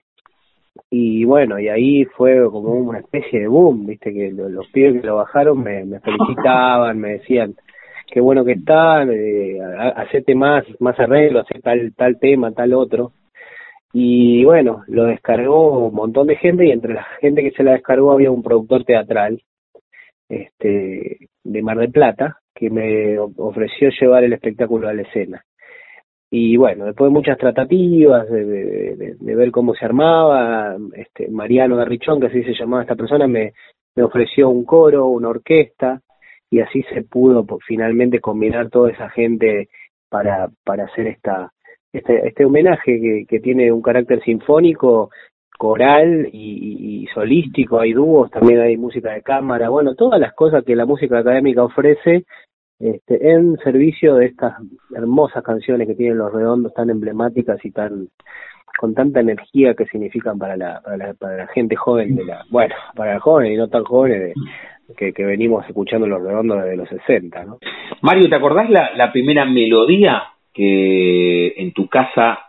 Y 0.89 1.25
bueno, 1.25 1.59
y 1.59 1.67
ahí 1.67 2.05
fue 2.05 2.49
como 2.49 2.71
una 2.71 2.97
especie 2.97 3.41
de 3.41 3.47
boom, 3.47 3.85
viste, 3.85 4.12
que 4.12 4.31
los, 4.31 4.65
pibes 4.69 5.01
que 5.01 5.07
lo 5.07 5.17
bajaron 5.17 5.62
me, 5.62 5.85
me 5.85 5.99
felicitaban, 5.99 6.97
me 6.97 7.09
decían, 7.09 7.53
qué 8.12 8.19
bueno 8.19 8.43
que 8.43 8.54
está, 8.54 9.04
eh, 9.04 9.60
hacete 9.95 10.36
más, 10.36 10.65
más 10.80 11.00
arreglo, 11.00 11.39
hace 11.41 11.60
tal, 11.60 11.93
tal 11.95 12.19
tema, 12.19 12.52
tal 12.52 12.74
otro. 12.74 13.13
Y 13.93 14.43
bueno, 14.45 14.84
lo 14.88 15.06
descargó 15.06 15.88
un 15.88 15.95
montón 15.95 16.28
de 16.28 16.36
gente 16.36 16.65
y 16.65 16.72
entre 16.72 16.93
la 16.93 17.04
gente 17.22 17.41
que 17.41 17.52
se 17.52 17.63
la 17.63 17.72
descargó 17.72 18.12
había 18.12 18.32
un 18.32 18.43
productor 18.43 18.84
teatral 18.84 19.41
este 20.28 21.30
de 21.43 21.62
Mar 21.63 21.78
del 21.78 21.91
Plata 21.91 22.38
que 22.54 22.69
me 22.69 23.17
ofreció 23.17 23.89
llevar 23.89 24.24
el 24.24 24.34
espectáculo 24.34 24.88
a 24.88 24.93
la 24.93 25.02
escena. 25.02 25.43
Y 26.32 26.58
bueno, 26.58 26.86
después 26.86 27.10
de 27.10 27.13
muchas 27.13 27.38
tratativas, 27.39 28.30
de, 28.30 29.15
ver 29.19 29.50
cómo 29.50 29.74
se 29.74 29.86
armaba, 29.86 30.78
este 30.93 31.28
Mariano 31.30 31.76
Garrichón, 31.76 32.19
que 32.19 32.27
así 32.27 32.44
se 32.44 32.54
llamaba 32.54 32.83
esta 32.83 32.96
persona, 32.96 33.27
me 33.27 33.54
ofreció 33.98 34.50
un 34.50 34.63
coro, 34.63 35.08
una 35.08 35.29
orquesta, 35.29 36.02
y 36.50 36.62
así 36.62 36.83
se 36.93 37.04
pudo 37.04 37.45
finalmente 37.65 38.19
combinar 38.19 38.69
toda 38.69 38.91
esa 38.91 39.10
gente 39.10 39.69
para, 40.10 40.50
para 40.63 40.85
hacer 40.85 41.08
esta, 41.08 41.52
este, 41.93 42.27
este 42.27 42.45
homenaje 42.45 43.00
que, 43.00 43.25
que 43.27 43.39
tiene 43.39 43.71
un 43.71 43.81
carácter 43.81 44.21
sinfónico, 44.23 45.10
coral 45.58 46.29
y, 46.31 47.04
y, 47.04 47.08
solístico, 47.08 47.81
hay 47.81 47.91
dúos, 47.91 48.31
también 48.31 48.62
hay 48.62 48.77
música 48.77 49.12
de 49.12 49.21
cámara, 49.21 49.67
bueno, 49.67 49.93
todas 49.93 50.19
las 50.19 50.33
cosas 50.33 50.63
que 50.63 50.75
la 50.75 50.85
música 50.85 51.19
académica 51.19 51.63
ofrece 51.63 52.23
este, 52.80 53.32
en 53.32 53.58
servicio 53.58 54.15
de 54.15 54.27
estas 54.27 54.56
hermosas 54.96 55.44
canciones 55.44 55.88
que 55.88 55.96
tienen 55.96 56.17
los 56.17 56.32
redondos 56.32 56.73
tan 56.73 56.90
emblemáticas 56.90 57.63
y 57.65 57.71
tan 57.71 58.08
con 58.80 58.94
tanta 58.94 59.19
energía 59.19 59.73
que 59.73 59.86
significan 59.88 60.40
para 60.40 60.56
la, 60.56 60.80
para 60.82 60.96
la, 60.96 61.13
para 61.13 61.36
la 61.36 61.48
gente 61.48 61.75
joven 61.75 62.15
de 62.15 62.23
la, 62.23 62.46
bueno, 62.50 62.73
para 62.96 63.15
la 63.15 63.19
joven 63.19 63.52
y 63.52 63.58
no 63.58 63.67
tan 63.67 63.84
jóvenes 63.84 64.21
de, 64.21 64.34
que, 64.96 65.12
que 65.12 65.25
venimos 65.25 65.67
escuchando 65.67 66.08
los 66.08 66.21
redondos 66.23 66.63
desde 66.63 66.77
los 66.77 66.88
60, 66.88 67.44
¿no? 67.44 67.58
Mario, 68.02 68.30
¿te 68.30 68.36
acordás 68.36 68.69
la, 68.69 68.92
la 68.96 69.12
primera 69.12 69.44
melodía 69.44 70.23
que 70.54 71.48
en 71.58 71.73
tu 71.73 71.88
casa 71.90 72.40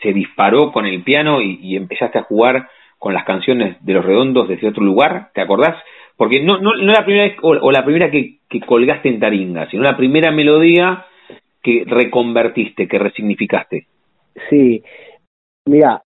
se 0.00 0.14
disparó 0.14 0.72
con 0.72 0.86
el 0.86 1.02
piano 1.02 1.42
y, 1.42 1.58
y, 1.62 1.76
empezaste 1.76 2.18
a 2.18 2.22
jugar 2.22 2.68
con 2.98 3.12
las 3.12 3.24
canciones 3.24 3.76
de 3.84 3.92
los 3.92 4.04
redondos 4.04 4.48
desde 4.48 4.68
otro 4.68 4.82
lugar? 4.82 5.28
¿Te 5.34 5.42
acordás 5.42 5.76
Porque 6.18 6.42
no, 6.42 6.58
no, 6.58 6.74
no 6.74 6.92
la 6.92 7.04
primera 7.04 7.28
vez 7.28 7.36
o, 7.42 7.70
la 7.70 7.84
primera 7.84 8.10
que, 8.10 8.40
que 8.48 8.60
colgaste 8.60 9.08
en 9.08 9.20
Taringa, 9.20 9.70
sino 9.70 9.84
la 9.84 9.96
primera 9.96 10.32
melodía 10.32 11.06
que 11.62 11.84
reconvertiste, 11.86 12.88
que 12.88 12.98
resignificaste. 12.98 13.86
Sí, 14.50 14.82
mira, 15.64 16.02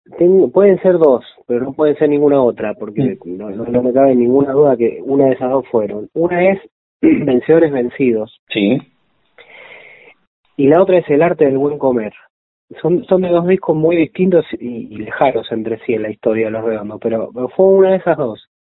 pueden 0.53 0.79
ser 0.83 0.99
dos, 0.99 1.25
pero 1.47 1.65
no 1.65 1.73
pueden 1.73 1.97
ser 1.97 2.11
ninguna 2.11 2.43
otra, 2.43 2.75
porque 2.75 3.17
mm. 3.25 3.39
no, 3.39 3.51
no, 3.51 3.83
me 3.83 3.95
cabe 3.95 4.15
ninguna 4.15 4.53
duda 4.53 4.77
que 4.77 5.01
una 5.03 5.27
de 5.27 5.33
esas 5.33 5.51
dos 5.51 5.67
fueron. 5.69 6.11
Una 6.13 6.47
es 6.51 6.61
Vencedores 7.01 7.73
Vencidos. 7.73 8.39
Sí. 8.51 8.79
Y 10.59 10.67
la 10.67 10.83
otra 10.83 10.99
es 10.99 11.09
El 11.09 11.23
Arte 11.23 11.47
del 11.47 11.57
Buen 11.57 11.79
Comer. 11.79 12.13
Son, 12.83 13.03
son 13.05 13.23
de 13.23 13.29
dos 13.31 13.47
discos 13.47 13.75
muy 13.75 13.97
distintos 13.97 14.45
y, 14.61 14.95
lejanos 14.99 15.51
entre 15.53 15.79
sí 15.87 15.95
en 15.95 16.03
la 16.03 16.11
historia 16.11 16.47
de 16.47 16.51
Los 16.51 16.65
Redondos, 16.65 17.01
pero 17.03 17.31
fue 17.57 17.67
una 17.67 17.93
de 17.93 17.97
esas 17.97 18.19
dos. 18.19 18.51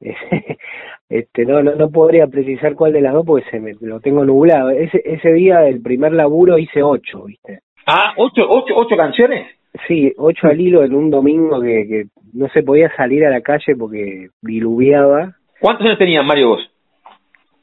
este 1.08 1.44
no, 1.44 1.62
no, 1.62 1.90
podría 1.90 2.26
precisar 2.26 2.74
cuál 2.74 2.92
de 2.92 3.00
las 3.00 3.14
dos 3.14 3.24
porque 3.24 3.48
se 3.50 3.60
me 3.60 3.74
lo 3.80 4.00
tengo 4.00 4.24
nublado. 4.24 4.70
Ese 4.70 5.02
ese 5.04 5.32
día 5.32 5.60
del 5.60 5.80
primer 5.80 6.12
laburo 6.12 6.58
hice 6.58 6.82
ocho 6.82 7.24
viste 7.24 7.60
ah 7.86 8.12
ocho 8.16 8.42
ocho 8.48 8.74
ocho 8.76 8.96
canciones. 8.96 9.46
Sí 9.86 10.12
ocho 10.16 10.48
al 10.48 10.60
hilo 10.60 10.84
en 10.84 10.94
un 10.94 11.10
domingo 11.10 11.60
que, 11.60 11.86
que 11.88 12.04
no 12.32 12.48
se 12.48 12.62
podía 12.62 12.94
salir 12.96 13.24
a 13.24 13.30
la 13.30 13.40
calle 13.40 13.76
porque 13.78 14.28
diluviaba. 14.42 15.34
Cuántos 15.60 15.86
años 15.86 15.98
tenías 15.98 16.24
Mario 16.24 16.48
vos 16.50 16.70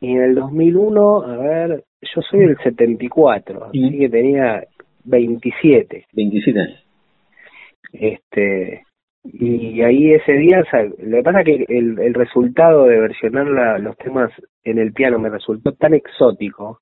y 0.04 0.12
en 0.12 0.22
el 0.22 0.36
2001 0.36 1.22
a 1.24 1.38
ver 1.38 1.84
yo 2.02 2.22
soy 2.30 2.42
del 2.42 2.58
74 2.58 3.66
así 3.66 3.98
que 3.98 4.10
tenía 4.10 4.64
27 5.06 6.06
27 6.12 6.60
años. 6.60 6.84
Este 7.94 8.84
y 9.24 9.82
ahí 9.82 10.14
ese 10.14 10.34
día, 10.34 10.64
lo 11.00 11.18
que 11.18 11.24
pasa 11.24 11.40
es 11.42 11.46
que 11.46 11.66
el, 11.70 11.98
el 12.00 12.14
resultado 12.14 12.86
de 12.86 13.00
versionar 13.00 13.48
la, 13.48 13.80
los 13.80 13.96
temas 13.98 14.32
en 14.64 14.78
el 14.80 14.92
piano 14.94 15.18
me 15.18 15.30
resultó 15.30 15.74
tan 15.74 15.94
exótico 15.94 16.82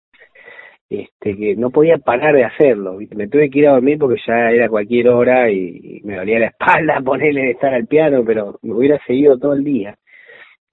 este 0.92 1.38
que 1.38 1.56
no 1.56 1.70
podía 1.70 1.98
parar 1.98 2.36
de 2.36 2.44
hacerlo. 2.44 2.98
Me 3.16 3.28
tuve 3.28 3.50
que 3.50 3.60
ir 3.60 3.68
a 3.68 3.74
dormir 3.74 3.98
porque 3.98 4.22
ya 4.28 4.52
era 4.52 4.70
cualquier 4.70 5.10
hora 5.10 5.50
y, 5.50 6.02
me 6.04 6.18
dolía 6.18 6.40
la 6.40 6.48
espalda 6.60 7.02
ponerle 7.02 7.44
de 7.44 7.52
estar 7.52 7.74
al 7.74 7.88
piano, 7.88 8.24
pero 8.26 8.60
me 8.62 8.74
hubiera 8.74 9.00
seguido 9.06 9.38
todo 9.38 9.54
el 9.54 9.64
día. 9.64 9.96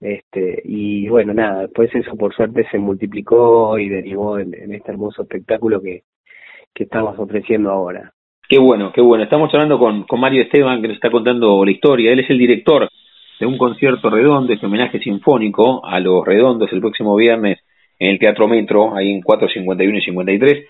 Este, 0.01 0.61
y 0.65 1.07
bueno, 1.09 1.33
nada, 1.33 1.63
después 1.63 1.93
eso 1.93 2.15
por 2.15 2.33
suerte 2.33 2.65
se 2.71 2.77
multiplicó 2.77 3.77
y 3.77 3.89
derivó 3.89 4.39
en, 4.39 4.53
en 4.53 4.73
este 4.73 4.91
hermoso 4.91 5.23
espectáculo 5.23 5.81
que, 5.81 6.03
que 6.73 6.83
estamos 6.83 7.17
ofreciendo 7.19 7.71
ahora. 7.71 8.13
Qué 8.49 8.57
bueno, 8.57 8.91
qué 8.91 8.99
bueno. 8.99 9.23
Estamos 9.23 9.53
hablando 9.53 9.77
con, 9.77 10.05
con 10.05 10.19
Mario 10.19 10.41
Esteban, 10.41 10.81
que 10.81 10.87
nos 10.87 10.95
está 10.95 11.11
contando 11.11 11.63
la 11.63 11.69
historia. 11.69 12.11
Él 12.11 12.21
es 12.21 12.31
el 12.31 12.39
director 12.39 12.89
de 13.39 13.45
un 13.45 13.59
concierto 13.59 14.09
redondo, 14.09 14.51
este 14.51 14.65
homenaje 14.65 14.97
sinfónico 14.97 15.85
a 15.85 15.99
los 15.99 16.25
redondos 16.25 16.73
el 16.73 16.79
próximo 16.79 17.15
viernes 17.15 17.59
en 17.99 18.09
el 18.09 18.17
Teatro 18.17 18.47
Metro, 18.47 18.95
ahí 18.95 19.11
en 19.11 19.21
451 19.21 19.97
y 19.99 20.01
53. 20.01 20.65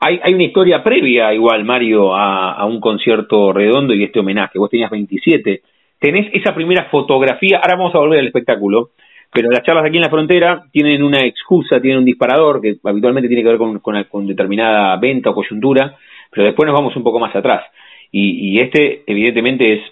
Hay, 0.00 0.18
hay 0.24 0.34
una 0.34 0.42
historia 0.42 0.82
previa, 0.82 1.32
igual, 1.32 1.62
Mario, 1.62 2.16
a, 2.16 2.54
a 2.54 2.64
un 2.66 2.80
concierto 2.80 3.52
redondo 3.52 3.94
y 3.94 4.02
este 4.02 4.18
homenaje. 4.18 4.58
Vos 4.58 4.68
tenías 4.68 4.90
27. 4.90 5.62
Tenés 6.00 6.34
esa 6.34 6.52
primera 6.52 6.86
fotografía, 6.86 7.58
ahora 7.58 7.76
vamos 7.76 7.94
a 7.94 7.98
volver 7.98 8.18
al 8.18 8.26
espectáculo, 8.26 8.90
pero 9.32 9.52
las 9.52 9.62
charlas 9.62 9.84
aquí 9.84 9.98
en 9.98 10.02
la 10.02 10.10
frontera 10.10 10.64
tienen 10.72 11.00
una 11.04 11.24
excusa, 11.24 11.80
tienen 11.80 12.00
un 12.00 12.04
disparador 12.04 12.60
que 12.60 12.78
habitualmente 12.82 13.28
tiene 13.28 13.44
que 13.44 13.50
ver 13.50 13.58
con, 13.58 13.78
con, 13.78 14.02
con 14.10 14.26
determinada 14.26 14.96
venta 14.96 15.30
o 15.30 15.34
coyuntura 15.34 15.96
pero 16.30 16.46
después 16.46 16.66
nos 16.66 16.74
vamos 16.74 16.96
un 16.96 17.02
poco 17.02 17.18
más 17.18 17.34
atrás. 17.34 17.64
Y, 18.12 18.50
y 18.50 18.60
este, 18.60 19.02
evidentemente, 19.06 19.74
es 19.74 19.82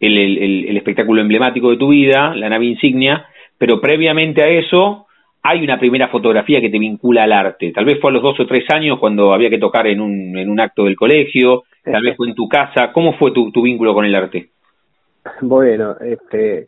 el, 0.00 0.18
el, 0.18 0.68
el, 0.68 0.76
espectáculo 0.76 1.20
emblemático 1.20 1.70
de 1.70 1.76
tu 1.76 1.88
vida, 1.88 2.34
la 2.34 2.48
nave 2.48 2.66
insignia, 2.66 3.26
pero 3.58 3.80
previamente 3.80 4.42
a 4.42 4.48
eso 4.48 5.06
hay 5.42 5.62
una 5.62 5.78
primera 5.78 6.08
fotografía 6.08 6.60
que 6.60 6.70
te 6.70 6.78
vincula 6.78 7.24
al 7.24 7.32
arte. 7.32 7.72
Tal 7.72 7.84
vez 7.84 8.00
fue 8.00 8.10
a 8.10 8.14
los 8.14 8.22
dos 8.22 8.38
o 8.40 8.46
tres 8.46 8.64
años 8.72 8.98
cuando 8.98 9.32
había 9.32 9.50
que 9.50 9.58
tocar 9.58 9.86
en 9.86 10.00
un, 10.00 10.36
en 10.36 10.48
un 10.48 10.60
acto 10.60 10.84
del 10.84 10.96
colegio, 10.96 11.64
tal 11.84 12.02
vez 12.02 12.16
fue 12.16 12.28
en 12.28 12.34
tu 12.34 12.48
casa. 12.48 12.92
¿Cómo 12.92 13.14
fue 13.14 13.32
tu, 13.32 13.50
tu 13.50 13.62
vínculo 13.62 13.94
con 13.94 14.04
el 14.04 14.14
arte? 14.14 14.50
Bueno, 15.40 15.96
este, 16.00 16.66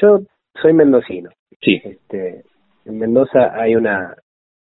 yo 0.00 0.20
soy 0.60 0.72
mendocino. 0.72 1.30
Sí. 1.60 1.80
Este, 1.84 2.42
en 2.84 2.98
Mendoza 2.98 3.52
hay 3.54 3.74
una, 3.74 4.14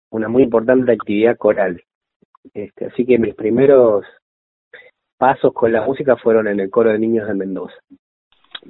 una 0.09 0.28
muy 0.28 0.43
importante 0.43 0.91
actividad 0.91 1.38
coral. 1.38 1.82
Este, 2.54 2.86
así 2.86 3.06
que 3.06 3.18
mis 3.18 3.36
primeros 3.36 4.06
pasos 5.18 5.54
con 5.54 5.72
la 5.72 5.86
música 5.86 6.16
fueron 6.16 6.48
en 6.48 6.60
el 6.60 6.70
coro 6.70 6.91
de 6.91 7.00
niños 7.00 7.28
de 7.28 7.34
Mendoza. 7.34 7.76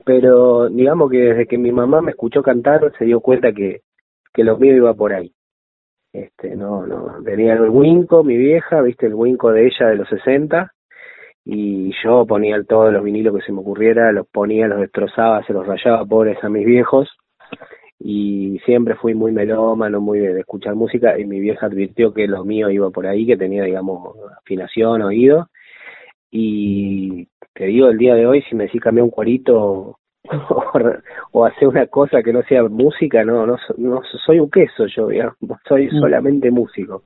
Pero 0.05 0.69
digamos 0.69 1.09
que 1.11 1.17
desde 1.17 1.47
que 1.47 1.57
mi 1.57 1.71
mamá 1.71 2.01
me 2.01 2.11
escuchó 2.11 2.41
cantar 2.41 2.91
se 2.97 3.05
dio 3.05 3.19
cuenta 3.19 3.51
que, 3.51 3.81
que 4.33 4.43
lo 4.43 4.57
mío 4.57 4.75
iba 4.75 4.93
por 4.93 5.13
ahí. 5.13 5.31
Este, 6.13 6.55
no, 6.55 6.87
no, 6.87 7.21
tenía 7.23 7.53
el 7.53 7.69
Winco, 7.69 8.23
mi 8.23 8.37
vieja, 8.37 8.81
viste 8.81 9.07
el 9.07 9.13
Winco 9.13 9.51
de 9.51 9.67
ella 9.67 9.87
de 9.87 9.97
los 9.97 10.09
60, 10.09 10.71
y 11.45 11.93
yo 12.03 12.25
ponía 12.25 12.61
todos 12.63 12.91
los 12.91 13.03
vinilos 13.03 13.35
que 13.35 13.45
se 13.45 13.51
me 13.51 13.59
ocurriera, 13.59 14.11
los 14.11 14.27
ponía, 14.27 14.67
los 14.67 14.79
destrozaba, 14.79 15.45
se 15.45 15.53
los 15.53 15.67
rayaba 15.67 16.05
pobres 16.05 16.43
a 16.43 16.49
mis 16.49 16.65
viejos, 16.65 17.09
y 17.99 18.59
siempre 18.65 18.95
fui 18.95 19.15
muy 19.15 19.31
melómano, 19.31 19.99
muy 19.99 20.19
de, 20.19 20.39
escuchar 20.39 20.75
música 20.75 21.17
y 21.19 21.25
mi 21.25 21.39
vieja 21.39 21.65
advirtió 21.65 22.13
que 22.13 22.27
lo 22.27 22.45
mío 22.45 22.69
iba 22.69 22.89
por 22.89 23.07
ahí, 23.07 23.25
que 23.25 23.37
tenía, 23.37 23.63
digamos, 23.63 24.15
afinación, 24.39 25.01
oído 25.01 25.49
y 26.29 27.27
te 27.53 27.65
digo, 27.65 27.89
el 27.89 27.97
día 27.97 28.15
de 28.15 28.27
hoy 28.27 28.41
si 28.43 28.55
me 28.55 28.65
decís 28.65 28.81
cambiar 28.81 29.05
un 29.05 29.09
cuarito 29.09 29.97
o, 31.31 31.45
hacer 31.45 31.67
una 31.67 31.87
cosa 31.87 32.21
que 32.21 32.33
no 32.33 32.43
sea 32.43 32.63
música, 32.63 33.23
no, 33.23 33.45
no, 33.45 33.57
no 33.77 34.01
soy 34.25 34.39
un 34.39 34.51
queso 34.51 34.85
yo, 34.87 35.07
digamos, 35.07 35.35
soy 35.67 35.87
mm. 35.87 35.99
solamente 35.99 36.51
músico. 36.51 37.03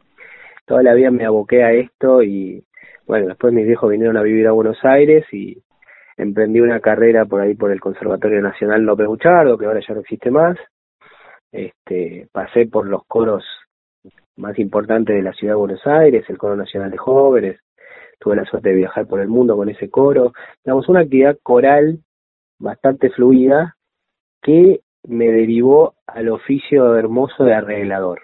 Toda 0.65 0.83
la 0.83 0.93
vida 0.93 1.11
me 1.11 1.25
aboqué 1.25 1.63
a 1.63 1.71
esto 1.73 2.23
y 2.23 2.63
bueno, 3.05 3.27
después 3.27 3.53
mis 3.53 3.65
viejos 3.65 3.89
vinieron 3.89 4.17
a 4.17 4.23
vivir 4.23 4.47
a 4.47 4.51
Buenos 4.51 4.77
Aires 4.83 5.25
y 5.31 5.61
emprendí 6.17 6.59
una 6.59 6.79
carrera 6.79 7.25
por 7.25 7.41
ahí 7.41 7.55
por 7.55 7.71
el 7.71 7.79
Conservatorio 7.79 8.41
Nacional 8.41 8.81
López 8.81 9.07
Buchardo, 9.07 9.57
que 9.57 9.65
ahora 9.65 9.81
ya 9.85 9.93
no 9.93 10.01
existe 10.01 10.31
más, 10.31 10.57
este, 11.51 12.27
pasé 12.31 12.65
por 12.67 12.87
los 12.87 13.05
coros 13.05 13.43
más 14.37 14.57
importantes 14.59 15.15
de 15.15 15.21
la 15.21 15.33
ciudad 15.33 15.53
de 15.53 15.59
Buenos 15.59 15.85
Aires, 15.85 16.25
el 16.29 16.37
Coro 16.37 16.55
Nacional 16.55 16.91
de 16.91 16.97
Jóvenes, 16.97 17.59
tuve 18.19 18.35
la 18.35 18.45
suerte 18.45 18.69
de 18.69 18.75
viajar 18.75 19.07
por 19.07 19.19
el 19.19 19.27
mundo 19.27 19.57
con 19.57 19.69
ese 19.69 19.89
coro, 19.89 20.33
digamos, 20.63 20.87
una 20.87 21.01
actividad 21.01 21.37
coral 21.43 21.99
bastante 22.59 23.09
fluida 23.09 23.75
que 24.41 24.81
me 25.07 25.25
derivó 25.31 25.95
al 26.05 26.29
oficio 26.29 26.95
hermoso 26.95 27.43
de 27.43 27.55
arreglador, 27.55 28.21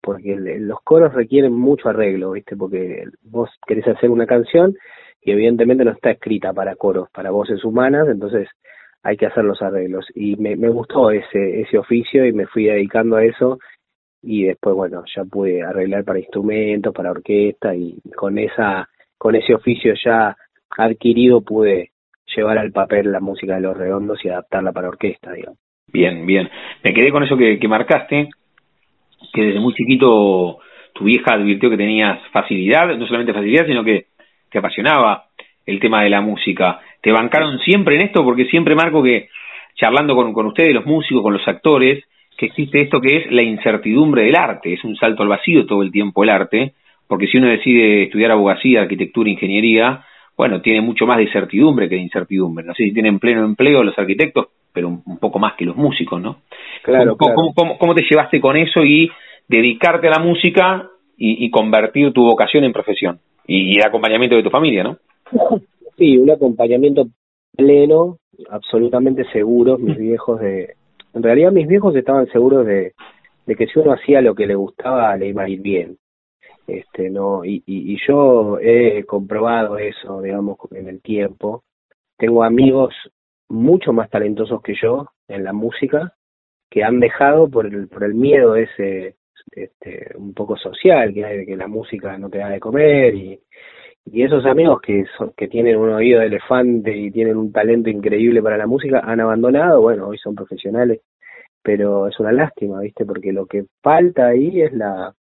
porque 0.00 0.36
los 0.36 0.80
coros 0.82 1.12
requieren 1.12 1.52
mucho 1.52 1.88
arreglo, 1.88 2.32
¿viste? 2.32 2.56
Porque 2.56 3.04
vos 3.22 3.50
querés 3.66 3.88
hacer 3.88 4.10
una 4.10 4.26
canción 4.26 4.76
y 5.20 5.32
evidentemente 5.32 5.84
no 5.84 5.90
está 5.90 6.12
escrita 6.12 6.52
para 6.52 6.76
coros, 6.76 7.10
para 7.10 7.30
voces 7.30 7.64
humanas, 7.64 8.08
entonces 8.08 8.48
hay 9.02 9.16
que 9.16 9.26
hacer 9.26 9.44
los 9.44 9.60
arreglos. 9.62 10.06
Y 10.14 10.36
me, 10.36 10.54
gustó 10.68 11.10
ese, 11.10 11.60
ese 11.60 11.78
oficio 11.78 12.26
y 12.26 12.32
me 12.32 12.46
fui 12.46 12.64
dedicando 12.64 13.16
a 13.16 13.24
eso 13.24 13.58
y 14.22 14.44
después, 14.44 14.76
bueno, 14.76 15.02
ya 15.14 15.24
pude 15.24 15.62
arreglar 15.62 16.04
para 16.04 16.18
instrumentos, 16.18 16.92
para 16.94 17.10
orquesta 17.10 17.74
y 17.74 17.98
con 18.16 18.38
esa 18.38 18.88
con 19.16 19.34
ese 19.34 19.54
oficio 19.54 19.92
ya 20.02 20.34
adquirido 20.78 21.42
pude 21.42 21.90
llevar 22.34 22.58
al 22.58 22.72
papel 22.72 23.12
la 23.12 23.20
música 23.20 23.54
de 23.56 23.60
los 23.60 23.76
redondos 23.76 24.24
y 24.24 24.28
adaptarla 24.28 24.72
para 24.72 24.88
orquesta, 24.88 25.32
digamos. 25.32 25.58
Bien, 25.88 26.24
bien. 26.24 26.48
Me 26.82 26.94
quedé 26.94 27.10
con 27.10 27.22
eso 27.22 27.36
que, 27.36 27.58
que 27.58 27.68
marcaste, 27.68 28.30
que 29.32 29.42
desde 29.42 29.60
muy 29.60 29.74
chiquito 29.74 30.58
tu 30.94 31.04
vieja 31.04 31.34
advirtió 31.34 31.68
que 31.68 31.76
tenías 31.76 32.20
facilidad, 32.32 32.96
no 32.96 33.06
solamente 33.06 33.34
facilidad, 33.34 33.66
sino 33.66 33.84
que 33.84 34.06
te 34.50 34.58
apasionaba 34.58 35.24
el 35.66 35.80
tema 35.80 36.02
de 36.02 36.10
la 36.10 36.20
música 36.20 36.80
te 37.00 37.12
bancaron 37.12 37.58
siempre 37.60 37.96
en 37.96 38.02
esto, 38.02 38.22
porque 38.24 38.46
siempre 38.46 38.74
marco 38.74 39.02
que, 39.02 39.28
charlando 39.74 40.14
con, 40.14 40.32
con 40.32 40.46
ustedes, 40.46 40.74
los 40.74 40.86
músicos, 40.86 41.22
con 41.22 41.32
los 41.32 41.46
actores, 41.46 42.04
que 42.36 42.46
existe 42.46 42.80
esto 42.80 43.00
que 43.00 43.18
es 43.18 43.30
la 43.30 43.42
incertidumbre 43.42 44.22
del 44.24 44.36
arte, 44.36 44.72
es 44.72 44.84
un 44.84 44.96
salto 44.96 45.22
al 45.22 45.28
vacío 45.28 45.66
todo 45.66 45.82
el 45.82 45.92
tiempo 45.92 46.22
el 46.22 46.30
arte, 46.30 46.72
porque 47.06 47.26
si 47.26 47.38
uno 47.38 47.48
decide 47.48 48.04
estudiar 48.04 48.30
abogacía, 48.30 48.82
arquitectura, 48.82 49.28
ingeniería, 49.28 50.04
bueno, 50.36 50.62
tiene 50.62 50.80
mucho 50.80 51.06
más 51.06 51.18
de 51.18 51.30
certidumbre 51.30 51.88
que 51.88 51.96
de 51.96 52.02
incertidumbre. 52.02 52.64
No 52.64 52.72
sé 52.74 52.84
si 52.84 52.92
tienen 52.92 53.18
pleno 53.18 53.44
empleo 53.44 53.82
los 53.82 53.98
arquitectos, 53.98 54.46
pero 54.72 54.88
un, 54.88 55.18
poco 55.18 55.38
más 55.38 55.54
que 55.54 55.64
los 55.64 55.76
músicos, 55.76 56.22
¿no? 56.22 56.38
Claro, 56.82 57.16
¿Cómo, 57.16 57.52
Cómo, 57.52 57.76
cómo, 57.76 57.94
te 57.94 58.04
llevaste 58.08 58.40
con 58.40 58.56
eso 58.56 58.84
y 58.84 59.10
dedicarte 59.48 60.06
a 60.06 60.12
la 60.12 60.20
música 60.20 60.88
y, 61.18 61.44
y 61.44 61.50
convertir 61.50 62.12
tu 62.12 62.22
vocación 62.22 62.64
en 62.64 62.72
profesión? 62.72 63.18
Y, 63.46 63.74
y 63.74 63.76
el 63.76 63.84
acompañamiento 63.84 64.36
de 64.36 64.42
tu 64.42 64.50
familia, 64.50 64.84
¿no? 64.84 64.96
Sí, 65.96 66.16
un 66.16 66.30
acompañamiento 66.30 67.08
pleno, 67.56 68.18
absolutamente 68.48 69.24
seguro, 69.32 69.78
mis 69.78 69.98
viejos 69.98 70.40
de... 70.40 70.74
En 71.12 71.22
realidad 71.22 71.52
mis 71.52 71.66
viejos 71.66 71.94
estaban 71.94 72.26
seguros 72.28 72.64
de, 72.64 72.94
de 73.46 73.56
que 73.56 73.66
si 73.66 73.78
uno 73.78 73.92
hacía 73.92 74.20
lo 74.20 74.34
que 74.34 74.46
le 74.46 74.54
gustaba, 74.54 75.16
le 75.16 75.28
iba 75.28 75.42
a 75.42 75.48
ir 75.48 75.60
bien. 75.60 75.98
Este, 76.66 77.10
no 77.10 77.44
y, 77.44 77.62
y, 77.66 77.98
yo 78.06 78.58
he 78.60 79.04
comprobado 79.04 79.76
eso, 79.76 80.22
digamos, 80.22 80.56
en 80.70 80.88
el 80.88 81.02
tiempo. 81.02 81.64
Tengo 82.16 82.44
amigos 82.44 82.94
mucho 83.48 83.92
más 83.92 84.08
talentosos 84.08 84.62
que 84.62 84.74
yo 84.80 85.08
en 85.26 85.42
la 85.42 85.52
música 85.52 86.14
que 86.70 86.84
han 86.84 87.00
dejado 87.00 87.50
por 87.50 87.66
el, 87.66 87.88
por 87.88 88.04
el 88.04 88.14
miedo 88.14 88.54
ese 88.54 89.16
este, 89.50 90.12
un 90.16 90.32
poco 90.32 90.56
social 90.56 91.12
que 91.12 91.24
hay 91.24 91.38
de 91.38 91.46
que 91.46 91.56
la 91.56 91.66
música 91.66 92.16
no 92.16 92.30
te 92.30 92.38
da 92.38 92.50
de 92.50 92.60
comer 92.60 93.16
y, 93.16 93.40
y 94.04 94.22
esos 94.22 94.44
amigos 94.46 94.80
que 94.80 95.04
son, 95.16 95.32
que 95.36 95.48
tienen 95.48 95.76
un 95.76 95.90
oído 95.90 96.20
de 96.20 96.26
elefante 96.26 96.96
y 96.96 97.10
tienen 97.10 97.36
un 97.36 97.52
talento 97.52 97.90
increíble 97.90 98.42
para 98.42 98.56
la 98.56 98.66
música 98.66 99.00
han 99.04 99.20
abandonado, 99.20 99.80
bueno, 99.80 100.08
hoy 100.08 100.18
son 100.18 100.34
profesionales, 100.34 101.00
pero 101.62 102.08
es 102.08 102.18
una 102.18 102.32
lástima, 102.32 102.80
¿viste? 102.80 103.04
Porque 103.04 103.32
lo 103.32 103.46
que 103.46 103.64
falta 103.82 104.28
ahí 104.28 104.62
es 104.62 104.72
la, 104.72 105.14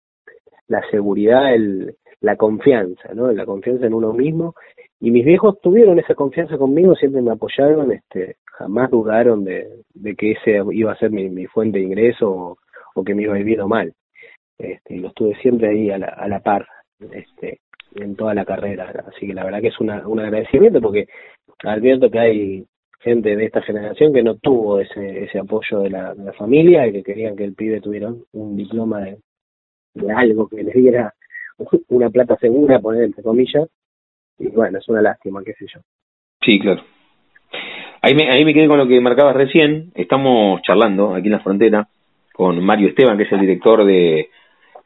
la 0.68 0.82
seguridad, 0.90 1.54
el, 1.54 1.96
la 2.22 2.36
confianza, 2.36 3.14
¿no? 3.14 3.32
La 3.32 3.46
confianza 3.46 3.86
en 3.86 3.94
uno 3.94 4.14
mismo. 4.14 4.56
Y 5.00 5.12
mis 5.12 5.26
viejos 5.26 5.60
tuvieron 5.62 6.00
esa 6.00 6.16
confianza 6.16 6.58
conmigo, 6.58 6.96
siempre 6.96 7.22
me 7.22 7.32
apoyaron, 7.32 7.92
este, 7.92 8.38
jamás 8.46 8.90
dudaron 8.90 9.44
de, 9.44 9.68
de 9.94 10.16
que 10.16 10.32
ese 10.32 10.62
iba 10.72 10.92
a 10.92 10.98
ser 10.98 11.12
mi, 11.12 11.46
fuente 11.48 11.80
de 11.80 11.86
ingreso 11.86 12.30
o, 12.30 12.58
o 12.96 13.04
que 13.04 13.16
me 13.16 13.24
iba 13.24 13.36
a 13.36 13.40
ir 13.40 13.66
mal. 13.66 13.94
Este, 14.58 14.98
los 14.98 15.14
tuve 15.14 15.36
siempre 15.42 15.70
ahí 15.70 15.90
a 15.90 15.98
la, 15.98 16.08
a 16.08 16.28
la 16.28 16.42
par. 16.42 16.68
Este, 17.12 17.60
en 17.96 18.16
toda 18.16 18.34
la 18.34 18.46
carrera. 18.46 18.92
Así 19.08 19.28
que 19.28 19.34
la 19.34 19.44
verdad 19.44 19.62
que 19.62 19.68
es 19.68 19.80
una, 19.80 20.08
un 20.08 20.20
agradecimiento 20.20 20.82
porque 20.82 21.08
advierto 21.64 22.10
que 22.10 22.20
hay 22.20 22.66
gente 23.00 23.36
de 23.36 23.46
esta 23.46 23.62
generación 23.62 24.14
que 24.14 24.24
no 24.24 24.36
tuvo 24.36 24.80
ese, 24.80 25.24
ese 25.24 25.40
apoyo 25.40 25.80
de 25.80 25.90
la, 25.90 26.14
de 26.14 26.26
la 26.26 26.34
familia 26.34 26.86
y 26.88 26.92
que 26.92 27.04
querían 27.04 27.36
que 27.36 27.46
el 27.46 27.56
pibe 27.56 27.82
tuviera 27.82 28.12
un 28.34 28.58
diploma 28.58 29.02
de, 29.02 29.18
algo 30.16 30.48
que 30.48 30.64
les 30.64 30.74
diera 30.74 31.14
una 31.90 32.10
plata 32.10 32.38
segura, 32.38 32.80
poner 32.80 33.04
entre 33.04 33.24
comillas. 33.24 33.68
Y 34.38 34.48
bueno, 34.48 34.78
es 34.78 34.88
una 34.88 35.02
lástima, 35.02 35.44
qué 35.44 35.54
sé 35.54 35.66
yo. 35.74 35.82
Sí, 36.42 36.60
claro. 36.60 36.82
Ahí 38.02 38.16
me, 38.16 38.30
ahí 38.30 38.46
me 38.46 38.54
quedé 38.54 38.68
con 38.68 38.78
lo 38.78 38.88
que 38.88 39.02
marcabas 39.02 39.36
recién. 39.36 39.92
Estamos 39.96 40.62
charlando 40.62 41.16
aquí 41.16 41.28
en 41.28 41.34
la 41.34 41.42
frontera 41.42 41.88
con 42.34 42.64
Mario 42.64 42.90
Esteban, 42.90 43.18
que 43.18 43.24
es 43.24 43.32
el 43.34 43.42
director 43.42 43.84
de 43.84 44.30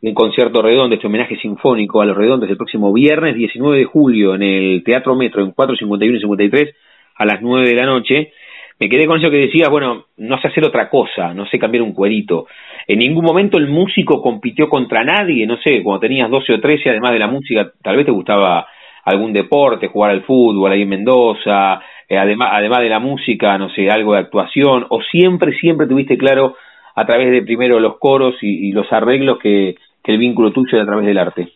un 0.09 0.13
concierto 0.13 0.61
redondo, 0.61 0.95
este 0.95 1.07
homenaje 1.07 1.37
sinfónico 1.37 2.01
a 2.01 2.05
los 2.05 2.17
redondos 2.17 2.49
el 2.49 2.57
próximo 2.57 2.91
viernes 2.91 3.35
19 3.35 3.77
de 3.77 3.85
julio 3.85 4.35
en 4.35 4.43
el 4.43 4.83
Teatro 4.83 5.15
Metro 5.15 5.41
en 5.41 5.51
451 5.51 6.17
y 6.17 6.19
53 6.19 6.75
a 7.15 7.25
las 7.25 7.41
9 7.41 7.69
de 7.69 7.75
la 7.75 7.85
noche. 7.85 8.33
Me 8.81 8.89
quedé 8.89 9.07
con 9.07 9.17
eso 9.17 9.31
que 9.31 9.37
decías, 9.37 9.69
bueno, 9.69 10.07
no 10.17 10.41
sé 10.41 10.49
hacer 10.49 10.65
otra 10.65 10.89
cosa, 10.89 11.33
no 11.33 11.45
sé 11.45 11.57
cambiar 11.57 11.83
un 11.83 11.93
cuerito. 11.93 12.47
En 12.85 12.99
ningún 12.99 13.23
momento 13.23 13.57
el 13.57 13.67
músico 13.67 14.21
compitió 14.21 14.67
contra 14.67 15.05
nadie, 15.05 15.47
no 15.47 15.55
sé, 15.57 15.81
cuando 15.81 16.01
tenías 16.01 16.29
12 16.29 16.53
o 16.53 16.59
13, 16.59 16.89
además 16.89 17.13
de 17.13 17.19
la 17.19 17.27
música, 17.27 17.71
tal 17.81 17.95
vez 17.95 18.05
te 18.05 18.11
gustaba 18.11 18.67
algún 19.05 19.31
deporte, 19.31 19.87
jugar 19.87 20.11
al 20.11 20.23
fútbol 20.23 20.69
ahí 20.69 20.81
en 20.81 20.89
Mendoza, 20.89 21.79
eh, 22.09 22.17
además, 22.17 22.49
además 22.51 22.79
de 22.79 22.89
la 22.89 22.99
música, 22.99 23.57
no 23.57 23.69
sé, 23.69 23.89
algo 23.89 24.13
de 24.13 24.19
actuación, 24.19 24.85
o 24.89 25.01
siempre, 25.01 25.57
siempre 25.59 25.87
tuviste 25.87 26.17
claro 26.17 26.57
a 26.93 27.05
través 27.05 27.31
de 27.31 27.41
primero 27.41 27.79
los 27.79 27.97
coros 27.99 28.35
y 28.41 28.71
los 28.73 28.91
arreglos 28.91 29.39
que, 29.39 29.75
que 30.03 30.11
el 30.11 30.17
vínculo 30.17 30.51
tuyo 30.51 30.81
a 30.81 30.85
través 30.85 31.05
del 31.05 31.17
arte? 31.17 31.49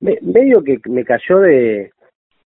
Me, 0.00 0.18
medio 0.20 0.62
que 0.62 0.78
me 0.88 1.04
cayó 1.04 1.38
de, 1.40 1.90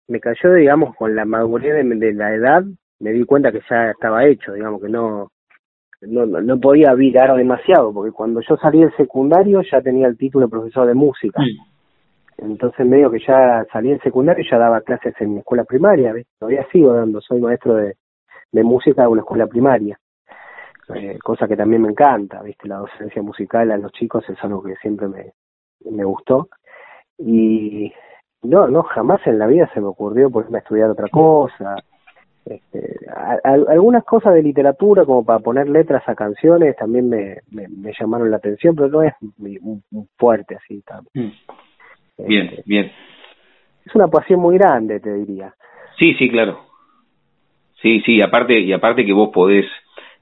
me 0.08 0.20
cayó, 0.20 0.54
digamos, 0.54 0.96
con 0.96 1.16
la 1.16 1.26
madurez 1.26 1.86
de, 1.86 2.14
la 2.14 2.34
edad, 2.34 2.64
me 3.00 3.12
di 3.12 3.24
cuenta 3.26 3.52
que 3.52 3.62
ya 3.70 3.92
estaba 3.92 4.26
hecho, 4.26 4.54
digamos, 4.54 4.82
que 4.82 4.90
no, 4.90 5.30
no, 6.02 6.26
no 6.26 6.60
podía 6.60 6.94
virar 6.94 7.36
demasiado, 7.36 7.94
porque 7.94 8.12
cuando 8.12 8.42
yo 8.42 8.56
salí 8.58 8.80
del 8.80 8.96
secundario 8.96 9.62
ya 9.62 9.82
tenía 9.82 10.08
el 10.08 10.18
título 10.18 10.46
de 10.46 10.52
profesor 10.52 10.88
de 10.88 10.94
música. 10.94 11.42
Mm. 11.42 12.46
Entonces 12.52 12.86
medio 12.86 13.10
que 13.12 13.20
ya 13.26 13.66
salí 13.72 13.90
del 13.90 14.02
secundario 14.02 14.44
y 14.44 14.50
ya 14.50 14.58
daba 14.58 14.82
clases 14.82 15.14
en 15.20 15.34
mi 15.34 15.40
escuela 15.40 15.64
primaria, 15.64 16.14
todavía 16.38 16.68
sigo 16.72 16.94
dando, 16.94 17.22
soy 17.22 17.40
maestro 17.40 17.76
de, 17.76 17.96
de 18.52 18.64
música 18.64 19.04
de 19.04 19.08
una 19.08 19.22
escuela 19.22 19.48
primaria 19.48 19.98
eh, 20.94 21.18
cosa 21.24 21.48
que 21.48 21.58
también 21.58 21.82
me 21.82 21.90
encanta, 21.90 22.42
viste, 22.44 22.68
la 22.68 22.78
docencia 22.78 23.22
musical 23.22 23.72
a 23.72 23.78
los 23.78 23.92
chicos 23.94 24.24
es 24.30 24.44
algo 24.44 24.62
que 24.62 24.76
siempre 24.76 25.08
me, 25.08 25.32
me 25.90 26.04
gustó 26.04 26.50
y 27.18 27.92
no, 28.44 28.68
no, 28.68 28.84
jamás 28.84 29.26
en 29.26 29.40
la 29.40 29.48
vida 29.48 29.70
se 29.74 29.82
me 29.82 29.88
ocurrió 29.88 30.30
ponerme 30.30 30.60
a 30.60 30.62
estudiar 30.62 30.90
otra 30.90 31.08
cosa. 31.08 31.76
Este, 32.46 32.96
algunas 33.44 34.04
cosas 34.04 34.36
de 34.36 34.44
literatura, 34.44 35.04
como 35.04 35.26
para 35.26 35.40
poner 35.40 35.68
letras 35.68 36.08
a 36.08 36.14
canciones, 36.14 36.76
también 36.76 37.10
me, 37.10 37.38
me, 37.50 37.92
llamaron 38.00 38.30
la 38.30 38.38
atención, 38.38 38.76
pero 38.76 38.90
no 38.90 39.02
es 39.02 39.14
muy, 39.38 39.60
fuerte 40.16 40.56
así. 40.56 40.84
Mm. 41.16 42.28
Bien, 42.28 42.46
este, 42.46 42.64
bien. 42.68 42.92
Es 43.84 43.96
una 43.96 44.08
pasión 44.08 44.40
muy 44.40 44.58
grande, 44.58 45.00
te 45.00 45.12
diría. 45.12 45.56
Sí, 45.98 46.14
sí, 46.16 46.30
claro. 46.30 46.60
Sí, 47.82 48.02
sí, 48.02 48.22
aparte, 48.22 48.60
y 48.60 48.74
aparte 48.74 49.06
que 49.06 49.14
vos 49.14 49.30
podés 49.34 49.66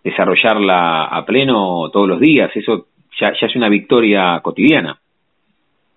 desarrollarla 0.04 1.06
a 1.06 1.26
pleno 1.26 1.90
todos 1.92 2.08
los 2.08 2.20
días, 2.20 2.52
eso 2.56 2.88
ya, 3.20 3.34
ya 3.40 3.48
es 3.48 3.56
una 3.56 3.70
victoria 3.70 4.40
cotidiana. 4.42 5.00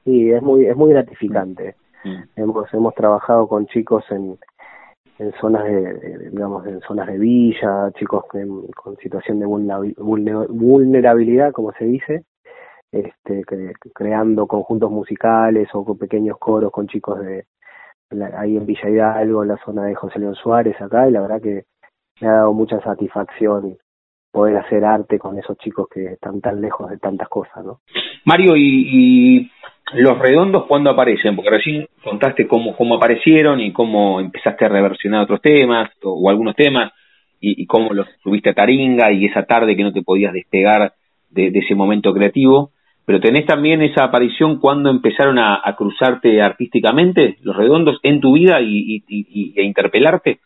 Sí, 0.04 0.30
es 0.30 0.42
muy, 0.42 0.66
es 0.66 0.76
muy 0.76 0.90
gratificante. 0.90 1.74
Mm. 2.04 2.22
Hemos, 2.36 2.72
hemos 2.72 2.94
trabajado 2.94 3.48
con 3.48 3.66
chicos 3.66 4.04
en, 4.10 4.38
en 5.18 5.32
zonas 5.40 5.64
de, 5.64 6.28
digamos 6.30 6.66
en 6.66 6.80
zonas 6.80 7.06
de 7.06 7.18
villa 7.18 7.90
chicos 7.98 8.24
con 8.74 8.96
situación 8.98 9.40
de 9.40 9.46
vulnerabilidad 9.46 11.52
como 11.52 11.72
se 11.72 11.86
dice 11.86 12.24
este 12.92 13.42
creando 13.94 14.46
conjuntos 14.46 14.90
musicales 14.90 15.68
o 15.72 15.84
con 15.84 15.98
pequeños 15.98 16.38
coros 16.38 16.70
con 16.70 16.86
chicos 16.86 17.18
de 17.20 17.44
ahí 18.36 18.56
en 18.56 18.66
Villa 18.66 18.88
Hidalgo 18.88 19.42
en 19.42 19.48
la 19.48 19.56
zona 19.64 19.86
de 19.86 19.94
José 19.94 20.18
León 20.18 20.34
Suárez 20.34 20.80
acá 20.80 21.08
y 21.08 21.12
la 21.12 21.22
verdad 21.22 21.40
que 21.40 21.64
me 22.20 22.28
ha 22.28 22.32
dado 22.32 22.52
mucha 22.52 22.80
satisfacción 22.80 23.78
poder 24.36 24.58
hacer 24.58 24.84
arte 24.84 25.18
con 25.18 25.38
esos 25.38 25.56
chicos 25.56 25.88
que 25.88 26.04
están 26.12 26.42
tan 26.42 26.60
lejos 26.60 26.90
de 26.90 26.98
tantas 26.98 27.26
cosas, 27.26 27.64
¿no? 27.64 27.80
Mario, 28.26 28.54
¿y, 28.54 29.50
los 29.94 30.18
redondos 30.18 30.66
cuándo 30.66 30.90
aparecen? 30.90 31.34
Porque 31.34 31.48
recién 31.48 31.86
contaste 32.04 32.46
cómo, 32.46 32.76
cómo 32.76 32.96
aparecieron 32.96 33.60
y 33.60 33.72
cómo 33.72 34.20
empezaste 34.20 34.66
a 34.66 34.68
reversionar 34.68 35.22
otros 35.22 35.40
temas 35.40 35.88
o, 36.02 36.28
algunos 36.28 36.54
temas 36.54 36.92
y, 37.40 37.64
cómo 37.66 37.94
los 37.94 38.06
subiste 38.22 38.50
a 38.50 38.52
Taringa 38.52 39.10
y 39.10 39.24
esa 39.24 39.44
tarde 39.44 39.74
que 39.74 39.84
no 39.84 39.92
te 39.92 40.02
podías 40.02 40.34
despegar 40.34 40.92
de, 41.30 41.50
ese 41.54 41.74
momento 41.74 42.12
creativo. 42.12 42.72
Pero 43.06 43.20
tenés 43.20 43.46
también 43.46 43.80
esa 43.80 44.04
aparición 44.04 44.58
cuando 44.60 44.90
empezaron 44.90 45.38
a, 45.38 45.62
cruzarte 45.78 46.42
artísticamente 46.42 47.38
los 47.40 47.56
redondos 47.56 47.98
en 48.02 48.20
tu 48.20 48.34
vida 48.34 48.60
y, 48.60 49.02
y, 49.08 49.58
a 49.58 49.62
interpelarte. 49.62 50.40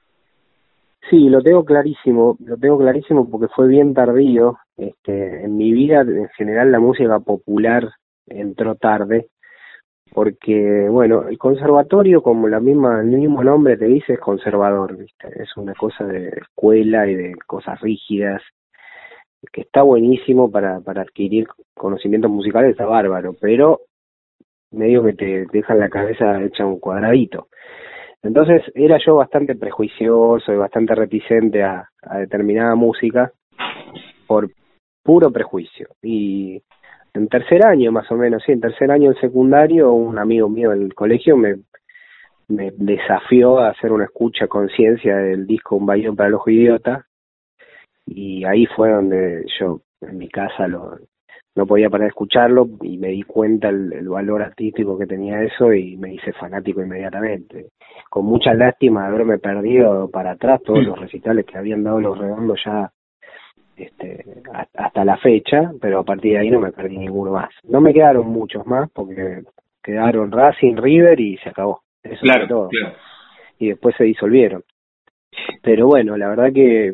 Sí, 1.11 1.29
lo 1.29 1.43
tengo 1.43 1.65
clarísimo, 1.65 2.37
lo 2.39 2.57
tengo 2.57 2.79
clarísimo 2.79 3.29
porque 3.29 3.49
fue 3.49 3.67
bien 3.67 3.95
tardío. 3.95 4.59
Este, 4.77 5.45
en 5.45 5.57
mi 5.57 5.73
vida, 5.73 6.03
en 6.03 6.29
general, 6.31 6.71
la 6.71 6.79
música 6.79 7.19
popular 7.19 7.91
entró 8.27 8.77
tarde, 8.77 9.29
porque, 10.13 10.89
bueno, 10.89 11.29
el 11.29 11.37
conservatorio, 11.37 12.23
como 12.23 12.47
la 12.47 12.61
misma, 12.61 13.01
el 13.01 13.09
mismo 13.09 13.43
nombre 13.43 13.77
te 13.77 13.87
dice, 13.87 14.15
es 14.15 14.21
conservador, 14.21 14.97
¿viste? 14.97 15.43
es 15.43 15.57
una 15.57 15.75
cosa 15.75 16.05
de 16.05 16.29
escuela 16.29 17.09
y 17.09 17.17
de 17.17 17.35
cosas 17.47 17.81
rígidas, 17.81 18.41
que 19.53 19.63
está 19.63 19.83
buenísimo 19.83 20.51
para, 20.51 20.81
para 20.81 21.03
adquirir 21.03 21.49
conocimientos 21.75 22.31
musicales, 22.31 22.73
está 22.73 22.87
bárbaro, 22.87 23.35
pero 23.41 23.81
medio 24.71 25.03
que 25.03 25.15
te 25.15 25.47
deja 25.53 25.75
la 25.75 25.89
cabeza 25.89 26.41
hecha 26.43 26.67
un 26.67 26.79
cuadradito. 26.79 27.49
Entonces 28.23 28.63
era 28.75 28.99
yo 29.05 29.17
bastante 29.17 29.55
prejuicioso 29.55 30.53
y 30.53 30.57
bastante 30.57 30.95
reticente 30.95 31.63
a, 31.63 31.89
determinada 32.19 32.75
música 32.75 33.33
por 34.27 34.51
puro 35.03 35.31
prejuicio. 35.31 35.89
Y 36.03 36.63
en 37.15 37.29
tercer 37.29 37.65
año, 37.65 37.93
más 37.93 38.11
o 38.11 38.17
menos, 38.17 38.43
sí, 38.45 38.53
en 38.53 38.61
tercer 38.61 38.91
año 38.91 39.11
del 39.11 39.21
secundario, 39.21 39.93
un 39.93 40.19
amigo 40.19 40.49
mío 40.49 40.71
del 40.71 40.95
colegio 40.95 41.37
me, 41.37 41.57
me 42.49 42.71
desafió 42.77 43.59
a 43.59 43.71
hacer 43.71 43.91
una 43.91 44.05
escucha 44.05 44.47
conciencia 44.47 45.17
del 45.17 45.47
disco 45.47 45.77
Un 45.77 45.87
Bayón 45.87 46.17
para 46.17 46.29
el 46.29 46.35
Ojo 46.35 46.51
Idiota. 46.51 47.07
Y 48.07 48.45
ahí 48.45 48.67
fue 48.67 48.91
donde 48.91 49.47
yo, 49.59 49.81
en 50.01 50.19
mi 50.19 50.29
casa, 50.29 50.67
lo, 50.67 50.99
no 51.55 51.67
podía 51.67 51.91
parar 51.91 52.05
de 52.05 52.09
escucharlo 52.09 52.69
y 52.83 52.99
me 52.99 53.09
di 53.09 53.23
cuenta 53.23 53.69
el, 53.69 54.09
valor 54.09 54.43
artístico 54.43 54.97
que 54.97 55.07
tenía 55.07 55.43
eso 55.43 55.73
y 55.73 55.97
me 55.97 56.15
hice 56.15 56.33
fanático 56.33 56.83
inmediatamente. 56.83 57.71
Con 58.09 58.27
mucha 58.27 58.55
lástima 58.55 59.03
de 59.03 59.09
haberme 59.09 59.39
perdido 59.39 60.09
para 60.11 60.33
atrás 60.33 60.63
todos 60.63 60.85
los 60.85 60.99
recitales 60.99 61.45
que 61.45 61.59
habían 61.59 61.83
dado 61.83 62.01
los 62.01 62.19
redondos 62.19 62.61
ya 62.65 62.91
este, 63.77 64.25
hasta 64.75 65.05
la 65.05 65.17
fecha, 65.17 65.73
pero 65.81 66.01
a 66.01 66.05
partir 66.05 66.33
de 66.33 66.39
ahí 66.39 66.51
no 66.51 66.61
me 66.61 66.73
perdí 66.73 66.99
ninguno 66.99 67.33
más. 67.33 67.51
No 67.65 67.81
me 67.81 67.93
quedaron 67.93 68.29
muchos 68.29 68.67
más 68.67 68.91
porque 68.91 69.43
quedaron 69.83 70.31
Racing, 70.31 70.77
River 70.77 71.19
y 71.19 71.37
se 71.39 71.49
acabó. 71.49 71.83
Eso 72.03 72.21
claro, 72.21 72.47
todo. 72.47 72.69
Claro. 72.69 72.95
Y 73.59 73.69
después 73.69 73.95
se 73.97 74.05
disolvieron. 74.05 74.63
Pero 75.63 75.87
bueno, 75.87 76.17
la 76.17 76.29
verdad 76.29 76.53
que 76.53 76.93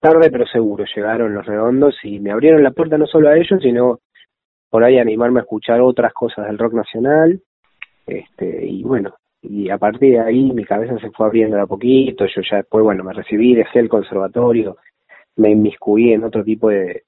tarde 0.00 0.30
pero 0.30 0.46
seguro 0.46 0.84
llegaron 0.94 1.34
los 1.34 1.46
redondos 1.46 1.96
y 2.02 2.20
me 2.20 2.32
abrieron 2.32 2.62
la 2.62 2.70
puerta 2.70 2.98
no 2.98 3.06
solo 3.06 3.28
a 3.28 3.36
ellos, 3.36 3.60
sino 3.62 4.00
por 4.68 4.84
ahí 4.84 4.98
animarme 4.98 5.40
a 5.40 5.42
escuchar 5.42 5.80
otras 5.80 6.12
cosas 6.12 6.46
del 6.46 6.58
rock 6.58 6.74
nacional. 6.74 7.40
Este, 8.06 8.66
y 8.66 8.82
bueno, 8.82 9.14
y 9.42 9.70
a 9.70 9.78
partir 9.78 10.12
de 10.12 10.20
ahí 10.20 10.52
mi 10.52 10.64
cabeza 10.64 10.98
se 10.98 11.10
fue 11.10 11.26
abriendo 11.26 11.56
de 11.56 11.62
a 11.62 11.66
poquito, 11.66 12.26
yo 12.26 12.42
ya 12.48 12.58
después, 12.58 12.84
bueno, 12.84 13.04
me 13.04 13.12
recibí, 13.12 13.54
dejé 13.54 13.80
el 13.80 13.88
conservatorio, 13.88 14.76
me 15.36 15.50
inmiscuí 15.50 16.12
en 16.12 16.24
otro 16.24 16.44
tipo 16.44 16.68
de, 16.68 17.04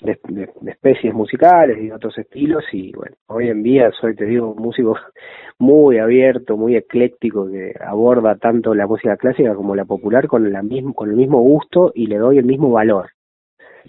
de, 0.00 0.18
especies 0.66 1.14
musicales 1.14 1.78
y 1.82 1.90
otros 1.90 2.16
estilos 2.18 2.64
y 2.72 2.92
bueno, 2.92 3.16
hoy 3.26 3.48
en 3.48 3.62
día 3.62 3.90
soy, 4.00 4.14
te 4.14 4.26
digo, 4.26 4.52
un 4.52 4.62
músico 4.62 4.96
muy 5.58 5.98
abierto, 5.98 6.56
muy 6.56 6.76
ecléctico 6.76 7.50
que 7.50 7.74
aborda 7.80 8.36
tanto 8.36 8.74
la 8.74 8.86
música 8.86 9.16
clásica 9.16 9.54
como 9.54 9.74
la 9.74 9.84
popular 9.84 10.26
con, 10.26 10.52
la 10.52 10.62
mismo, 10.62 10.94
con 10.94 11.10
el 11.10 11.16
mismo 11.16 11.40
gusto 11.40 11.92
y 11.94 12.06
le 12.06 12.18
doy 12.18 12.38
el 12.38 12.44
mismo 12.44 12.70
valor. 12.70 13.10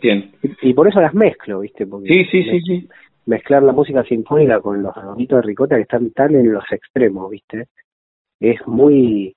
Bien. 0.02 0.32
Y, 0.62 0.74
por 0.74 0.88
eso 0.88 1.00
las 1.00 1.14
mezclo, 1.14 1.62
¿viste? 1.62 1.88
Porque 1.88 2.08
sí, 2.08 2.26
sí, 2.26 2.44
sí, 2.44 2.62
sí. 2.62 2.90
Mezclar 3.26 3.64
la 3.64 3.72
música 3.72 4.04
sinfónica 4.04 4.60
con 4.60 4.84
los 4.84 4.94
redonditos 4.94 5.38
de 5.38 5.48
ricota 5.48 5.76
que 5.78 5.84
están 5.84 6.12
tan 6.12 6.36
en 6.36 6.52
los 6.52 6.66
extremos, 6.72 7.30
¿viste? 7.30 7.68
Es 8.40 8.60
muy 8.68 9.36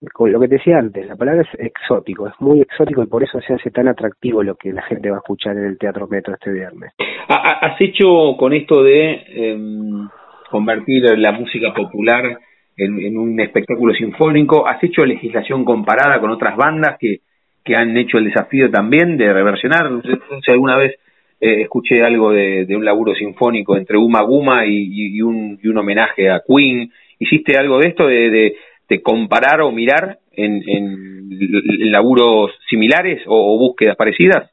lo 0.00 0.40
que 0.40 0.48
te 0.48 0.56
decía 0.56 0.78
antes, 0.78 1.06
la 1.06 1.16
palabra 1.16 1.42
es 1.42 1.60
exótico, 1.60 2.28
es 2.28 2.34
muy 2.38 2.60
exótico 2.60 3.02
y 3.02 3.06
por 3.06 3.22
eso 3.22 3.40
se 3.40 3.54
hace 3.54 3.70
tan 3.70 3.88
atractivo 3.88 4.42
lo 4.42 4.54
que 4.54 4.72
la 4.72 4.82
gente 4.82 5.10
va 5.10 5.16
a 5.16 5.20
escuchar 5.20 5.56
en 5.56 5.64
el 5.64 5.78
Teatro 5.78 6.06
Metro 6.06 6.34
este 6.34 6.52
viernes. 6.52 6.92
¿Has 7.28 7.80
hecho 7.80 8.36
con 8.38 8.52
esto 8.52 8.82
de 8.82 9.22
em, 9.28 10.08
convertir 10.50 11.18
la 11.18 11.32
música 11.32 11.74
popular 11.74 12.38
en, 12.76 13.18
un 13.18 13.40
espectáculo 13.40 13.92
sinfónico, 13.92 14.68
has 14.68 14.82
hecho 14.84 15.04
legislación 15.04 15.64
comparada 15.64 16.20
con 16.20 16.30
otras 16.30 16.56
bandas 16.56 16.96
que, 17.00 17.18
que 17.64 17.74
han 17.74 17.96
hecho 17.96 18.18
el 18.18 18.26
desafío 18.26 18.70
también 18.70 19.16
de 19.16 19.32
reversionar? 19.32 19.90
No 19.90 20.00
sé, 20.02 20.10
si 20.44 20.52
alguna 20.52 20.76
vez 20.76 20.94
eh, 21.40 21.62
escuché 21.62 22.04
algo 22.04 22.30
de, 22.30 22.66
un 22.70 22.84
laburo 22.84 23.16
sinfónico 23.16 23.76
entre 23.76 23.98
Uma 23.98 24.22
Guma 24.22 24.64
y, 24.64 25.20
un, 25.22 25.58
y 25.60 25.66
un 25.66 25.78
homenaje 25.78 26.30
a 26.30 26.40
Queen. 26.46 26.88
¿Hiciste 27.18 27.58
algo 27.58 27.78
de 27.78 27.88
esto 27.88 28.06
de 28.06 28.30
de 28.30 28.56
comparar 29.02 29.60
o 29.60 29.70
mirar 29.70 30.18
en, 30.32 30.62
en, 30.66 31.90
laburos 31.92 32.50
similares 32.68 33.22
o, 33.26 33.58
búsquedas 33.58 33.96
parecidas? 33.96 34.50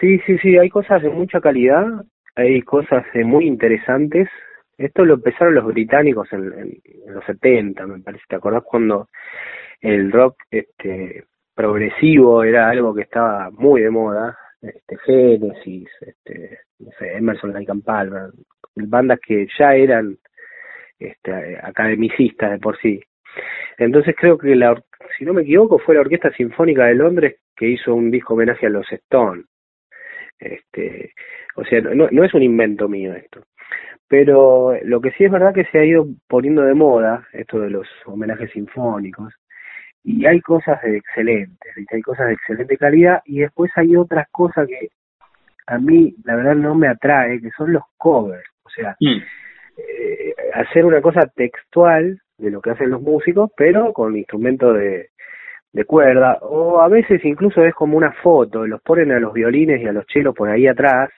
Sí, 0.00 0.18
sí, 0.26 0.38
sí, 0.38 0.58
hay 0.58 0.68
cosas 0.68 1.02
de 1.02 1.08
mucha 1.08 1.40
calidad, 1.40 1.86
hay 2.34 2.60
cosas 2.62 3.04
muy 3.14 3.46
interesantes. 3.46 4.28
Esto 4.76 5.04
lo 5.04 5.14
empezaron 5.14 5.54
los 5.54 5.66
británicos 5.66 6.30
en, 6.32 6.80
los 7.08 7.24
70, 7.24 7.86
me 7.86 8.00
parece. 8.00 8.24
¿Te 8.28 8.36
acordás 8.36 8.62
cuando 8.62 9.08
el 9.80 10.12
rock 10.12 10.36
este 10.50 11.24
progresivo 11.54 12.44
era 12.44 12.68
algo 12.68 12.94
que 12.94 13.02
estaba 13.02 13.50
muy 13.50 13.80
de 13.80 13.90
moda? 13.90 14.36
Este, 14.60 14.96
Genesis, 14.98 15.88
este, 16.00 16.58
no 16.78 16.90
sé, 16.98 17.16
Emerson, 17.16 17.52
Lake 17.52 17.72
Palmer, 17.84 18.30
bandas 18.74 19.20
que 19.20 19.46
ya 19.58 19.74
eran 19.74 20.18
este, 20.98 21.58
academicistas 21.62 22.50
de 22.50 22.58
por 22.58 22.78
sí. 22.78 23.00
Entonces 23.78 24.14
creo 24.18 24.38
que, 24.38 24.54
la, 24.54 24.80
si 25.18 25.24
no 25.24 25.32
me 25.32 25.42
equivoco, 25.42 25.78
fue 25.78 25.94
la 25.94 26.00
Orquesta 26.02 26.30
Sinfónica 26.32 26.86
de 26.86 26.94
Londres 26.94 27.36
que 27.56 27.68
hizo 27.68 27.94
un 27.94 28.10
disco 28.10 28.34
homenaje 28.34 28.66
a 28.66 28.70
los 28.70 28.90
Stones. 28.90 29.46
Este, 30.38 31.12
o 31.56 31.64
sea, 31.64 31.80
no, 31.80 32.08
no 32.10 32.24
es 32.24 32.34
un 32.34 32.42
invento 32.42 32.88
mío 32.88 33.14
esto. 33.14 33.42
Pero 34.08 34.74
lo 34.82 35.00
que 35.00 35.10
sí 35.12 35.24
es 35.24 35.30
verdad 35.30 35.54
que 35.54 35.64
se 35.64 35.78
ha 35.78 35.84
ido 35.84 36.06
poniendo 36.28 36.62
de 36.62 36.74
moda 36.74 37.26
esto 37.32 37.58
de 37.60 37.70
los 37.70 37.88
homenajes 38.04 38.50
sinfónicos 38.52 39.34
y 40.04 40.24
hay 40.24 40.40
cosas 40.40 40.80
de 40.82 40.98
excelentes, 40.98 41.74
hay 41.92 42.00
cosas 42.02 42.28
de 42.28 42.34
excelente 42.34 42.76
calidad 42.76 43.20
y 43.24 43.40
después 43.40 43.72
hay 43.74 43.96
otras 43.96 44.28
cosas 44.30 44.68
que 44.68 44.90
a 45.66 45.78
mí 45.78 46.14
la 46.24 46.36
verdad 46.36 46.54
no 46.54 46.76
me 46.76 46.86
atrae, 46.86 47.40
que 47.40 47.50
son 47.56 47.72
los 47.72 47.82
covers, 47.96 48.48
o 48.62 48.70
sea, 48.70 48.96
mm. 49.00 49.16
eh, 49.78 50.34
hacer 50.54 50.84
una 50.84 51.02
cosa 51.02 51.26
textual 51.34 52.20
de 52.38 52.50
lo 52.50 52.60
que 52.60 52.70
hacen 52.70 52.90
los 52.90 53.02
músicos, 53.02 53.50
pero 53.56 53.92
con 53.92 54.16
instrumentos 54.16 54.76
de, 54.76 55.10
de 55.72 55.84
cuerda, 55.84 56.38
o 56.42 56.80
a 56.80 56.88
veces 56.88 57.24
incluso 57.24 57.64
es 57.64 57.74
como 57.74 57.96
una 57.96 58.12
foto, 58.12 58.66
los 58.66 58.80
ponen 58.82 59.12
a 59.12 59.20
los 59.20 59.32
violines 59.32 59.80
y 59.80 59.86
a 59.86 59.92
los 59.92 60.06
chelos 60.06 60.34
por 60.34 60.48
ahí 60.48 60.66
atrás, 60.66 61.10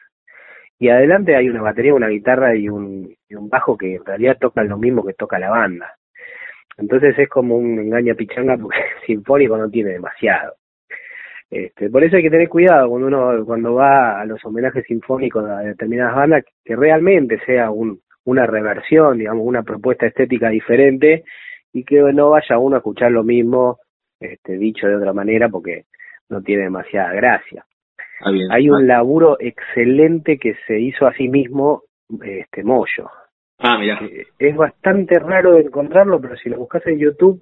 y 0.78 0.88
adelante 0.88 1.34
hay 1.34 1.48
una 1.48 1.62
batería, 1.62 1.94
una 1.94 2.08
guitarra 2.08 2.54
y 2.54 2.68
un, 2.68 3.12
y 3.28 3.34
un 3.34 3.48
bajo 3.48 3.76
que 3.76 3.96
en 3.96 4.04
realidad 4.04 4.38
tocan 4.40 4.68
lo 4.68 4.78
mismo 4.78 5.04
que 5.04 5.14
toca 5.14 5.38
la 5.38 5.50
banda. 5.50 5.96
Entonces 6.76 7.18
es 7.18 7.28
como 7.28 7.56
un 7.56 7.78
engaña 7.78 8.14
pichanga 8.14 8.56
porque 8.56 8.78
sinfónico 9.06 9.56
no 9.56 9.68
tiene 9.68 9.90
demasiado. 9.90 10.54
Este, 11.50 11.88
por 11.90 12.04
eso 12.04 12.16
hay 12.16 12.22
que 12.22 12.30
tener 12.30 12.48
cuidado 12.48 12.90
cuando 12.90 13.06
uno 13.06 13.44
cuando 13.46 13.74
va 13.74 14.20
a 14.20 14.24
los 14.26 14.44
homenajes 14.44 14.84
sinfónicos 14.84 15.44
a 15.48 15.60
determinadas 15.60 16.14
bandas 16.14 16.44
que 16.62 16.76
realmente 16.76 17.40
sea 17.46 17.70
un 17.70 18.00
una 18.28 18.46
reversión, 18.46 19.16
digamos, 19.16 19.46
una 19.46 19.62
propuesta 19.62 20.06
estética 20.06 20.50
diferente 20.50 21.24
y 21.72 21.82
que 21.82 21.98
no 22.12 22.30
vaya 22.30 22.58
uno 22.58 22.76
a 22.76 22.80
escuchar 22.80 23.10
lo 23.10 23.24
mismo 23.24 23.78
este, 24.20 24.58
dicho 24.58 24.86
de 24.86 24.96
otra 24.96 25.14
manera 25.14 25.48
porque 25.48 25.86
no 26.28 26.42
tiene 26.42 26.64
demasiada 26.64 27.14
gracia. 27.14 27.64
Ah, 28.20 28.30
Hay 28.50 28.68
un 28.68 28.82
ah. 28.82 28.86
laburo 28.86 29.38
excelente 29.40 30.38
que 30.38 30.56
se 30.66 30.78
hizo 30.78 31.06
a 31.06 31.14
sí 31.14 31.28
mismo 31.28 31.84
este 32.22 32.62
Moyo. 32.64 33.08
Ah, 33.60 33.78
mira. 33.78 33.98
Eh, 34.02 34.26
es 34.38 34.54
bastante 34.54 35.18
raro 35.18 35.54
de 35.54 35.62
encontrarlo, 35.62 36.20
pero 36.20 36.36
si 36.36 36.50
lo 36.50 36.58
buscas 36.58 36.86
en 36.86 36.98
YouTube, 36.98 37.40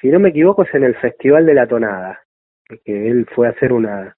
si 0.00 0.10
no 0.10 0.20
me 0.20 0.28
equivoco, 0.28 0.62
es 0.62 0.72
en 0.74 0.84
el 0.84 0.94
Festival 0.94 1.44
de 1.44 1.54
la 1.54 1.66
Tonada, 1.66 2.20
que 2.84 3.08
él 3.08 3.26
fue 3.34 3.48
a 3.48 3.50
hacer 3.50 3.72
una, 3.72 4.16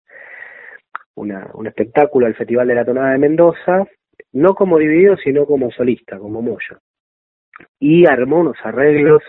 una 1.14 1.48
un 1.54 1.66
espectáculo 1.66 2.26
al 2.26 2.34
Festival 2.34 2.68
de 2.68 2.74
la 2.74 2.84
Tonada 2.84 3.12
de 3.12 3.18
Mendoza 3.18 3.86
no 4.36 4.54
como 4.54 4.78
dividido, 4.78 5.16
sino 5.16 5.46
como 5.46 5.70
solista, 5.70 6.18
como 6.18 6.42
Moyo. 6.42 6.78
Y 7.80 8.06
armó 8.06 8.40
unos 8.40 8.56
arreglos 8.62 9.22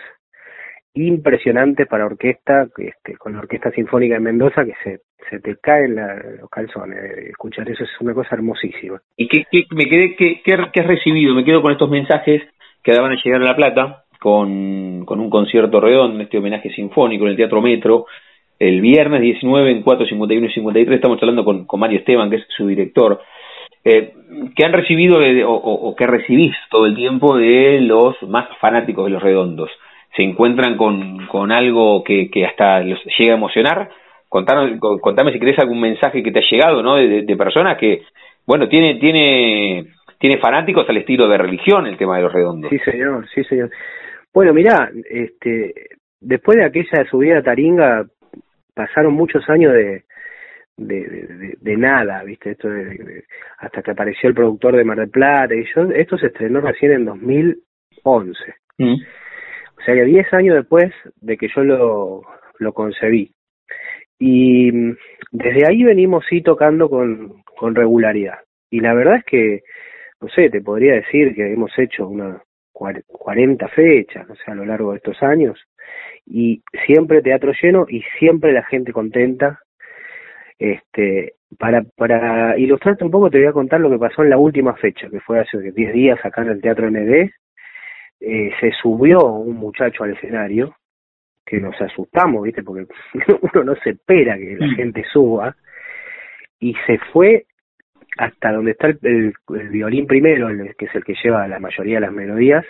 impresionantes 0.92 1.86
para 1.86 2.04
orquesta, 2.04 2.68
este, 2.76 3.16
con 3.16 3.32
la 3.32 3.38
Orquesta 3.38 3.70
Sinfónica 3.70 4.14
de 4.14 4.20
Mendoza, 4.20 4.66
que 4.66 4.74
se, 4.84 5.00
se 5.30 5.40
te 5.40 5.56
caen 5.56 5.96
los 5.96 6.50
calzones. 6.50 6.98
Escuchar 7.28 7.70
eso 7.70 7.84
es 7.84 7.90
una 8.00 8.12
cosa 8.12 8.34
hermosísima. 8.34 9.00
¿Y 9.16 9.28
qué, 9.28 9.46
me 9.70 9.88
quedé, 9.88 10.14
qué, 10.14 10.42
qué, 10.44 10.54
has 10.54 10.86
recibido? 10.86 11.34
Me 11.34 11.44
quedo 11.44 11.62
con 11.62 11.72
estos 11.72 11.88
mensajes 11.88 12.42
que 12.82 12.92
daban 12.92 13.12
a 13.12 13.22
llegar 13.22 13.40
a 13.40 13.46
La 13.46 13.56
Plata, 13.56 14.04
con, 14.20 15.06
un 15.08 15.30
concierto 15.30 15.80
redondo, 15.80 16.22
este 16.22 16.36
homenaje 16.36 16.70
sinfónico 16.74 17.24
en 17.24 17.30
el 17.30 17.36
Teatro 17.36 17.62
Metro, 17.62 18.04
el 18.58 18.82
viernes 18.82 19.22
19 19.22 19.70
en 19.70 19.84
4.51 19.84 20.50
y 20.50 20.52
53. 20.52 20.96
Estamos 20.96 21.18
hablando 21.22 21.46
con, 21.46 21.64
con 21.64 21.80
Mario 21.80 22.00
Esteban, 22.00 22.28
que 22.28 22.36
es 22.36 22.44
su 22.48 22.66
director. 22.66 23.22
Eh, 23.90 24.12
que 24.54 24.66
han 24.66 24.74
recibido 24.74 25.18
o, 25.46 25.96
que 25.96 26.06
recibís 26.06 26.54
todo 26.70 26.84
el 26.84 26.94
tiempo 26.94 27.38
de 27.38 27.80
los 27.80 28.22
más 28.24 28.46
fanáticos 28.60 29.06
de 29.06 29.12
los 29.12 29.22
redondos. 29.22 29.70
¿Se 30.14 30.22
encuentran 30.22 30.76
con, 30.76 31.26
con 31.28 31.50
algo 31.52 32.04
que, 32.04 32.30
que 32.30 32.44
hasta 32.44 32.80
los 32.80 33.00
llega 33.18 33.32
a 33.32 33.36
emocionar? 33.36 33.88
Contanos, 34.28 34.78
contame 35.00 35.32
si 35.32 35.38
querés 35.38 35.58
algún 35.58 35.80
mensaje 35.80 36.22
que 36.22 36.30
te 36.30 36.40
ha 36.40 36.50
llegado, 36.50 36.82
¿no? 36.82 36.96
De, 36.96 37.22
de, 37.22 37.36
personas 37.36 37.78
que, 37.78 38.02
bueno, 38.46 38.68
tiene, 38.68 38.96
tiene, 38.96 39.86
tiene 40.18 40.36
fanáticos 40.36 40.86
al 40.86 40.98
estilo 40.98 41.26
de 41.26 41.38
religión 41.38 41.86
el 41.86 41.96
tema 41.96 42.16
de 42.18 42.24
los 42.24 42.32
redondos. 42.32 42.68
Sí, 42.68 42.78
señor, 42.80 43.26
sí, 43.34 43.42
señor. 43.44 43.70
Bueno, 44.34 44.52
mirá, 44.52 44.90
este, 45.08 45.72
después 46.20 46.58
de 46.58 46.66
aquella 46.66 47.06
subida 47.10 47.38
a 47.38 47.42
Taringa, 47.42 48.04
pasaron 48.74 49.14
muchos 49.14 49.48
años 49.48 49.72
de, 49.72 50.02
de, 50.78 51.56
de, 51.60 51.76
nada, 51.76 52.22
¿viste? 52.22 52.52
Esto 52.52 52.68
de, 52.68 53.24
hasta 53.58 53.82
que 53.82 53.90
apareció 53.90 54.28
el 54.28 54.34
productor 54.34 54.76
de 54.76 54.84
Mar 54.84 54.98
del 54.98 55.10
Plata 55.10 55.54
y 55.54 55.64
yo, 55.74 55.82
esto 55.94 56.16
se 56.16 56.28
estrenó 56.28 56.60
recién 56.60 56.92
en 56.92 57.04
2011. 57.04 58.54
Mm. 58.78 58.94
O 58.94 59.82
sea 59.84 59.94
que 59.94 60.04
10 60.04 60.32
años 60.32 60.56
después 60.56 60.92
de 61.20 61.36
que 61.36 61.48
yo 61.54 61.62
lo, 61.64 62.22
lo 62.58 62.72
concebí. 62.72 63.32
Y 64.18 64.72
mm, 64.72 64.96
desde 65.32 65.66
ahí 65.66 65.82
venimos 65.82 66.24
sí 66.28 66.42
tocando 66.42 66.88
con, 66.88 67.42
con 67.56 67.74
regularidad. 67.74 68.38
Y 68.70 68.80
la 68.80 68.94
verdad 68.94 69.16
es 69.16 69.24
que, 69.24 69.62
no 70.20 70.28
sé, 70.28 70.50
te 70.50 70.60
podría 70.60 70.94
decir 70.94 71.34
que 71.34 71.52
hemos 71.52 71.76
hecho 71.78 72.06
una 72.08 72.42
40 72.72 73.68
fechas, 73.68 74.28
o 74.30 74.36
sea, 74.36 74.54
a 74.54 74.56
lo 74.56 74.64
largo 74.64 74.92
de 74.92 74.98
estos 74.98 75.20
años. 75.22 75.58
Y 76.24 76.62
siempre 76.86 77.22
teatro 77.22 77.52
lleno 77.60 77.86
y 77.88 78.02
siempre 78.18 78.52
la 78.52 78.62
gente 78.64 78.92
contenta 78.92 79.60
este, 80.58 81.34
para, 81.56 81.82
para 81.96 82.58
ilustrarte 82.58 83.04
un 83.04 83.10
poco, 83.10 83.30
te 83.30 83.38
voy 83.38 83.46
a 83.46 83.52
contar 83.52 83.80
lo 83.80 83.90
que 83.90 83.98
pasó 83.98 84.22
en 84.22 84.30
la 84.30 84.38
última 84.38 84.74
fecha, 84.74 85.08
que 85.08 85.20
fue 85.20 85.40
hace 85.40 85.58
10 85.72 85.92
días 85.92 86.18
acá 86.24 86.42
en 86.42 86.48
el 86.50 86.60
Teatro 86.60 86.90
ND. 86.90 87.30
Eh, 88.20 88.50
se 88.60 88.72
subió 88.72 89.24
un 89.24 89.56
muchacho 89.56 90.04
al 90.04 90.10
escenario, 90.10 90.74
que 91.46 91.60
nos 91.60 91.80
asustamos, 91.80 92.42
¿viste? 92.42 92.62
Porque 92.62 92.86
uno 93.54 93.64
no 93.64 93.74
se 93.76 93.90
espera 93.90 94.36
que 94.36 94.56
la 94.56 94.66
mm. 94.66 94.76
gente 94.76 95.04
suba, 95.12 95.56
y 96.60 96.74
se 96.86 96.98
fue 97.12 97.46
hasta 98.18 98.52
donde 98.52 98.72
está 98.72 98.88
el, 98.88 99.32
violín 99.70 100.06
primero, 100.06 100.48
que 100.76 100.86
es 100.86 100.94
el 100.94 101.04
que 101.04 101.14
lleva 101.22 101.46
la 101.46 101.60
mayoría 101.60 101.96
de 101.96 102.00
las 102.00 102.12
melodías, 102.12 102.66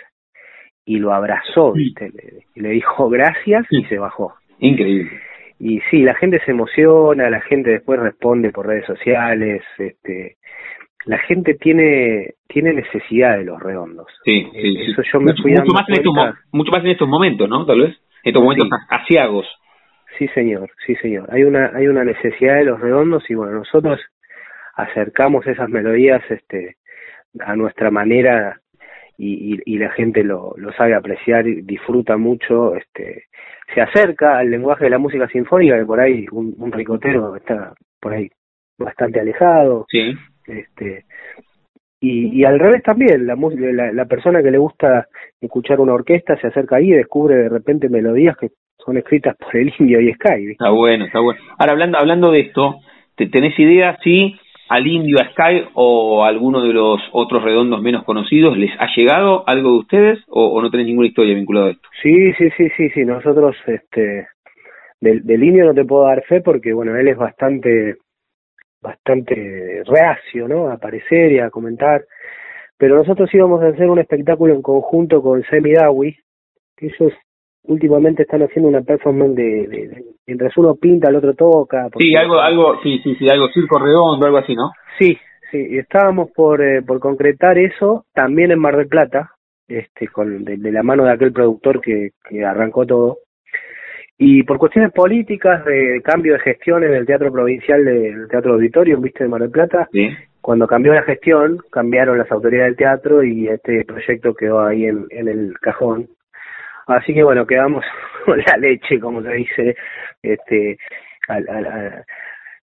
y 0.85 0.99
lo 0.99 1.11
abrazó, 1.11 1.71
mm. 1.71 1.73
¿viste? 1.73 2.09
Le, 2.11 2.61
le 2.61 2.69
dijo 2.69 3.09
gracias 3.09 3.65
y 3.71 3.83
se 3.85 3.97
bajó. 3.97 4.35
Increíble 4.59 5.28
y 5.59 5.81
sí, 5.91 6.03
la 6.03 6.15
gente 6.15 6.39
se 6.45 6.51
emociona, 6.51 7.29
la 7.29 7.41
gente 7.41 7.71
después 7.71 7.99
responde 7.99 8.51
por 8.51 8.65
redes 8.65 8.85
sociales, 8.85 9.61
este, 9.77 10.37
la 11.05 11.17
gente 11.19 11.55
tiene 11.55 12.35
tiene 12.47 12.73
necesidad 12.73 13.37
de 13.37 13.43
los 13.43 13.61
redondos. 13.61 14.07
Sí, 14.23 14.47
sí, 14.53 14.91
Eso 14.91 15.01
yo 15.11 15.19
me 15.19 15.33
mucho, 15.33 15.73
más 15.73 15.87
en 15.89 15.95
estos, 15.95 16.13
mucho 16.51 16.71
más 16.71 16.83
en 16.83 16.91
estos 16.91 17.07
momentos, 17.07 17.47
¿no? 17.49 17.65
Tal 17.65 17.81
vez, 17.81 17.89
en 18.23 18.29
estos 18.29 18.41
momentos 18.41 18.69
asiagos. 18.89 19.45
sí 20.17 20.27
señor, 20.29 20.71
sí 20.85 20.95
señor. 20.95 21.29
Hay 21.31 21.43
una, 21.43 21.71
hay 21.75 21.87
una 21.87 22.05
necesidad 22.05 22.55
de 22.55 22.65
los 22.65 22.79
redondos 22.79 23.29
y 23.29 23.35
bueno, 23.35 23.59
nosotros 23.59 23.99
acercamos 24.75 25.45
esas 25.45 25.69
melodías 25.69 26.21
este, 26.29 26.77
a 27.41 27.55
nuestra 27.55 27.91
manera 27.91 28.61
y, 29.21 29.59
y, 29.65 29.77
la 29.77 29.91
gente 29.91 30.23
lo, 30.23 30.53
lo 30.55 30.71
sabe 30.73 30.95
apreciar 30.95 31.45
y 31.45 31.61
disfruta 31.61 32.15
mucho, 32.15 32.75
este, 32.75 33.25
se 33.73 33.81
acerca 33.81 34.37
al 34.37 34.49
lenguaje 34.49 34.85
de 34.85 34.91
la 34.91 34.97
música 34.97 35.27
sinfónica, 35.27 35.77
que 35.77 35.85
por 35.85 35.99
ahí 35.99 36.25
un, 36.31 36.55
un 36.57 36.71
ricotero 36.71 37.35
está 37.35 37.73
por 37.99 38.13
ahí 38.13 38.29
bastante 38.77 39.19
alejado. 39.19 39.85
Sí. 39.89 40.13
Este, 40.47 41.03
y, 41.99 42.39
y 42.39 42.45
al 42.45 42.59
revés 42.59 42.81
también, 42.81 43.27
la, 43.27 43.35
la, 43.35 43.91
la 43.91 44.05
persona 44.05 44.41
que 44.41 44.51
le 44.51 44.57
gusta 44.57 45.07
escuchar 45.41 45.81
una 45.81 45.93
orquesta 45.93 46.37
se 46.39 46.47
acerca 46.47 46.77
ahí 46.77 46.91
y 46.91 46.95
descubre 46.95 47.35
de 47.35 47.49
repente 47.49 47.89
melodías 47.89 48.37
que 48.37 48.51
son 48.77 48.97
escritas 48.97 49.35
por 49.35 49.53
el 49.53 49.73
indio 49.79 49.99
y 49.99 50.13
Sky. 50.13 50.51
Está 50.51 50.69
bueno, 50.69 51.05
está 51.05 51.19
bueno. 51.19 51.41
Ahora, 51.57 51.73
hablando, 51.73 51.97
hablando 51.97 52.31
de 52.31 52.39
esto, 52.39 52.77
¿tenés 53.17 53.59
idea 53.59 53.97
si 54.01 54.39
al 54.69 54.87
indio, 54.87 55.17
a 55.19 55.29
Sky 55.31 55.69
o 55.73 56.23
alguno 56.23 56.61
de 56.61 56.73
los 56.73 57.01
otros 57.11 57.43
redondos 57.43 57.81
menos 57.81 58.03
conocidos 58.03 58.57
les 58.57 58.71
ha 58.79 58.87
llegado 58.95 59.43
algo 59.47 59.71
de 59.71 59.77
ustedes 59.79 60.19
o, 60.27 60.61
no 60.61 60.69
tenés 60.69 60.85
ninguna 60.85 61.07
historia 61.07 61.35
vinculada 61.35 61.67
a 61.67 61.71
esto? 61.71 61.89
Sí, 62.01 62.33
sí, 62.33 62.49
sí, 62.55 62.69
sí, 62.77 62.89
sí. 62.89 63.05
Nosotros, 63.05 63.55
este, 63.65 64.27
del, 65.01 65.25
del 65.25 65.43
indio 65.43 65.65
no 65.65 65.73
te 65.73 65.85
puedo 65.85 66.05
dar 66.05 66.23
fe 66.23 66.41
porque, 66.41 66.73
bueno, 66.73 66.95
él 66.95 67.07
es 67.07 67.17
bastante 67.17 67.97
bastante 68.81 69.83
reacio, 69.85 70.47
¿no? 70.47 70.69
A 70.69 70.73
aparecer 70.73 71.31
y 71.31 71.39
a 71.39 71.49
comentar. 71.49 72.05
Pero 72.77 72.95
nosotros 72.95 73.29
íbamos 73.33 73.61
a 73.61 73.67
hacer 73.67 73.89
un 73.89 73.99
espectáculo 73.99 74.53
en 74.53 74.61
conjunto 74.61 75.21
con 75.21 75.43
Semi 75.43 75.73
Dawi, 75.73 76.15
que 76.77 76.87
ellos 76.87 77.13
últimamente 77.69 78.23
están 78.23 78.41
haciendo 78.41 78.69
una 78.69 78.81
performance 78.81 79.35
de, 79.35 79.67
de, 79.67 80.03
mientras 80.27 80.55
uno 80.57 80.75
pinta, 80.75 81.09
el 81.09 81.15
otro 81.15 81.33
toca. 81.33 81.87
Sí, 81.97 82.15
algo, 82.15 82.39
algo, 82.39 82.79
sí, 82.83 82.99
sí, 83.03 83.15
sí, 83.15 83.29
algo 83.29 83.47
circo 83.49 83.79
redondo, 83.79 84.25
algo 84.25 84.37
así, 84.39 84.55
¿no? 84.55 84.71
Sí, 84.97 85.17
sí, 85.51 85.67
y 85.69 85.77
estábamos 85.77 86.31
por, 86.31 86.61
eh, 86.61 86.81
por 86.81 86.99
concretar 86.99 87.57
eso 87.57 88.05
también 88.13 88.51
en 88.51 88.59
Mar 88.59 88.75
del 88.75 88.87
Plata, 88.87 89.31
este, 89.67 90.07
con 90.07 90.43
de, 90.43 90.57
de 90.57 90.71
la 90.71 90.83
mano 90.83 91.05
de 91.05 91.11
aquel 91.11 91.31
productor 91.31 91.79
que, 91.79 92.09
que 92.27 92.43
arrancó 92.43 92.85
todo. 92.85 93.19
Y 94.17 94.43
por 94.43 94.57
cuestiones 94.57 94.91
políticas 94.91 95.63
de 95.63 96.01
cambio 96.03 96.33
de 96.33 96.39
gestión 96.39 96.83
en 96.83 96.93
el 96.93 97.05
Teatro 97.05 97.31
Provincial 97.31 97.85
del 97.85 98.27
Teatro 98.27 98.53
Auditorio, 98.55 98.99
¿viste? 98.99 99.23
De 99.23 99.29
Mar 99.29 99.39
del 99.39 99.49
Plata, 99.49 99.87
cuando 100.41 100.67
cambió 100.67 100.93
la 100.93 101.03
gestión, 101.03 101.59
cambiaron 101.71 102.17
las 102.17 102.29
autoridades 102.29 102.71
del 102.71 102.77
teatro 102.77 103.23
y 103.23 103.47
este 103.47 103.85
proyecto 103.85 104.33
quedó 104.33 104.59
ahí 104.59 104.85
en, 104.85 105.05
en 105.11 105.29
el 105.29 105.53
cajón. 105.61 106.09
Así 106.89 107.13
que 107.13 107.23
bueno, 107.23 107.45
quedamos 107.45 107.85
con 108.25 108.39
la 108.39 108.57
leche, 108.57 108.99
como 108.99 109.21
se 109.21 109.31
dice, 109.33 109.75
este, 110.21 110.77
a, 111.27 111.35
a, 111.35 112.03